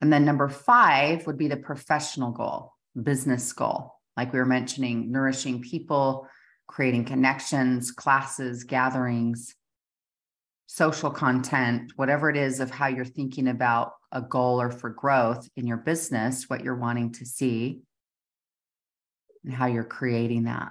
And 0.00 0.12
then 0.12 0.24
number 0.24 0.48
five 0.48 1.26
would 1.26 1.38
be 1.38 1.48
the 1.48 1.56
professional 1.56 2.30
goal, 2.30 2.74
business 3.00 3.52
goal. 3.52 3.94
Like 4.16 4.32
we 4.32 4.38
were 4.38 4.46
mentioning, 4.46 5.12
nourishing 5.12 5.60
people, 5.60 6.26
creating 6.70 7.04
connections, 7.04 7.90
classes, 7.90 8.62
gatherings, 8.62 9.56
social 10.68 11.10
content, 11.10 11.90
whatever 11.96 12.30
it 12.30 12.36
is 12.36 12.60
of 12.60 12.70
how 12.70 12.86
you're 12.86 13.04
thinking 13.04 13.48
about 13.48 13.94
a 14.12 14.22
goal 14.22 14.60
or 14.60 14.70
for 14.70 14.88
growth 14.88 15.48
in 15.56 15.66
your 15.66 15.78
business, 15.78 16.48
what 16.48 16.62
you're 16.62 16.76
wanting 16.76 17.10
to 17.10 17.26
see, 17.26 17.80
and 19.44 19.52
how 19.52 19.66
you're 19.66 19.82
creating 19.82 20.44
that. 20.44 20.68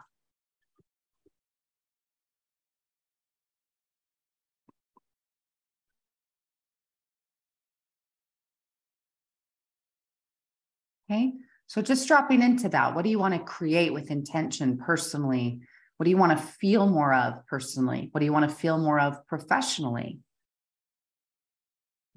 Okay. 11.12 11.34
So 11.68 11.82
just 11.82 12.08
dropping 12.08 12.42
into 12.42 12.70
that, 12.70 12.96
what 12.96 13.04
do 13.04 13.10
you 13.10 13.20
want 13.20 13.34
to 13.34 13.40
create 13.42 13.92
with 13.92 14.12
intention 14.12 14.78
personally? 14.78 15.60
What 16.00 16.06
do 16.06 16.12
you 16.12 16.18
want 16.18 16.32
to 16.32 16.42
feel 16.42 16.88
more 16.88 17.14
of 17.14 17.46
personally? 17.46 18.08
What 18.14 18.20
do 18.20 18.26
you 18.26 18.32
want 18.32 18.50
to 18.50 18.56
feel 18.56 18.78
more 18.78 19.02
of 19.02 19.28
professionally? 19.28 20.20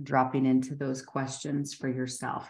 Dropping 0.01 0.47
into 0.47 0.77
those 0.77 1.03
questions 1.03 1.75
for 1.75 1.89
yourself. 1.89 2.49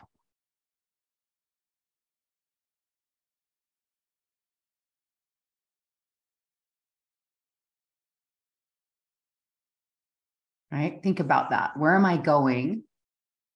right? 10.71 11.03
Think 11.03 11.21
about 11.21 11.49
that. 11.49 11.79
Where 11.79 11.95
am 11.97 12.05
I 12.05 12.19
going? 12.19 12.83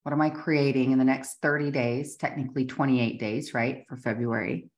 What 0.03 0.13
am 0.13 0.23
I 0.23 0.31
creating 0.31 0.93
in 0.93 0.99
the 0.99 1.05
next 1.05 1.43
30 1.43 1.73
days? 1.73 2.17
Technically 2.17 2.65
28 2.65 3.21
days, 3.21 3.53
right? 3.53 3.85
For 3.87 3.97
February. 3.97 4.71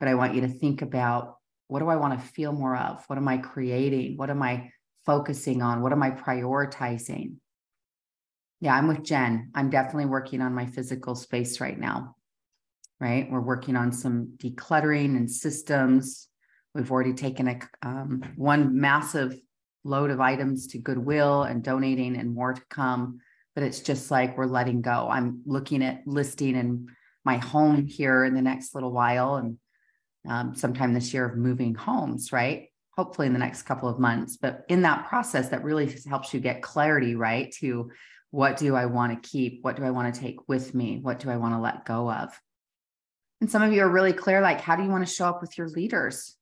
But 0.00 0.08
I 0.08 0.14
want 0.14 0.34
you 0.34 0.40
to 0.40 0.48
think 0.48 0.82
about 0.82 1.36
what 1.72 1.78
do 1.78 1.88
I 1.88 1.96
want 1.96 2.20
to 2.20 2.26
feel 2.26 2.52
more 2.52 2.76
of? 2.76 3.02
What 3.06 3.16
am 3.16 3.26
I 3.26 3.38
creating? 3.38 4.18
What 4.18 4.28
am 4.28 4.42
I 4.42 4.70
focusing 5.06 5.62
on? 5.62 5.80
What 5.80 5.92
am 5.92 6.02
I 6.02 6.10
prioritizing? 6.10 7.36
Yeah, 8.60 8.76
I'm 8.76 8.88
with 8.88 9.02
Jen. 9.02 9.50
I'm 9.54 9.70
definitely 9.70 10.04
working 10.04 10.42
on 10.42 10.54
my 10.54 10.66
physical 10.66 11.14
space 11.14 11.62
right 11.62 11.78
now. 11.78 12.14
Right. 13.00 13.26
We're 13.30 13.40
working 13.40 13.74
on 13.74 13.90
some 13.90 14.34
decluttering 14.36 15.16
and 15.16 15.30
systems. 15.30 16.28
We've 16.74 16.92
already 16.92 17.14
taken 17.14 17.48
a 17.48 17.58
um, 17.80 18.22
one 18.36 18.78
massive 18.78 19.34
load 19.82 20.10
of 20.10 20.20
items 20.20 20.66
to 20.68 20.78
Goodwill 20.78 21.44
and 21.44 21.64
donating 21.64 22.16
and 22.16 22.34
more 22.34 22.52
to 22.52 22.62
come. 22.68 23.20
But 23.54 23.64
it's 23.64 23.80
just 23.80 24.10
like 24.10 24.36
we're 24.36 24.44
letting 24.44 24.82
go. 24.82 25.08
I'm 25.10 25.40
looking 25.46 25.82
at 25.82 26.06
listing 26.06 26.54
in 26.54 26.88
my 27.24 27.38
home 27.38 27.86
here 27.86 28.24
in 28.24 28.34
the 28.34 28.42
next 28.42 28.74
little 28.74 28.92
while 28.92 29.36
and 29.36 29.56
um, 30.28 30.54
sometime 30.54 30.94
this 30.94 31.12
year 31.12 31.24
of 31.24 31.36
moving 31.36 31.74
homes, 31.74 32.32
right? 32.32 32.68
Hopefully 32.96 33.26
in 33.26 33.32
the 33.32 33.38
next 33.38 33.62
couple 33.62 33.88
of 33.88 33.98
months. 33.98 34.36
But 34.36 34.64
in 34.68 34.82
that 34.82 35.08
process, 35.08 35.48
that 35.48 35.64
really 35.64 35.94
helps 36.08 36.32
you 36.32 36.40
get 36.40 36.62
clarity, 36.62 37.14
right? 37.14 37.52
To 37.60 37.90
what 38.30 38.56
do 38.56 38.76
I 38.76 38.86
want 38.86 39.22
to 39.22 39.28
keep? 39.28 39.62
What 39.62 39.76
do 39.76 39.84
I 39.84 39.90
want 39.90 40.14
to 40.14 40.20
take 40.20 40.48
with 40.48 40.74
me? 40.74 40.98
What 41.00 41.18
do 41.18 41.30
I 41.30 41.36
want 41.36 41.54
to 41.54 41.60
let 41.60 41.84
go 41.84 42.10
of? 42.10 42.38
And 43.40 43.50
some 43.50 43.62
of 43.62 43.72
you 43.72 43.82
are 43.82 43.88
really 43.88 44.12
clear 44.12 44.40
like, 44.40 44.60
how 44.60 44.76
do 44.76 44.82
you 44.82 44.90
want 44.90 45.06
to 45.06 45.12
show 45.12 45.26
up 45.26 45.40
with 45.40 45.58
your 45.58 45.68
leaders? 45.68 46.36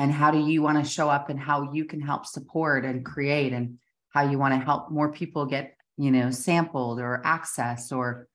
and 0.00 0.10
how 0.10 0.30
do 0.30 0.38
you 0.38 0.62
want 0.62 0.82
to 0.82 0.90
show 0.90 1.10
up 1.10 1.28
and 1.28 1.38
how 1.38 1.72
you 1.72 1.84
can 1.84 2.00
help 2.00 2.24
support 2.24 2.86
and 2.86 3.04
create 3.04 3.52
and 3.52 3.78
how 4.08 4.22
you 4.22 4.38
want 4.38 4.54
to 4.54 4.64
help 4.64 4.90
more 4.90 5.12
people 5.12 5.44
get 5.44 5.76
you 5.98 6.10
know 6.10 6.30
sampled 6.30 7.00
or 7.00 7.20
access 7.24 7.92
or 7.92 8.26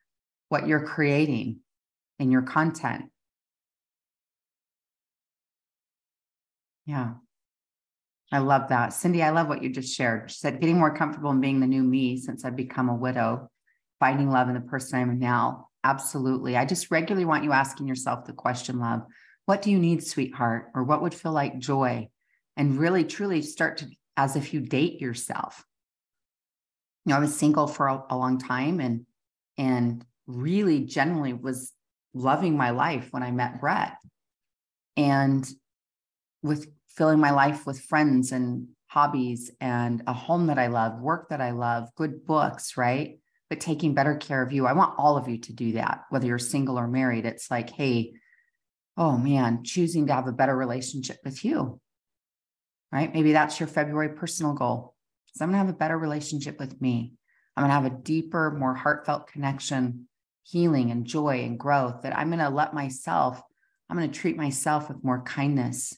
what 0.49 0.67
you're 0.67 0.85
creating 0.85 1.59
in 2.19 2.31
your 2.31 2.41
content 2.41 3.05
yeah 6.85 7.13
i 8.31 8.39
love 8.39 8.69
that 8.69 8.93
cindy 8.93 9.21
i 9.21 9.29
love 9.29 9.47
what 9.47 9.63
you 9.63 9.69
just 9.69 9.95
shared 9.95 10.29
she 10.29 10.37
said 10.37 10.59
getting 10.59 10.77
more 10.77 10.95
comfortable 10.95 11.31
in 11.31 11.41
being 11.41 11.59
the 11.59 11.67
new 11.67 11.83
me 11.83 12.17
since 12.17 12.45
i've 12.45 12.55
become 12.55 12.89
a 12.89 12.95
widow 12.95 13.49
finding 13.99 14.29
love 14.29 14.47
in 14.47 14.53
the 14.53 14.61
person 14.61 14.99
i'm 14.99 15.19
now 15.19 15.67
absolutely 15.83 16.55
i 16.55 16.65
just 16.65 16.91
regularly 16.91 17.25
want 17.25 17.43
you 17.43 17.51
asking 17.51 17.87
yourself 17.87 18.25
the 18.25 18.33
question 18.33 18.79
love 18.79 19.01
what 19.45 19.61
do 19.61 19.71
you 19.71 19.79
need, 19.79 20.03
sweetheart? 20.03 20.71
Or 20.73 20.83
what 20.83 21.01
would 21.01 21.13
feel 21.13 21.31
like 21.31 21.59
joy? 21.59 22.09
And 22.57 22.77
really, 22.77 23.03
truly 23.03 23.41
start 23.41 23.77
to, 23.77 23.87
as 24.17 24.35
if 24.35 24.53
you 24.53 24.59
date 24.59 24.99
yourself. 24.99 25.63
You 27.05 27.11
know, 27.11 27.17
I 27.17 27.19
was 27.19 27.37
single 27.37 27.67
for 27.67 27.87
a, 27.87 28.03
a 28.09 28.17
long 28.17 28.39
time 28.39 28.79
and, 28.79 29.05
and 29.57 30.03
really 30.25 30.81
generally 30.81 31.33
was 31.33 31.71
loving 32.15 32.57
my 32.57 32.71
life 32.71 33.09
when 33.11 33.21
I 33.21 33.31
met 33.31 33.59
Brett. 33.59 33.97
And 34.97 35.47
with 36.41 36.67
filling 36.87 37.19
my 37.19 37.31
life 37.31 37.67
with 37.67 37.81
friends 37.81 38.31
and 38.31 38.69
hobbies 38.87 39.51
and 39.59 40.01
a 40.07 40.13
home 40.13 40.47
that 40.47 40.57
I 40.57 40.67
love, 40.67 41.01
work 41.01 41.29
that 41.29 41.41
I 41.41 41.51
love, 41.51 41.89
good 41.95 42.25
books, 42.25 42.77
right? 42.77 43.19
But 43.49 43.59
taking 43.59 43.93
better 43.93 44.15
care 44.15 44.41
of 44.41 44.53
you. 44.53 44.65
I 44.65 44.73
want 44.73 44.97
all 44.97 45.17
of 45.17 45.27
you 45.27 45.37
to 45.39 45.53
do 45.53 45.73
that, 45.73 46.05
whether 46.09 46.25
you're 46.25 46.39
single 46.39 46.79
or 46.79 46.87
married. 46.87 47.25
It's 47.25 47.51
like, 47.51 47.69
hey, 47.69 48.13
oh 48.97 49.17
man, 49.17 49.63
choosing 49.63 50.07
to 50.07 50.13
have 50.13 50.27
a 50.27 50.31
better 50.31 50.55
relationship 50.55 51.17
with 51.25 51.43
you, 51.43 51.81
right? 52.91 53.13
Maybe 53.13 53.33
that's 53.33 53.59
your 53.59 53.67
February 53.67 54.15
personal 54.15 54.53
goal. 54.53 54.95
So 55.33 55.43
I'm 55.43 55.51
going 55.51 55.59
to 55.61 55.65
have 55.65 55.75
a 55.75 55.77
better 55.77 55.97
relationship 55.97 56.59
with 56.59 56.81
me. 56.81 57.13
I'm 57.55 57.63
going 57.63 57.69
to 57.69 57.73
have 57.73 57.99
a 57.99 58.01
deeper, 58.03 58.51
more 58.51 58.73
heartfelt 58.73 59.27
connection, 59.27 60.07
healing 60.45 60.91
and 60.91 61.05
joy 61.05 61.43
and 61.43 61.59
growth 61.59 62.03
that 62.03 62.17
I'm 62.17 62.29
going 62.29 62.39
to 62.39 62.49
let 62.49 62.73
myself, 62.73 63.41
I'm 63.89 63.97
going 63.97 64.09
to 64.09 64.19
treat 64.19 64.37
myself 64.37 64.87
with 64.87 65.03
more 65.03 65.23
kindness. 65.23 65.97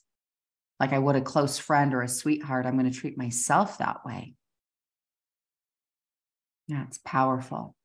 Like 0.80 0.94
I 0.94 1.00
would 1.00 1.16
a 1.16 1.22
close 1.22 1.58
friend 1.58 1.94
or 1.94 2.02
a 2.02 2.08
sweetheart, 2.08 2.66
I'm 2.66 2.78
going 2.78 2.92
to 2.92 2.98
treat 2.98 3.18
myself 3.18 3.78
that 3.80 4.06
way. 4.06 4.36
It's 6.70 7.00
powerful. 7.04 7.76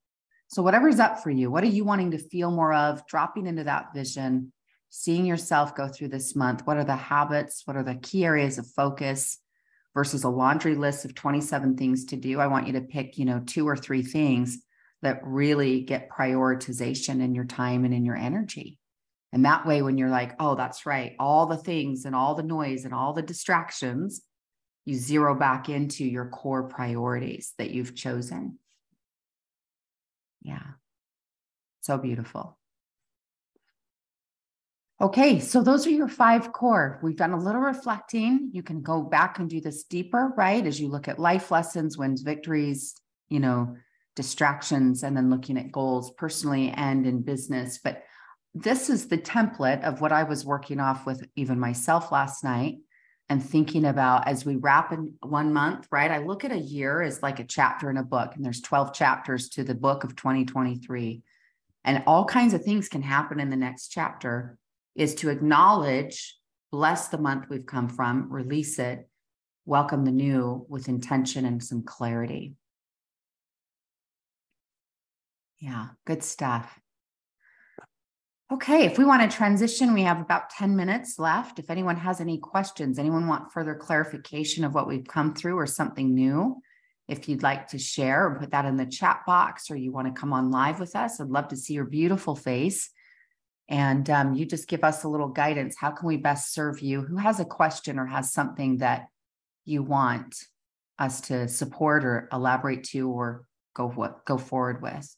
So, 0.49 0.63
whatever's 0.63 1.01
up 1.01 1.23
for 1.23 1.31
you, 1.31 1.51
what 1.51 1.65
are 1.65 1.69
you 1.69 1.85
wanting 1.85 2.11
to 2.13 2.19
feel 2.19 2.51
more 2.51 2.75
of? 2.75 3.07
Dropping 3.07 3.47
into 3.47 3.65
that 3.65 3.95
vision, 3.95 4.53
seeing 4.91 5.25
yourself 5.25 5.75
go 5.75 5.89
through 5.89 6.09
this 6.09 6.37
month. 6.37 6.67
What 6.67 6.77
are 6.77 6.85
the 6.85 6.97
habits? 6.97 7.63
What 7.65 7.77
are 7.77 7.83
the 7.83 7.95
key 7.95 8.25
areas 8.25 8.59
of 8.59 8.67
focus 8.67 9.39
versus 9.95 10.25
a 10.25 10.29
laundry 10.29 10.75
list 10.75 11.05
of 11.05 11.15
27 11.15 11.77
things 11.77 12.07
to 12.07 12.17
do? 12.17 12.39
I 12.39 12.49
want 12.49 12.67
you 12.67 12.75
to 12.75 12.83
pick, 12.83 13.19
you 13.19 13.25
know, 13.25 13.41
two 13.47 13.67
or 13.67 13.77
three 13.77 14.03
things 14.03 14.59
that 15.03 15.21
really 15.25 15.83
get 15.83 16.09
prioritization 16.09 17.21
in 17.21 17.35
your 17.35 17.45
time 17.45 17.85
and 17.85 17.93
in 17.93 18.05
your 18.05 18.17
energy. 18.17 18.79
And 19.33 19.45
that 19.45 19.67
way, 19.67 19.83
when 19.83 19.99
you're 19.99 20.11
like, 20.11 20.35
oh, 20.39 20.55
that's 20.55 20.87
right, 20.87 21.15
all 21.19 21.47
the 21.47 21.57
things 21.57 22.05
and 22.05 22.15
all 22.15 22.35
the 22.35 22.43
noise 22.43 22.85
and 22.85 22.95
all 22.95 23.13
the 23.13 23.23
distractions, 23.23 24.23
you 24.85 24.95
zero 24.95 25.35
back 25.35 25.69
into 25.69 26.05
your 26.05 26.27
core 26.27 26.65
priorities 26.65 27.53
that 27.59 27.71
you've 27.71 27.95
chosen. 27.95 28.59
Yeah. 30.43 30.63
So 31.81 31.99
beautiful. 31.99 32.59
Okay, 35.01 35.41
so 35.41 35.63
those 35.63 35.85
are 35.87 35.91
your 35.91 36.09
five 36.09 36.53
core. 36.53 37.01
We've 37.03 37.17
done 37.17 37.33
a 37.33 37.39
little 37.39 37.61
reflecting. 37.61 38.51
You 38.53 38.63
can 38.63 38.83
go 38.83 39.03
back 39.03 39.41
and 39.41 39.51
do 39.51 39.61
this 39.61 39.83
deeper, 39.83 40.33
right? 40.37 40.65
As 40.65 40.81
you 40.81 40.89
look 40.89 41.09
at 41.09 41.19
life 41.19 41.51
lessons, 41.51 41.99
wins, 41.99 42.23
victories, 42.23 42.95
you 43.29 43.41
know, 43.41 43.77
distractions, 44.15 45.03
and 45.03 45.17
then 45.17 45.31
looking 45.31 45.59
at 45.59 45.73
goals 45.73 46.13
personally 46.13 46.71
and 46.71 47.07
in 47.07 47.23
business. 47.23 47.79
But 47.83 48.03
this 48.55 48.91
is 48.91 49.09
the 49.09 49.19
template 49.19 49.83
of 49.83 50.01
what 50.01 50.13
I 50.13 50.25
was 50.25 50.45
working 50.45 50.81
off 50.81 51.07
with 51.07 51.25
even 51.37 51.59
myself 51.59 52.13
last 52.13 52.45
night 52.45 52.79
and 53.29 53.43
thinking 53.43 53.87
about 53.87 54.29
as 54.29 54.45
we 54.45 54.57
wrap 54.57 54.93
in 54.93 55.15
one 55.23 55.55
month, 55.55 55.89
right? 55.91 56.11
I 56.11 56.19
look 56.19 56.45
at 56.45 56.53
a 56.53 56.59
year 56.59 57.01
as 57.01 57.23
like 57.23 57.41
a 57.41 57.45
chapter 57.45 57.89
in 57.89 57.97
a 57.97 58.03
book, 58.03 58.35
and 58.35 58.45
there's 58.45 58.61
12 58.61 58.93
chapters 58.93 59.49
to 59.51 59.65
the 59.65 59.75
book 59.75 60.05
of 60.05 60.17
2023. 60.17 61.23
And 61.85 62.03
all 62.07 62.27
kinds 62.27 62.53
of 62.53 62.63
things 62.63 62.89
can 62.89 63.03
happen 63.03 63.41
in 63.41 63.49
the 63.49 63.57
next 63.57 63.89
chapter 63.89 64.59
is 64.95 65.15
to 65.17 65.31
acknowledge, 65.31 66.37
bless 66.71 67.09
the 67.09 67.19
month 67.19 67.47
we've 67.49 67.65
come 67.65 67.89
from, 67.89 68.31
release 68.31 68.79
it, 68.79 69.09
welcome 69.65 70.05
the 70.05 70.13
new 70.13 70.67
with 70.69 70.89
intention 70.89 71.47
and 71.47 71.63
some 71.63 71.83
clarity. 71.83 72.55
Yeah, 75.63 75.91
good 76.05 76.25
stuff. 76.25 76.77
Okay, 78.53 78.85
if 78.85 78.99
we 78.99 79.05
want 79.05 79.31
to 79.31 79.35
transition, 79.35 79.95
we 79.95 80.03
have 80.03 80.21
about 80.21 80.51
10 80.51 80.75
minutes 80.75 81.21
left. 81.21 81.61
If 81.61 81.71
anyone 81.71 81.97
has 81.97 82.21
any 82.21 82.39
questions, 82.39 82.99
anyone 82.99 83.29
want 83.29 83.53
further 83.53 83.77
clarification 83.77 84.65
of 84.65 84.75
what 84.75 84.89
we've 84.89 85.07
come 85.07 85.35
through 85.35 85.57
or 85.57 85.69
something 85.69 86.13
new, 86.17 86.61
if 87.07 87.29
you'd 87.29 87.45
like 87.45 87.69
to 87.69 87.79
share 87.79 88.27
or 88.27 88.41
put 88.41 88.51
that 88.51 88.65
in 88.65 88.77
the 88.77 88.87
chat 88.87 89.21
box 89.25 89.71
or 89.71 89.77
you 89.77 89.93
want 89.93 90.13
to 90.13 90.21
come 90.21 90.33
on 90.33 90.51
live 90.51 90.81
with 90.81 90.97
us, 90.97 91.21
I'd 91.21 91.29
love 91.29 91.47
to 91.49 91.57
see 91.57 91.75
your 91.75 91.85
beautiful 91.85 92.35
face 92.35 92.91
and 93.69 94.11
um, 94.11 94.35
you 94.35 94.45
just 94.45 94.67
give 94.67 94.83
us 94.83 95.05
a 95.05 95.09
little 95.09 95.29
guidance. 95.29 95.77
How 95.79 95.93
can 95.93 96.09
we 96.09 96.17
best 96.17 96.53
serve 96.53 96.81
you? 96.81 97.03
Who 97.03 97.19
has 97.19 97.39
a 97.39 97.45
question 97.45 98.01
or 98.01 98.07
has 98.07 98.33
something 98.33 98.79
that 98.79 99.07
you 99.65 99.85
want 99.85 100.35
us 100.99 101.21
to 101.23 101.47
support 101.47 102.05
or 102.05 102.29
elaborate 102.33 102.83
to 102.85 103.09
or 103.09 103.45
go 103.75 103.89
what 103.89 104.25
go 104.25 104.39
forward 104.39 104.83
with? 104.83 105.15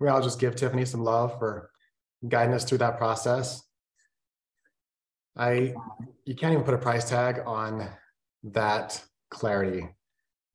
We 0.00 0.08
all 0.08 0.22
just 0.22 0.40
give 0.40 0.56
Tiffany 0.56 0.84
some 0.84 1.02
love 1.02 1.38
for 1.38 1.70
guiding 2.26 2.54
us 2.54 2.64
through 2.64 2.78
that 2.78 2.98
process. 2.98 3.62
I 5.36 5.74
you 6.24 6.34
can't 6.34 6.52
even 6.52 6.64
put 6.64 6.74
a 6.74 6.78
price 6.78 7.08
tag 7.08 7.42
on 7.46 7.88
that 8.44 9.02
clarity. 9.30 9.88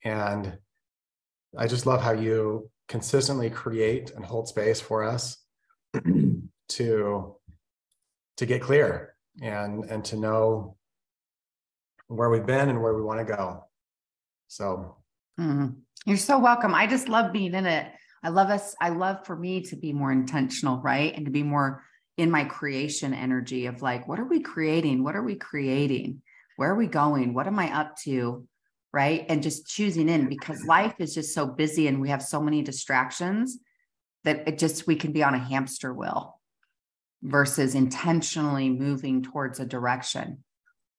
And 0.03 0.57
I 1.57 1.67
just 1.67 1.85
love 1.85 2.01
how 2.01 2.11
you 2.11 2.69
consistently 2.87 3.49
create 3.49 4.11
and 4.15 4.25
hold 4.25 4.47
space 4.47 4.81
for 4.81 5.03
us 5.03 5.37
to 6.69 7.35
to 8.37 8.45
get 8.45 8.61
clear 8.61 9.15
and 9.41 9.85
and 9.85 10.03
to 10.05 10.17
know 10.17 10.75
where 12.07 12.29
we've 12.29 12.45
been 12.45 12.69
and 12.69 12.81
where 12.81 12.93
we 12.93 13.01
want 13.01 13.19
to 13.19 13.35
go. 13.35 13.63
So 14.47 14.97
mm-hmm. 15.39 15.67
you're 16.05 16.17
so 16.17 16.39
welcome. 16.39 16.73
I 16.73 16.87
just 16.87 17.07
love 17.07 17.31
being 17.31 17.53
in 17.53 17.65
it. 17.65 17.87
I 18.23 18.29
love 18.29 18.49
us. 18.49 18.75
I 18.79 18.89
love 18.89 19.25
for 19.25 19.35
me 19.35 19.61
to 19.61 19.75
be 19.75 19.93
more 19.93 20.11
intentional, 20.11 20.79
right? 20.79 21.15
And 21.15 21.25
to 21.25 21.31
be 21.31 21.43
more 21.43 21.83
in 22.17 22.29
my 22.29 22.43
creation 22.43 23.13
energy 23.13 23.65
of 23.65 23.81
like, 23.81 24.07
what 24.07 24.19
are 24.19 24.25
we 24.25 24.41
creating? 24.41 25.03
What 25.03 25.15
are 25.15 25.23
we 25.23 25.35
creating? 25.35 26.21
where 26.61 26.69
are 26.69 26.75
we 26.75 26.85
going? 26.85 27.33
What 27.33 27.47
am 27.47 27.57
I 27.57 27.75
up 27.75 27.95
to? 28.03 28.47
Right. 28.93 29.25
And 29.29 29.41
just 29.41 29.67
choosing 29.67 30.09
in 30.09 30.29
because 30.29 30.63
life 30.63 30.93
is 30.99 31.15
just 31.15 31.33
so 31.33 31.47
busy 31.47 31.87
and 31.87 31.99
we 31.99 32.09
have 32.09 32.21
so 32.21 32.39
many 32.39 32.61
distractions 32.61 33.57
that 34.25 34.47
it 34.47 34.59
just 34.59 34.85
we 34.85 34.95
can 34.95 35.11
be 35.11 35.23
on 35.23 35.33
a 35.33 35.39
hamster 35.39 35.91
wheel 35.91 36.39
versus 37.23 37.73
intentionally 37.73 38.69
moving 38.69 39.23
towards 39.23 39.59
a 39.59 39.65
direction 39.65 40.43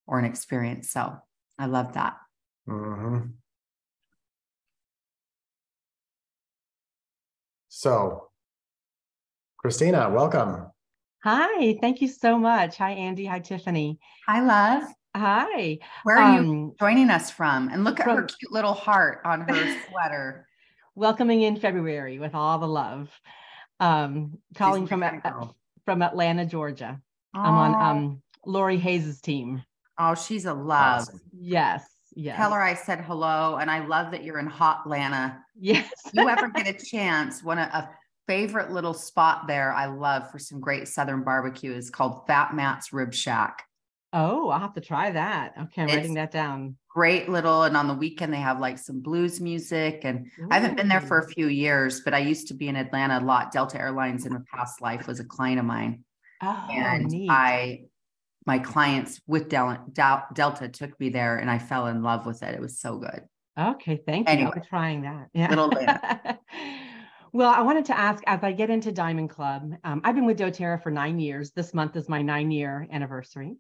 or 0.07 0.19
an 0.19 0.25
experience. 0.25 0.91
So 0.91 1.19
I 1.59 1.67
love 1.67 1.93
that. 1.93 2.17
Mm-hmm. 2.69 3.29
So, 7.75 8.29
Christina, 9.57 10.11
welcome. 10.11 10.67
Hi, 11.25 11.79
thank 11.81 12.03
you 12.03 12.07
so 12.07 12.39
much. 12.39 12.77
Hi, 12.77 12.91
Andy. 12.91 13.25
Hi, 13.25 13.39
Tiffany. 13.39 13.99
Hi, 14.29 14.43
love. 14.45 14.93
Hi. 15.17 15.79
Where 16.05 16.19
are 16.19 16.39
um, 16.39 16.45
you 16.45 16.77
joining 16.79 17.09
us 17.09 17.31
from? 17.31 17.71
And 17.71 17.83
look 17.83 17.99
at 17.99 18.05
from, 18.05 18.17
her 18.19 18.23
cute 18.25 18.53
little 18.53 18.75
heart 18.75 19.23
on 19.25 19.41
her 19.49 19.55
sweater. 19.89 20.47
Welcoming 20.97 21.41
in 21.41 21.57
February 21.57 22.19
with 22.19 22.35
all 22.35 22.59
the 22.59 22.69
love. 22.69 23.09
Um, 23.81 24.39
calling 24.55 24.87
from 24.87 25.03
uh, 25.03 25.47
from 25.87 26.03
Atlanta, 26.03 26.45
Georgia. 26.45 27.01
I'm 27.33 27.55
on 27.55 27.75
um 27.75 28.23
Lori 28.45 28.77
Hayes's 28.77 29.23
team. 29.23 29.63
Oh, 29.99 30.15
she's 30.15 30.45
a 30.45 30.53
love. 30.53 31.09
Awesome. 31.09 31.21
Yes. 31.33 31.92
Yes. 32.15 32.37
Tell 32.37 32.53
her 32.53 32.61
I 32.61 32.75
said 32.75 33.01
hello, 33.01 33.57
and 33.57 33.71
I 33.71 33.85
love 33.87 34.11
that 34.11 34.23
you're 34.25 34.39
in 34.39 34.49
Hotlanta. 34.49 35.39
Yes. 35.59 35.91
you 36.13 36.29
ever 36.29 36.49
get 36.49 36.69
a 36.69 36.85
chance? 36.85 37.43
One 37.43 37.59
of 37.59 37.69
a 37.69 37.91
favorite 38.27 38.71
little 38.71 38.95
spot 38.95 39.47
there 39.47 39.73
I 39.73 39.87
love 39.87 40.31
for 40.31 40.39
some 40.39 40.61
great 40.61 40.89
Southern 40.89 41.25
barbecue 41.25 41.73
is 41.73 41.91
called 41.91 42.27
Fat 42.27 42.55
Matt's 42.55 42.93
Rib 42.93 43.13
Shack. 43.15 43.65
Oh, 44.13 44.51
I'll 44.51 44.61
have 44.61 44.75
to 44.75 44.81
try 44.81 45.11
that. 45.11 45.55
Okay, 45.59 45.83
I'm 45.83 45.89
it's 45.89 45.97
writing 45.97 46.15
that 46.15 46.31
down. 46.31 46.77
Great 46.91 47.31
little, 47.31 47.63
and 47.63 47.77
on 47.77 47.89
the 47.89 47.95
weekend 47.95 48.33
they 48.33 48.39
have 48.39 48.61
like 48.61 48.79
some 48.79 49.01
blues 49.01 49.41
music. 49.41 50.03
And 50.05 50.27
Ooh. 50.39 50.49
I 50.51 50.59
haven't 50.59 50.77
been 50.77 50.89
there 50.89 51.01
for 51.01 51.19
a 51.19 51.29
few 51.29 51.49
years, 51.49 52.01
but 52.01 52.13
I 52.13 52.19
used 52.19 52.49
to 52.49 52.55
be 52.55 52.69
in 52.69 52.77
Atlanta 52.77 53.19
a 53.19 53.25
lot. 53.25 53.53
Delta 53.53 53.81
Airlines 53.81 54.27
in 54.27 54.35
a 54.35 54.41
past 54.55 54.83
life 54.83 55.07
was 55.07 55.19
a 55.19 55.25
client 55.25 55.61
of 55.61 55.65
mine. 55.65 56.05
Oh, 56.43 56.69
and 56.71 57.07
neat. 57.07 57.31
I 57.31 57.85
my 58.47 58.59
clients 58.59 59.21
with 59.27 59.49
Del- 59.49 59.85
Del- 59.93 60.27
Delta 60.35 60.69
took 60.69 60.99
me 60.99 61.11
there 61.11 61.37
and 61.37 61.51
I 61.51 61.59
fell 61.59 61.87
in 61.87 62.03
love 62.03 62.27
with 62.27 62.43
it. 62.43 62.55
It 62.55 62.61
was 62.61 62.79
so 62.79 62.97
good. 62.97 63.23
Okay, 63.59 64.01
thank 64.07 64.29
you. 64.29 64.33
Anyway, 64.33 64.53
I'm 64.55 64.63
trying 64.63 65.03
that. 65.03 65.29
Yeah. 65.35 66.37
Well, 67.35 67.51
I 67.51 67.63
wanted 67.63 67.87
to 67.87 67.99
ask 67.99 68.23
as 68.27 68.45
I 68.45 68.53
get 68.53 68.69
into 68.69 68.93
Diamond 68.93 69.31
Club, 69.31 69.73
um, 69.85 70.03
I've 70.05 70.15
been 70.15 70.27
with 70.27 70.39
doTERRA 70.39 70.83
for 70.83 70.91
nine 70.91 71.19
years. 71.19 71.51
This 71.53 71.73
month 71.73 71.97
is 71.97 72.07
my 72.07 72.21
nine 72.21 72.51
year 72.51 72.87
anniversary. 72.93 73.57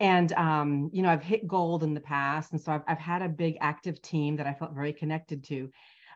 And, 0.00 0.30
um, 0.34 0.90
you 0.92 1.00
know, 1.00 1.08
I've 1.08 1.22
hit 1.22 1.48
gold 1.48 1.82
in 1.82 1.94
the 1.94 2.00
past. 2.00 2.52
And 2.52 2.60
so 2.60 2.72
I've, 2.72 2.82
I've 2.86 2.98
had 2.98 3.22
a 3.22 3.28
big 3.30 3.56
active 3.62 4.02
team 4.02 4.36
that 4.36 4.46
I 4.46 4.52
felt 4.52 4.74
very 4.74 4.92
connected 4.92 5.44
to. 5.44 5.70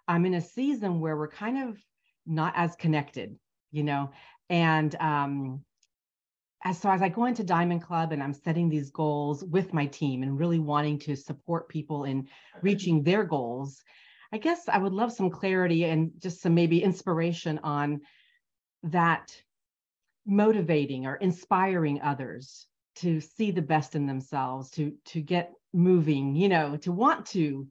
I'm 0.07 0.27
in 0.27 0.35
a 0.35 0.43
season 0.43 1.01
where 1.01 1.17
we're 1.17 1.29
kind 1.29 1.71
of 1.71 1.79
not 2.27 2.53
as 2.55 2.77
connected, 2.77 3.35
you 3.71 3.83
know, 3.83 4.11
and 4.51 4.95
um, 4.97 5.65
as 6.63 6.79
so 6.79 6.91
as 6.91 7.01
I 7.01 7.09
go 7.09 7.25
into 7.25 7.43
Diamond 7.43 7.83
Club 7.83 8.13
and 8.13 8.23
I'm 8.23 8.35
setting 8.35 8.69
these 8.69 8.91
goals 8.91 9.43
with 9.45 9.73
my 9.73 9.87
team 9.87 10.23
and 10.23 10.39
really 10.39 10.59
wanting 10.59 10.99
to 11.01 11.17
support 11.17 11.69
people 11.69 12.05
in 12.05 12.29
reaching 12.61 13.03
their 13.03 13.25
goals, 13.25 13.83
I 14.33 14.39
guess 14.39 14.69
I 14.69 14.79
would 14.79 14.93
love 14.93 15.13
some 15.13 15.31
clarity 15.31 15.85
and 15.85 16.13
just 16.19 16.43
some 16.43 16.55
maybe 16.55 16.83
inspiration 16.83 17.61
on 17.63 18.03
that 18.85 19.35
motivating 20.27 21.07
or 21.07 21.17
inspiring 21.17 22.03
others 22.03 22.67
to 22.97 23.21
see 23.21 23.51
the 23.51 23.63
best 23.63 23.95
in 23.95 24.07
themselves, 24.07 24.71
to 24.73 24.95
to 25.07 25.23
get 25.23 25.53
moving, 25.73 26.37
you 26.37 26.49
know, 26.49 26.77
to 26.79 26.93
want 26.93 27.27
to 27.27 27.67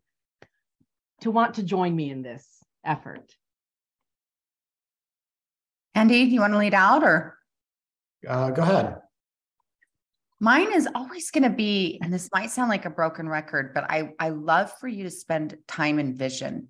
to 1.22 1.32
want 1.32 1.56
to 1.56 1.64
join 1.64 1.96
me 1.96 2.10
in 2.10 2.24
this 2.24 2.46
effort. 2.84 3.36
Andy, 5.94 6.26
do 6.26 6.32
you 6.32 6.40
want 6.40 6.54
to 6.54 6.60
lead 6.60 6.74
out 6.74 7.04
or? 7.04 7.39
Uh, 8.28 8.52
go 8.52 8.62
ahead. 8.62 8.98
Mine 10.40 10.74
is 10.74 10.88
always 10.96 11.32
going 11.32 11.44
to 11.44 11.50
be, 11.50 12.00
and 12.02 12.14
this 12.14 12.30
might 12.34 12.50
sound 12.50 12.70
like 12.70 12.86
a 12.86 12.90
broken 12.90 13.28
record, 13.28 13.74
but 13.74 13.86
I 13.90 14.14
I 14.20 14.30
love 14.30 14.72
for 14.80 14.88
you 14.88 15.04
to 15.04 15.12
spend 15.12 15.58
time 15.68 16.00
in 16.00 16.16
vision. 16.16 16.70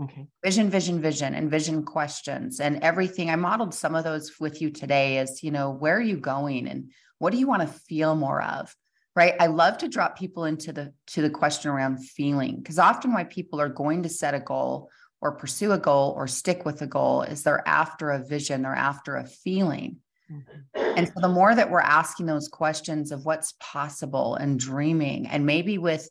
Okay. 0.00 0.26
Vision, 0.42 0.70
vision, 0.70 1.00
vision, 1.00 1.34
and 1.34 1.50
vision 1.50 1.84
questions 1.84 2.58
and 2.58 2.82
everything. 2.82 3.30
I 3.30 3.36
modeled 3.36 3.74
some 3.74 3.94
of 3.94 4.02
those 4.02 4.40
with 4.40 4.60
you 4.60 4.70
today. 4.70 5.18
Is 5.18 5.42
you 5.42 5.50
know 5.50 5.70
where 5.70 5.96
are 5.96 6.00
you 6.00 6.16
going 6.16 6.66
and 6.66 6.90
what 7.18 7.30
do 7.30 7.38
you 7.38 7.46
want 7.46 7.62
to 7.62 7.68
feel 7.68 8.16
more 8.16 8.42
of? 8.42 8.74
Right. 9.14 9.34
I 9.38 9.46
love 9.46 9.78
to 9.78 9.88
drop 9.88 10.18
people 10.18 10.44
into 10.44 10.72
the 10.72 10.92
to 11.08 11.22
the 11.22 11.30
question 11.30 11.70
around 11.70 11.98
feeling 11.98 12.56
because 12.56 12.78
often 12.78 13.12
why 13.12 13.24
people 13.24 13.60
are 13.60 13.68
going 13.68 14.04
to 14.04 14.08
set 14.08 14.34
a 14.34 14.40
goal 14.40 14.88
or 15.20 15.32
pursue 15.32 15.72
a 15.72 15.78
goal 15.78 16.14
or 16.16 16.26
stick 16.26 16.64
with 16.64 16.80
a 16.82 16.86
goal 16.86 17.22
is 17.22 17.42
they're 17.42 17.66
after 17.68 18.10
a 18.10 18.24
vision, 18.24 18.62
they're 18.62 18.74
after 18.74 19.16
a 19.16 19.26
feeling. 19.26 19.98
Mm-hmm. 20.30 20.80
And 20.96 21.08
so 21.08 21.14
the 21.16 21.28
more 21.28 21.54
that 21.54 21.70
we're 21.70 21.80
asking 21.80 22.26
those 22.26 22.48
questions 22.48 23.12
of 23.12 23.24
what's 23.24 23.54
possible 23.60 24.36
and 24.36 24.58
dreaming, 24.58 25.26
and 25.26 25.46
maybe 25.46 25.78
with, 25.78 26.08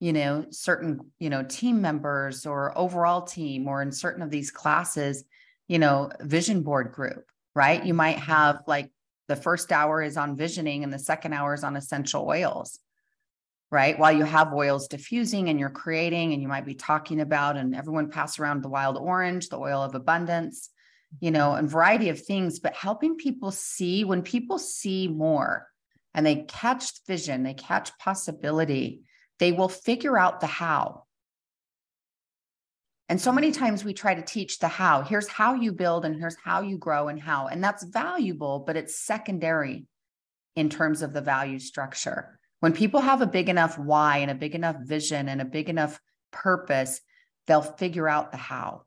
you 0.00 0.12
know, 0.12 0.46
certain, 0.50 1.00
you 1.18 1.30
know, 1.30 1.42
team 1.42 1.80
members 1.80 2.46
or 2.46 2.76
overall 2.76 3.22
team 3.22 3.66
or 3.66 3.82
in 3.82 3.90
certain 3.90 4.22
of 4.22 4.30
these 4.30 4.50
classes, 4.50 5.24
you 5.66 5.78
know, 5.78 6.10
vision 6.20 6.62
board 6.62 6.92
group, 6.92 7.24
right? 7.54 7.84
You 7.84 7.94
might 7.94 8.18
have 8.18 8.62
like 8.66 8.90
the 9.28 9.36
first 9.36 9.70
hour 9.72 10.02
is 10.02 10.16
on 10.16 10.36
visioning 10.36 10.84
and 10.84 10.92
the 10.92 10.98
second 10.98 11.32
hour 11.32 11.54
is 11.54 11.62
on 11.62 11.76
essential 11.76 12.26
oils 12.26 12.78
right 13.70 13.98
while 13.98 14.12
you 14.12 14.24
have 14.24 14.52
oils 14.54 14.88
diffusing 14.88 15.48
and 15.48 15.60
you're 15.60 15.68
creating 15.68 16.32
and 16.32 16.42
you 16.42 16.48
might 16.48 16.64
be 16.64 16.74
talking 16.74 17.20
about 17.20 17.56
and 17.56 17.74
everyone 17.74 18.10
pass 18.10 18.38
around 18.38 18.62
the 18.62 18.68
wild 18.68 18.96
orange 18.96 19.48
the 19.48 19.58
oil 19.58 19.82
of 19.82 19.94
abundance 19.94 20.70
you 21.20 21.30
know, 21.30 21.54
and 21.54 21.68
variety 21.68 22.08
of 22.10 22.20
things, 22.20 22.58
but 22.58 22.74
helping 22.74 23.16
people 23.16 23.50
see 23.50 24.04
when 24.04 24.22
people 24.22 24.58
see 24.58 25.08
more 25.08 25.66
and 26.14 26.24
they 26.24 26.36
catch 26.44 27.04
vision, 27.06 27.42
they 27.42 27.54
catch 27.54 27.96
possibility, 27.98 29.02
they 29.38 29.52
will 29.52 29.68
figure 29.68 30.18
out 30.18 30.40
the 30.40 30.46
how. 30.46 31.04
And 33.08 33.20
so 33.20 33.32
many 33.32 33.52
times 33.52 33.84
we 33.84 33.94
try 33.94 34.14
to 34.14 34.22
teach 34.22 34.58
the 34.58 34.68
how. 34.68 35.02
Here's 35.02 35.28
how 35.28 35.54
you 35.54 35.72
build, 35.72 36.04
and 36.04 36.14
here's 36.14 36.36
how 36.44 36.60
you 36.60 36.76
grow, 36.76 37.08
and 37.08 37.20
how. 37.20 37.46
And 37.46 37.64
that's 37.64 37.84
valuable, 37.84 38.64
but 38.66 38.76
it's 38.76 39.00
secondary 39.00 39.86
in 40.56 40.68
terms 40.68 41.00
of 41.00 41.14
the 41.14 41.22
value 41.22 41.58
structure. 41.58 42.38
When 42.60 42.72
people 42.72 43.00
have 43.00 43.22
a 43.22 43.26
big 43.26 43.48
enough 43.48 43.78
why 43.78 44.18
and 44.18 44.30
a 44.30 44.34
big 44.34 44.54
enough 44.54 44.76
vision 44.82 45.28
and 45.28 45.40
a 45.40 45.46
big 45.46 45.70
enough 45.70 45.98
purpose, 46.32 47.00
they'll 47.46 47.62
figure 47.62 48.08
out 48.08 48.30
the 48.30 48.36
how. 48.36 48.82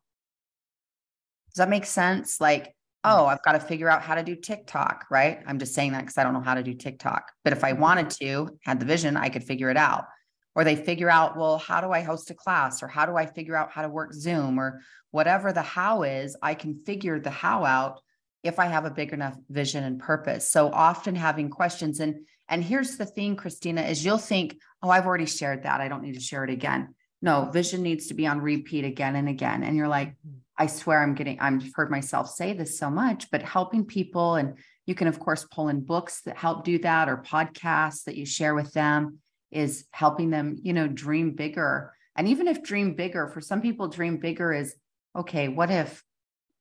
Does 1.53 1.57
that 1.57 1.69
make 1.69 1.85
sense? 1.85 2.39
Like, 2.39 2.73
oh, 3.03 3.25
I've 3.25 3.43
got 3.43 3.53
to 3.53 3.59
figure 3.59 3.89
out 3.89 4.01
how 4.01 4.15
to 4.15 4.23
do 4.23 4.35
TikTok, 4.35 5.05
right? 5.09 5.39
I'm 5.47 5.59
just 5.59 5.73
saying 5.73 5.93
that 5.93 6.01
because 6.01 6.17
I 6.17 6.23
don't 6.23 6.33
know 6.33 6.41
how 6.41 6.55
to 6.55 6.63
do 6.63 6.73
TikTok. 6.73 7.31
But 7.43 7.53
if 7.53 7.63
I 7.63 7.71
mm-hmm. 7.71 7.81
wanted 7.81 8.09
to, 8.21 8.57
had 8.63 8.79
the 8.79 8.85
vision, 8.85 9.17
I 9.17 9.29
could 9.29 9.43
figure 9.43 9.69
it 9.69 9.77
out. 9.77 10.05
Or 10.53 10.63
they 10.63 10.75
figure 10.75 11.09
out, 11.09 11.37
well, 11.37 11.57
how 11.57 11.79
do 11.81 11.91
I 11.91 12.01
host 12.01 12.29
a 12.29 12.33
class? 12.33 12.83
Or 12.83 12.87
how 12.87 13.05
do 13.05 13.15
I 13.15 13.25
figure 13.25 13.55
out 13.55 13.71
how 13.71 13.81
to 13.83 13.89
work 13.89 14.13
Zoom? 14.13 14.59
Or 14.59 14.81
whatever 15.11 15.53
the 15.53 15.61
how 15.61 16.03
is, 16.03 16.35
I 16.41 16.53
can 16.55 16.83
figure 16.85 17.19
the 17.19 17.29
how 17.29 17.63
out 17.63 18.01
if 18.43 18.59
I 18.59 18.65
have 18.65 18.85
a 18.85 18.91
big 18.91 19.13
enough 19.13 19.35
vision 19.49 19.83
and 19.83 19.99
purpose. 19.99 20.49
So 20.49 20.69
often 20.69 21.15
having 21.15 21.49
questions. 21.49 21.99
And 21.99 22.25
and 22.49 22.61
here's 22.61 22.97
the 22.97 23.05
thing, 23.05 23.37
Christina, 23.37 23.81
is 23.81 24.03
you'll 24.03 24.17
think, 24.17 24.57
oh, 24.83 24.89
I've 24.89 25.05
already 25.05 25.25
shared 25.25 25.63
that. 25.63 25.79
I 25.79 25.87
don't 25.87 26.01
need 26.01 26.15
to 26.15 26.19
share 26.19 26.43
it 26.43 26.49
again. 26.49 26.93
No, 27.21 27.49
vision 27.49 27.81
needs 27.81 28.07
to 28.07 28.13
be 28.13 28.27
on 28.27 28.41
repeat 28.41 28.83
again 28.83 29.15
and 29.15 29.29
again. 29.29 29.63
And 29.63 29.77
you're 29.77 29.87
like, 29.87 30.09
mm-hmm. 30.09 30.39
I 30.61 30.67
swear 30.67 31.01
I'm 31.01 31.15
getting, 31.15 31.39
I've 31.39 31.73
heard 31.73 31.89
myself 31.89 32.29
say 32.29 32.53
this 32.53 32.77
so 32.77 32.91
much, 32.91 33.31
but 33.31 33.41
helping 33.41 33.83
people, 33.83 34.35
and 34.35 34.59
you 34.85 34.93
can, 34.93 35.07
of 35.07 35.19
course, 35.19 35.43
pull 35.49 35.69
in 35.69 35.81
books 35.81 36.21
that 36.25 36.37
help 36.37 36.63
do 36.63 36.77
that 36.79 37.09
or 37.09 37.17
podcasts 37.17 38.03
that 38.03 38.15
you 38.15 38.27
share 38.27 38.53
with 38.53 38.71
them 38.71 39.17
is 39.49 39.85
helping 39.89 40.29
them, 40.29 40.59
you 40.61 40.73
know, 40.73 40.87
dream 40.87 41.31
bigger. 41.31 41.93
And 42.15 42.27
even 42.27 42.47
if 42.47 42.61
dream 42.61 42.93
bigger, 42.93 43.27
for 43.27 43.41
some 43.41 43.59
people, 43.59 43.87
dream 43.87 44.17
bigger 44.17 44.53
is 44.53 44.75
okay, 45.15 45.47
what 45.47 45.71
if, 45.71 46.03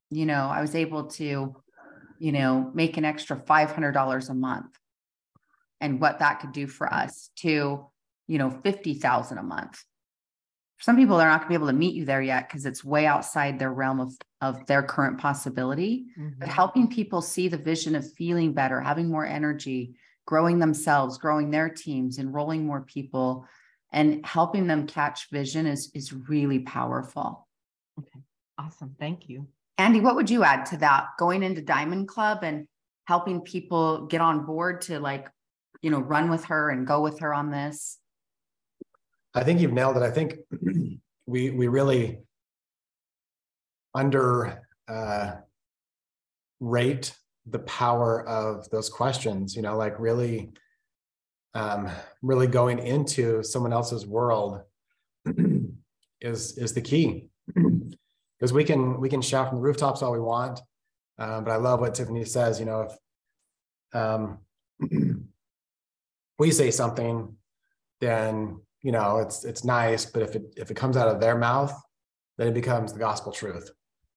you 0.08 0.24
know, 0.24 0.48
I 0.48 0.62
was 0.62 0.74
able 0.74 1.08
to, 1.18 1.54
you 2.18 2.32
know, 2.32 2.70
make 2.72 2.96
an 2.96 3.04
extra 3.04 3.36
$500 3.36 4.30
a 4.30 4.34
month 4.34 4.78
and 5.78 6.00
what 6.00 6.20
that 6.20 6.40
could 6.40 6.52
do 6.52 6.66
for 6.66 6.90
us 6.90 7.28
to, 7.40 7.86
you 8.26 8.38
know, 8.38 8.48
50,000 8.48 9.36
a 9.36 9.42
month 9.42 9.84
some 10.80 10.96
people 10.96 11.20
are 11.20 11.28
not 11.28 11.40
going 11.40 11.46
to 11.46 11.48
be 11.50 11.54
able 11.54 11.66
to 11.66 11.72
meet 11.72 11.94
you 11.94 12.04
there 12.04 12.22
yet 12.22 12.48
because 12.48 12.66
it's 12.66 12.84
way 12.84 13.06
outside 13.06 13.58
their 13.58 13.72
realm 13.72 14.00
of, 14.00 14.12
of 14.40 14.66
their 14.66 14.82
current 14.82 15.18
possibility. 15.18 16.06
Mm-hmm. 16.18 16.38
but 16.40 16.48
helping 16.48 16.88
people 16.88 17.22
see 17.22 17.48
the 17.48 17.58
vision 17.58 17.94
of 17.94 18.10
feeling 18.12 18.52
better 18.52 18.80
having 18.80 19.10
more 19.10 19.26
energy 19.26 19.94
growing 20.26 20.58
themselves 20.58 21.18
growing 21.18 21.50
their 21.50 21.68
teams 21.68 22.18
enrolling 22.18 22.66
more 22.66 22.82
people 22.82 23.46
and 23.92 24.24
helping 24.24 24.66
them 24.66 24.86
catch 24.86 25.28
vision 25.30 25.66
is 25.66 25.90
is 25.94 26.12
really 26.12 26.60
powerful. 26.60 27.46
Okay. 27.98 28.20
Awesome. 28.58 28.94
Thank 28.98 29.28
you. 29.28 29.48
Andy 29.78 30.00
what 30.00 30.14
would 30.16 30.30
you 30.30 30.44
add 30.44 30.66
to 30.66 30.76
that? 30.78 31.08
Going 31.18 31.42
into 31.42 31.62
diamond 31.62 32.08
club 32.08 32.40
and 32.42 32.66
helping 33.04 33.40
people 33.40 34.06
get 34.06 34.20
on 34.20 34.44
board 34.44 34.82
to 34.82 35.00
like 35.00 35.28
you 35.82 35.90
know 35.90 36.00
run 36.00 36.30
with 36.30 36.44
her 36.46 36.70
and 36.70 36.86
go 36.86 37.00
with 37.00 37.20
her 37.20 37.34
on 37.34 37.50
this 37.50 37.98
I 39.34 39.44
think 39.44 39.60
you've 39.60 39.72
nailed 39.72 39.96
it. 39.96 40.02
I 40.02 40.10
think 40.10 40.38
we 41.26 41.50
we 41.50 41.68
really 41.68 42.20
under 43.94 44.62
uh, 44.88 45.32
rate 46.60 47.14
the 47.46 47.58
power 47.60 48.26
of 48.28 48.68
those 48.70 48.88
questions, 48.88 49.56
you 49.56 49.62
know, 49.62 49.76
like 49.76 49.98
really, 49.98 50.52
um, 51.54 51.88
really 52.22 52.46
going 52.46 52.78
into 52.78 53.42
someone 53.42 53.72
else's 53.72 54.06
world 54.06 54.62
is, 56.20 56.58
is 56.58 56.72
the 56.72 56.80
key. 56.82 57.28
Because 58.38 58.54
we 58.54 58.64
can, 58.64 58.98
we 58.98 59.10
can 59.10 59.20
shout 59.20 59.50
from 59.50 59.58
the 59.58 59.62
rooftops 59.62 60.00
all 60.00 60.12
we 60.12 60.18
want. 60.18 60.60
Um, 61.18 61.44
but 61.44 61.50
I 61.50 61.56
love 61.56 61.80
what 61.80 61.94
Tiffany 61.94 62.24
says, 62.24 62.58
you 62.58 62.64
know, 62.64 62.88
if, 62.88 64.00
um, 64.00 64.38
we 66.38 66.50
say 66.50 66.70
something, 66.70 67.36
then, 68.00 68.62
you 68.82 68.92
know, 68.92 69.18
it's, 69.18 69.44
it's 69.44 69.64
nice, 69.64 70.06
but 70.06 70.22
if 70.22 70.34
it, 70.36 70.54
if 70.56 70.70
it 70.70 70.74
comes 70.74 70.96
out 70.96 71.08
of 71.08 71.20
their 71.20 71.36
mouth, 71.36 71.72
then 72.38 72.48
it 72.48 72.54
becomes 72.54 72.92
the 72.92 72.98
gospel 72.98 73.32
truth. 73.32 73.70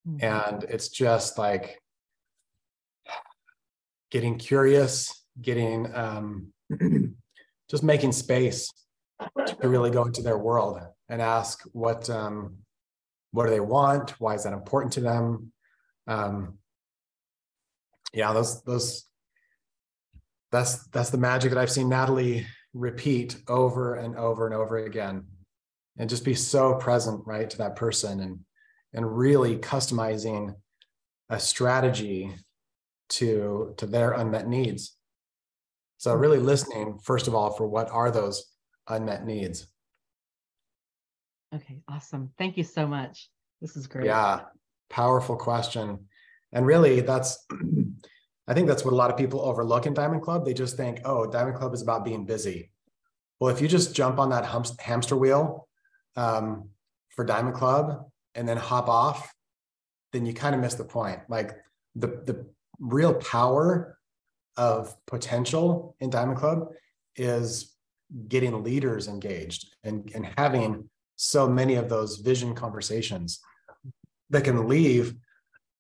Mm-hmm. 0.08 0.26
And 0.26 0.64
it's 0.64 0.90
just 0.90 1.38
like, 1.38 1.80
getting 4.14 4.38
curious, 4.38 5.26
getting 5.42 5.94
um, 5.96 6.54
just 7.70 7.82
making 7.82 8.12
space 8.12 8.72
to 9.48 9.68
really 9.68 9.90
go 9.90 10.04
into 10.04 10.22
their 10.22 10.38
world 10.38 10.80
and 11.10 11.20
ask 11.20 11.64
what 11.74 12.08
um, 12.12 12.58
what 13.32 13.46
do 13.46 13.50
they 13.50 13.60
want? 13.60 14.12
Why 14.22 14.36
is 14.36 14.44
that 14.44 14.54
important 14.54 14.94
to 14.94 15.02
them? 15.02 15.52
Um, 16.06 16.60
yeah, 18.14 18.32
those 18.34 18.62
those 18.62 19.06
that's 20.52 20.86
that's 20.90 21.10
the 21.10 21.18
magic 21.18 21.50
that 21.52 21.60
I've 21.60 21.72
seen 21.72 21.90
Natalie 21.90 22.46
repeat 22.74 23.38
over 23.48 23.96
and 23.96 24.16
over 24.16 24.46
and 24.46 24.56
over 24.56 24.78
again, 24.78 25.26
and 25.98 26.10
just 26.10 26.26
be 26.26 26.34
so 26.34 26.76
present 26.76 27.26
right 27.26 27.50
to 27.50 27.58
that 27.60 27.76
person 27.76 28.20
and 28.20 28.40
and 28.94 29.18
really 29.18 29.58
customizing 29.58 30.56
a 31.30 31.40
strategy 31.40 32.34
to 33.10 33.74
to 33.78 33.86
their 33.86 34.14
unmet 34.14 34.48
needs. 34.48 34.96
So 35.98 36.12
mm-hmm. 36.12 36.22
really 36.22 36.40
listening 36.40 37.00
first 37.04 37.28
of 37.28 37.36
all 37.36 37.52
for 37.52 37.68
what 37.68 37.90
are 37.90 38.12
those 38.12 38.52
unmet 38.88 39.26
needs? 39.26 39.68
Okay 41.54 41.82
awesome. 41.88 42.32
Thank 42.38 42.58
you 42.58 42.64
so 42.64 42.88
much. 42.88 43.30
This 43.62 43.76
is 43.76 43.88
great. 43.88 44.06
Yeah 44.06 44.42
powerful 44.94 45.36
question. 45.36 46.08
And 46.54 46.66
really 46.66 47.02
that's 47.02 47.46
i 48.48 48.54
think 48.54 48.68
that's 48.68 48.84
what 48.84 48.94
a 48.94 48.98
lot 48.98 49.12
of 49.12 49.18
people 49.18 49.42
overlook 49.42 49.86
in 49.86 49.94
diamond 49.94 50.22
club. 50.22 50.46
They 50.46 50.54
just 50.54 50.78
think 50.78 51.02
oh 51.06 51.26
diamond 51.26 51.58
club 51.58 51.74
is 51.74 51.82
about 51.82 52.06
being 52.06 52.26
busy. 52.26 52.72
Well 53.40 53.54
if 53.54 53.62
you 53.62 53.68
just 53.68 53.96
jump 53.96 54.20
on 54.20 54.30
that 54.30 54.46
hamster 54.80 55.16
wheel 55.16 55.68
um, 56.16 56.70
for 57.10 57.26
diamond 57.26 57.56
club 57.56 58.06
and 58.36 58.48
then 58.48 58.58
hop 58.58 58.88
off 58.88 59.34
then 60.14 60.26
you 60.26 60.34
kind 60.34 60.56
of 60.56 60.62
miss 60.62 60.76
the 60.76 60.86
point. 60.86 61.20
Like 61.28 61.58
the 61.96 62.08
the 62.08 62.46
real 62.80 63.16
power 63.16 63.98
of 64.56 64.96
potential 65.08 65.96
in 66.00 66.10
Diamond 66.10 66.38
Club 66.38 66.70
is 67.16 67.76
getting 68.28 68.64
leaders 68.64 69.08
engaged 69.08 69.76
and, 69.84 70.12
and 70.14 70.28
having 70.38 70.90
so 71.16 71.50
many 71.50 71.76
of 71.76 71.90
those 71.90 72.18
vision 72.18 72.54
conversations 72.54 73.40
that 74.30 74.44
can 74.44 74.68
leave, 74.68 75.16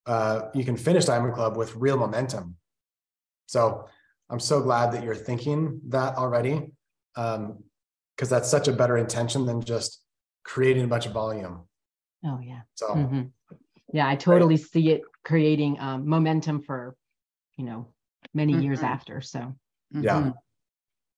uh, 0.06 0.49
you 0.54 0.66
can 0.66 0.78
finish 0.78 1.06
Diamond 1.06 1.34
Club 1.34 1.58
with 1.58 1.76
real 1.76 1.97
momentum. 1.97 2.56
So 3.45 3.88
I'm 4.30 4.39
so 4.39 4.62
glad 4.62 4.91
that 4.93 5.04
you're 5.04 5.16
thinking 5.16 5.82
that 5.89 6.16
already, 6.16 6.72
because 7.14 7.38
um, 7.38 7.64
that's 8.18 8.49
such 8.49 8.68
a 8.68 8.74
better 8.74 8.97
intention 8.97 9.45
than 9.45 9.62
just 9.62 10.01
creating 10.43 10.84
a 10.84 10.88
bunch 10.88 11.06
of 11.06 11.12
volume. 11.14 11.68
Oh, 12.26 12.39
yeah. 12.41 12.62
So, 12.76 12.88
mm-hmm. 12.89 13.24
yeah, 13.93 14.08
I 14.08 14.16
totally 14.16 14.56
right. 14.56 14.66
see 14.66 14.89
it 14.91 15.01
creating 15.24 15.80
um, 15.80 16.08
momentum 16.08 16.62
for 16.62 16.95
you 17.58 17.66
know 17.66 17.88
many 18.34 18.54
mm-hmm. 18.54 18.64
years 18.64 18.82
after 18.82 19.22
so 19.22 19.56
yeah 19.91 20.16
mm-hmm. 20.16 20.30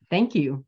thank 0.09 0.35
you 0.35 0.65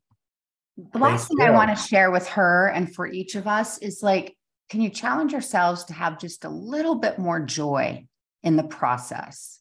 the 0.93 0.99
last 0.99 1.27
thing 1.27 1.41
i 1.41 1.49
want 1.49 1.75
to 1.75 1.83
share 1.83 2.11
with 2.11 2.27
her 2.27 2.67
and 2.69 2.93
for 2.93 3.07
each 3.07 3.35
of 3.35 3.47
us 3.47 3.77
is 3.79 4.01
like 4.01 4.35
can 4.69 4.81
you 4.81 4.89
challenge 4.89 5.31
yourselves 5.31 5.85
to 5.85 5.93
have 5.93 6.19
just 6.19 6.45
a 6.45 6.49
little 6.49 6.95
bit 6.95 7.19
more 7.19 7.39
joy 7.39 8.05
in 8.43 8.55
the 8.55 8.63
process 8.63 9.59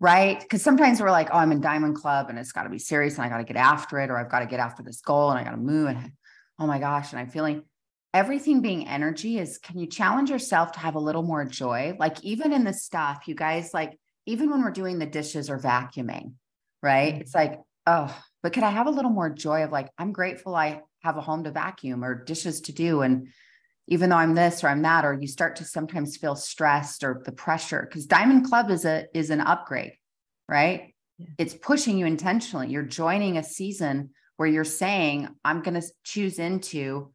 right? 0.00 0.40
Because 0.40 0.60
sometimes 0.60 1.00
we're 1.00 1.10
like 1.10 1.30
oh 1.32 1.38
i'm 1.38 1.52
in 1.52 1.60
diamond 1.60 1.94
club 1.96 2.28
and 2.28 2.38
it's 2.38 2.52
got 2.52 2.64
to 2.64 2.68
be 2.68 2.78
serious 2.78 3.14
and 3.14 3.24
i 3.24 3.28
got 3.28 3.38
to 3.38 3.44
get 3.44 3.56
after 3.56 4.00
it 4.00 4.10
or 4.10 4.18
i've 4.18 4.30
got 4.30 4.40
to 4.40 4.46
get 4.46 4.60
after 4.60 4.82
this 4.82 5.00
goal 5.00 5.30
and 5.30 5.38
i 5.38 5.44
got 5.44 5.52
to 5.52 5.56
move 5.56 5.88
and 5.88 6.12
oh 6.58 6.66
my 6.66 6.78
gosh 6.78 7.12
and 7.12 7.20
i'm 7.20 7.30
feeling 7.30 7.62
everything 8.14 8.60
being 8.62 8.86
energy 8.86 9.38
is 9.38 9.58
can 9.58 9.78
you 9.78 9.86
challenge 9.86 10.30
yourself 10.30 10.72
to 10.72 10.78
have 10.78 10.94
a 10.94 11.00
little 11.00 11.24
more 11.24 11.44
joy? 11.44 11.96
Like 11.98 12.22
even 12.22 12.52
in 12.52 12.62
the 12.64 12.72
stuff 12.72 13.24
you 13.26 13.34
guys 13.34 13.74
like 13.74 13.98
even 14.24 14.48
when 14.50 14.62
we're 14.62 14.70
doing 14.70 14.98
the 14.98 15.06
dishes 15.06 15.50
or 15.50 15.58
vacuuming 15.58 16.34
right? 16.82 17.12
Mm-hmm. 17.12 17.20
it's 17.22 17.34
like 17.34 17.60
oh 17.86 18.16
but 18.42 18.52
could 18.52 18.62
i 18.62 18.70
have 18.70 18.86
a 18.86 18.90
little 18.90 19.10
more 19.10 19.30
joy 19.30 19.64
of 19.64 19.72
like 19.72 19.90
i'm 19.98 20.12
grateful 20.12 20.54
i 20.54 20.80
have 21.02 21.16
a 21.16 21.20
home 21.20 21.44
to 21.44 21.50
vacuum 21.50 22.04
or 22.04 22.24
dishes 22.24 22.62
to 22.62 22.72
do 22.72 23.02
and 23.02 23.28
even 23.88 24.10
though 24.10 24.16
i'm 24.16 24.34
this 24.34 24.62
or 24.62 24.68
i'm 24.68 24.82
that 24.82 25.04
or 25.04 25.12
you 25.12 25.26
start 25.26 25.56
to 25.56 25.64
sometimes 25.64 26.16
feel 26.16 26.36
stressed 26.36 27.04
or 27.04 27.22
the 27.24 27.32
pressure 27.32 27.86
because 27.88 28.06
diamond 28.06 28.44
club 28.46 28.70
is 28.70 28.84
a 28.84 29.06
is 29.14 29.30
an 29.30 29.40
upgrade 29.40 29.92
right 30.48 30.94
yeah. 31.18 31.26
it's 31.38 31.54
pushing 31.54 31.98
you 31.98 32.06
intentionally 32.06 32.68
you're 32.68 32.82
joining 32.82 33.36
a 33.36 33.42
season 33.42 34.10
where 34.36 34.48
you're 34.48 34.64
saying 34.64 35.28
i'm 35.44 35.62
going 35.62 35.80
to 35.80 35.86
choose 36.04 36.38
into 36.38 37.12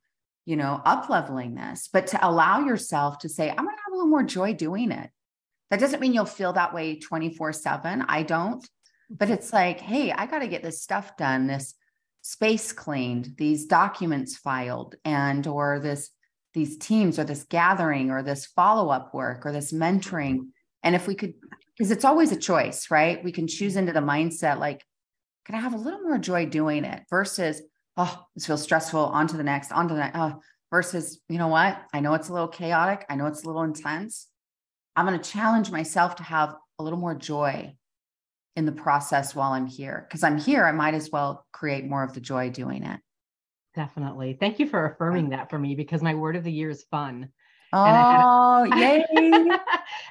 you 0.49 0.55
know, 0.55 0.81
up 0.83 1.09
leveling 1.11 1.53
this, 1.53 1.89
but 1.93 2.07
to 2.07 2.27
allow 2.27 2.61
yourself 2.61 3.19
to 3.19 3.29
say, 3.29 3.51
I'm 3.51 3.55
going 3.57 3.67
to 3.67 3.83
have 3.85 3.93
a 3.93 3.95
little 3.97 4.09
more 4.09 4.23
joy 4.23 4.55
doing 4.55 4.91
it. 4.91 5.11
That 5.69 5.79
doesn't 5.79 5.99
mean 5.99 6.11
you'll 6.11 6.25
feel 6.25 6.53
that 6.53 6.73
way 6.73 6.97
24 6.97 7.53
7. 7.53 8.03
I 8.07 8.23
don't. 8.23 8.67
But 9.11 9.29
it's 9.29 9.53
like, 9.53 9.79
hey, 9.79 10.11
I 10.11 10.25
got 10.25 10.39
to 10.39 10.47
get 10.47 10.63
this 10.63 10.81
stuff 10.81 11.15
done, 11.17 11.45
this 11.45 11.75
space 12.23 12.71
cleaned, 12.71 13.35
these 13.37 13.67
documents 13.67 14.37
filed, 14.37 14.95
and 15.05 15.45
or 15.45 15.79
this 15.79 16.09
these 16.53 16.77
teams 16.77 17.19
or 17.19 17.23
this 17.23 17.43
gathering 17.43 18.11
or 18.11 18.23
this 18.23 18.45
follow-up 18.45 19.13
work 19.13 19.45
or 19.45 19.51
this 19.51 19.71
mentoring. 19.71 20.47
And 20.83 20.95
if 20.95 21.07
we 21.07 21.15
could, 21.15 21.33
because 21.77 21.91
it's 21.91 22.05
always 22.05 22.31
a 22.31 22.37
choice, 22.37 22.89
right? 22.89 23.23
We 23.23 23.31
can 23.31 23.47
choose 23.47 23.75
into 23.75 23.93
the 23.93 23.99
mindset 23.99 24.59
like, 24.59 24.83
can 25.45 25.55
I 25.55 25.59
have 25.59 25.73
a 25.73 25.77
little 25.77 26.01
more 26.01 26.17
joy 26.17 26.45
doing 26.45 26.83
it 26.85 27.03
versus 27.09 27.61
oh, 27.99 28.25
this 28.33 28.47
feels 28.47 28.63
stressful, 28.63 28.99
on 28.99 29.27
to 29.27 29.37
the 29.37 29.43
next, 29.43 29.71
on 29.73 29.89
to 29.89 29.93
the 29.93 29.99
next. 29.99 30.17
Oh, 30.17 30.39
versus, 30.71 31.19
you 31.27 31.37
know 31.37 31.49
what? 31.49 31.81
I 31.93 31.99
know 31.99 32.13
it's 32.13 32.29
a 32.29 32.33
little 32.33 32.47
chaotic. 32.47 33.05
I 33.09 33.15
know 33.15 33.25
it's 33.25 33.43
a 33.43 33.47
little 33.47 33.63
intense. 33.63 34.27
I'm 34.95 35.05
going 35.05 35.19
to 35.19 35.29
challenge 35.29 35.69
myself 35.69 36.15
to 36.15 36.23
have 36.23 36.55
a 36.79 36.83
little 36.83 36.99
more 36.99 37.13
joy 37.13 37.75
in 38.55 38.65
the 38.65 38.71
process 38.71 39.35
while 39.35 39.51
I'm 39.51 39.67
here. 39.67 40.05
Because 40.07 40.23
I'm 40.23 40.37
here, 40.37 40.65
I 40.65 40.71
might 40.71 40.93
as 40.93 41.09
well 41.11 41.45
create 41.51 41.85
more 41.85 42.03
of 42.03 42.13
the 42.13 42.21
joy 42.21 42.49
doing 42.49 42.83
it. 42.83 42.99
Definitely. 43.75 44.37
Thank 44.39 44.59
you 44.59 44.67
for 44.67 44.85
affirming 44.85 45.29
that 45.29 45.49
for 45.49 45.59
me 45.59 45.75
because 45.75 46.01
my 46.01 46.15
word 46.15 46.35
of 46.35 46.43
the 46.43 46.51
year 46.51 46.69
is 46.69 46.83
fun. 46.83 47.29
Oh, 47.71 48.67
and 48.71 48.79
yay. 48.79 49.05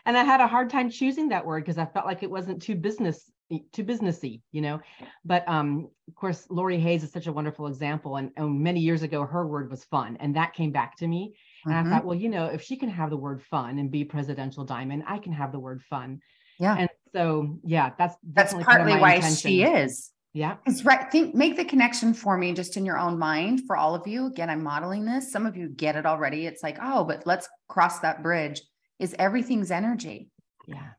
and 0.07 0.17
I 0.17 0.25
had 0.25 0.41
a 0.41 0.47
hard 0.47 0.71
time 0.71 0.91
choosing 0.91 1.29
that 1.31 1.45
word 1.45 1.65
because 1.65 1.79
I 1.79 1.87
felt 1.87 2.07
like 2.07 2.23
it 2.23 2.31
wasn't 2.31 2.63
too 2.63 2.77
business 2.77 3.31
too 3.73 3.85
businessy, 3.85 4.43
you 4.53 4.61
know. 4.61 4.81
But 5.25 5.49
um, 5.49 5.89
of 6.07 6.15
course, 6.15 6.47
Lori 6.51 6.79
Hayes 6.79 7.03
is 7.03 7.13
such 7.13 7.27
a 7.27 7.33
wonderful 7.33 7.67
example. 7.67 8.17
And, 8.17 8.31
and, 8.37 8.61
many 8.61 8.81
years 8.81 9.03
ago, 9.03 9.25
her 9.25 9.47
word 9.47 9.71
was 9.71 9.85
fun, 9.85 10.17
and 10.21 10.37
that 10.37 10.53
came 10.53 10.71
back 10.71 10.97
to 10.99 11.07
me. 11.07 11.35
And 11.65 11.75
mm-hmm. 11.75 11.87
I 11.87 11.91
thought, 11.91 12.05
well, 12.05 12.17
you 12.17 12.29
know, 12.29 12.47
if 12.47 12.63
she 12.63 12.77
can 12.77 12.91
have 12.91 13.11
the 13.11 13.17
word 13.17 13.43
fun 13.43 13.79
and 13.79 13.91
be 13.91 14.05
presidential 14.05 14.65
diamond, 14.65 15.05
I 15.07 15.19
can 15.19 15.33
have 15.33 15.53
the 15.53 15.59
word 15.59 15.83
fun. 15.89 16.21
Yeah. 16.61 16.77
And 16.79 16.89
so, 17.15 17.59
yeah, 17.65 17.93
that's 17.97 18.17
that's 18.33 18.53
partly 18.53 18.97
why 18.97 19.15
intention. 19.15 19.37
she 19.37 19.63
is. 19.63 20.11
Yeah. 20.39 20.55
It's 20.67 20.85
right. 20.85 21.11
Think 21.11 21.35
make 21.35 21.57
the 21.57 21.65
connection 21.65 22.15
for 22.15 22.39
me 22.39 22.53
just 22.53 22.77
in 22.77 22.87
your 22.87 22.97
own 22.97 23.19
mind 23.19 23.63
for 23.67 23.77
all 23.77 23.97
of 23.97 24.07
you. 24.07 24.27
Again, 24.27 24.49
I'm 24.49 24.63
modeling 24.63 25.05
this. 25.05 25.33
Some 25.33 25.47
of 25.47 25.57
you 25.57 25.69
get 25.69 25.97
it 25.97 26.07
already. 26.07 26.47
It's 26.47 26.63
like, 26.63 26.79
oh, 26.81 27.03
but 27.03 27.27
let's 27.27 27.49
cross 27.69 27.99
that 28.01 28.23
bridge. 28.23 28.63
Is 29.01 29.17
everything's 29.19 29.73
energy. 29.73 30.29
Yeah. 30.69 30.91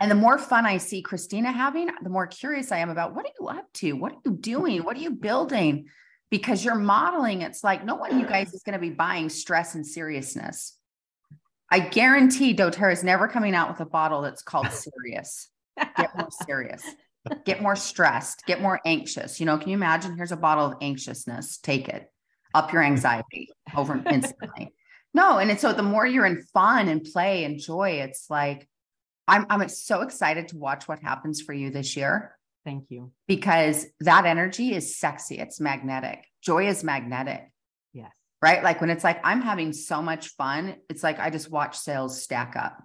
And 0.00 0.10
the 0.10 0.16
more 0.16 0.36
fun 0.36 0.66
I 0.66 0.78
see 0.78 1.00
Christina 1.00 1.52
having, 1.52 1.88
the 2.02 2.10
more 2.10 2.26
curious 2.26 2.72
I 2.72 2.78
am 2.78 2.90
about 2.90 3.14
what 3.14 3.24
are 3.24 3.32
you 3.38 3.46
up 3.46 3.72
to? 3.74 3.92
What 3.92 4.14
are 4.14 4.18
you 4.24 4.32
doing? 4.32 4.82
What 4.82 4.96
are 4.96 5.00
you 5.00 5.12
building? 5.12 5.86
Because 6.28 6.64
you're 6.64 6.74
modeling, 6.74 7.42
it's 7.42 7.62
like 7.62 7.84
no 7.84 7.94
one 7.94 8.10
of 8.10 8.18
you 8.18 8.26
guys 8.26 8.52
is 8.52 8.64
going 8.64 8.72
to 8.72 8.80
be 8.80 8.90
buying 8.90 9.28
stress 9.28 9.76
and 9.76 9.86
seriousness. 9.86 10.76
I 11.70 11.78
guarantee 11.78 12.52
doTERRA 12.52 12.94
is 12.94 13.04
never 13.04 13.28
coming 13.28 13.54
out 13.54 13.68
with 13.68 13.78
a 13.78 13.86
bottle 13.86 14.22
that's 14.22 14.42
called 14.42 14.70
serious. 14.72 15.50
Get 15.96 16.18
more 16.18 16.30
serious. 16.44 16.82
Get 17.44 17.62
more 17.62 17.76
stressed. 17.76 18.44
Get 18.46 18.60
more 18.60 18.80
anxious. 18.84 19.40
You 19.40 19.46
know, 19.46 19.58
can 19.58 19.68
you 19.68 19.74
imagine? 19.74 20.16
Here's 20.16 20.32
a 20.32 20.36
bottle 20.36 20.66
of 20.66 20.74
anxiousness. 20.80 21.58
Take 21.58 21.88
it. 21.88 22.10
Up 22.54 22.72
your 22.72 22.82
anxiety 22.82 23.50
over 23.76 24.02
instantly. 24.10 24.72
No, 25.14 25.38
and 25.38 25.50
it's 25.50 25.62
so 25.62 25.72
the 25.72 25.82
more 25.82 26.06
you're 26.06 26.26
in 26.26 26.42
fun 26.42 26.88
and 26.88 27.04
play 27.04 27.44
and 27.44 27.58
joy, 27.58 28.00
it's 28.02 28.30
like 28.30 28.68
I'm 29.26 29.46
I'm 29.50 29.68
so 29.68 30.02
excited 30.02 30.48
to 30.48 30.58
watch 30.58 30.88
what 30.88 31.00
happens 31.00 31.40
for 31.42 31.52
you 31.52 31.70
this 31.70 31.96
year. 31.96 32.36
Thank 32.64 32.90
you. 32.90 33.12
Because 33.26 33.86
that 34.00 34.26
energy 34.26 34.74
is 34.74 34.98
sexy. 34.98 35.38
It's 35.38 35.60
magnetic. 35.60 36.24
Joy 36.42 36.68
is 36.68 36.84
magnetic. 36.84 37.50
Yes. 37.92 38.12
Right? 38.42 38.62
Like 38.62 38.80
when 38.80 38.90
it's 38.90 39.04
like 39.04 39.20
I'm 39.24 39.42
having 39.42 39.72
so 39.72 40.02
much 40.02 40.28
fun, 40.28 40.76
it's 40.88 41.02
like 41.02 41.18
I 41.18 41.30
just 41.30 41.50
watch 41.50 41.78
sales 41.78 42.22
stack 42.22 42.56
up. 42.56 42.78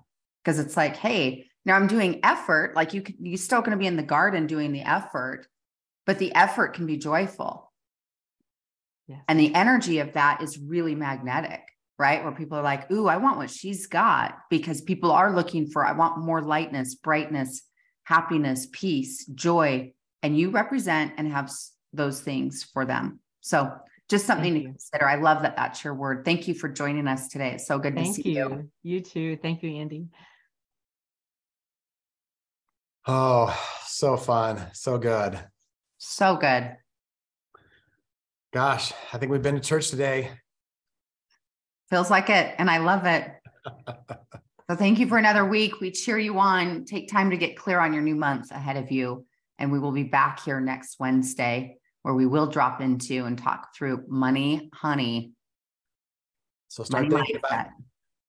Because 0.43 0.59
it's 0.59 0.75
like, 0.75 0.97
hey, 0.97 1.47
now 1.65 1.75
I'm 1.75 1.87
doing 1.87 2.19
effort. 2.23 2.75
Like 2.75 2.93
you 2.93 3.01
could, 3.01 3.15
you're 3.19 3.37
still 3.37 3.61
going 3.61 3.71
to 3.71 3.77
be 3.77 3.87
in 3.87 3.95
the 3.95 4.03
garden 4.03 4.47
doing 4.47 4.71
the 4.71 4.81
effort, 4.81 5.47
but 6.05 6.19
the 6.19 6.33
effort 6.35 6.73
can 6.73 6.85
be 6.85 6.97
joyful. 6.97 7.71
Yes. 9.07 9.21
And 9.27 9.39
the 9.39 9.53
energy 9.53 9.99
of 9.99 10.13
that 10.13 10.41
is 10.41 10.57
really 10.57 10.95
magnetic, 10.95 11.61
right? 11.97 12.23
Where 12.23 12.33
people 12.33 12.57
are 12.57 12.63
like, 12.63 12.89
ooh, 12.91 13.07
I 13.07 13.17
want 13.17 13.37
what 13.37 13.49
she's 13.49 13.87
got 13.87 14.37
because 14.49 14.81
people 14.81 15.11
are 15.11 15.33
looking 15.33 15.67
for, 15.67 15.85
I 15.85 15.93
want 15.93 16.19
more 16.19 16.41
lightness, 16.41 16.95
brightness, 16.95 17.63
happiness, 18.03 18.67
peace, 18.71 19.25
joy. 19.25 19.93
And 20.21 20.37
you 20.37 20.51
represent 20.51 21.13
and 21.17 21.31
have 21.31 21.51
those 21.91 22.21
things 22.21 22.63
for 22.63 22.85
them. 22.85 23.19
So 23.41 23.73
just 24.09 24.25
something 24.25 24.53
Thank 24.53 24.63
to 24.63 24.67
you. 24.67 24.69
consider. 24.69 25.07
I 25.07 25.15
love 25.15 25.41
that 25.41 25.55
that's 25.55 25.83
your 25.83 25.95
word. 25.95 26.23
Thank 26.23 26.47
you 26.47 26.53
for 26.53 26.69
joining 26.69 27.07
us 27.07 27.27
today. 27.27 27.51
It's 27.53 27.67
so 27.67 27.79
good 27.79 27.95
to 27.95 28.03
Thank 28.03 28.15
see 28.15 28.29
you. 28.29 28.49
you. 28.49 28.69
You 28.83 29.01
too. 29.01 29.37
Thank 29.41 29.63
you, 29.63 29.75
Andy. 29.75 30.07
Oh, 33.05 33.55
so 33.85 34.15
fun. 34.15 34.61
So 34.73 34.97
good. 34.97 35.39
So 35.97 36.37
good. 36.37 36.77
Gosh, 38.53 38.93
I 39.11 39.17
think 39.17 39.31
we've 39.31 39.41
been 39.41 39.55
to 39.55 39.61
church 39.61 39.89
today. 39.89 40.29
Feels 41.89 42.09
like 42.09 42.29
it. 42.29 42.55
And 42.57 42.69
I 42.69 42.77
love 42.77 43.05
it. 43.05 43.29
so 44.69 44.75
thank 44.75 44.99
you 44.99 45.07
for 45.07 45.17
another 45.17 45.45
week. 45.45 45.81
We 45.81 45.91
cheer 45.91 46.17
you 46.17 46.39
on. 46.39 46.85
Take 46.85 47.09
time 47.09 47.31
to 47.31 47.37
get 47.37 47.57
clear 47.57 47.79
on 47.79 47.93
your 47.93 48.03
new 48.03 48.15
month 48.15 48.51
ahead 48.51 48.77
of 48.77 48.91
you. 48.91 49.25
And 49.59 49.71
we 49.71 49.79
will 49.79 49.91
be 49.91 50.03
back 50.03 50.43
here 50.43 50.61
next 50.61 50.99
Wednesday 50.99 51.77
where 52.03 52.13
we 52.13 52.25
will 52.25 52.47
drop 52.47 52.81
into 52.81 53.25
and 53.25 53.37
talk 53.37 53.75
through 53.75 54.03
money, 54.07 54.69
honey, 54.73 55.33
So 56.67 56.83
start 56.83 57.09
money 57.09 57.15
thinking 57.15 57.37
about 57.37 57.67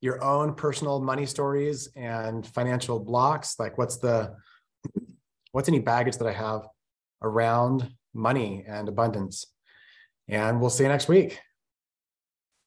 your 0.01 0.22
own 0.22 0.55
personal 0.55 1.01
money 1.01 1.27
stories 1.27 1.89
and 1.97 2.47
financial 2.47 3.01
blocks. 3.01 3.59
Like 3.59 3.79
what's 3.79 3.97
the 3.97 4.37
what's 5.53 5.68
any 5.68 5.78
baggage 5.78 6.16
that 6.18 6.26
I 6.26 6.32
have 6.32 6.66
around 7.22 7.91
money 8.12 8.64
and 8.66 8.89
abundance? 8.89 9.47
And 10.28 10.61
we'll 10.61 10.70
see 10.70 10.85
you 10.85 10.89
next 10.89 11.09
week. 11.09 11.41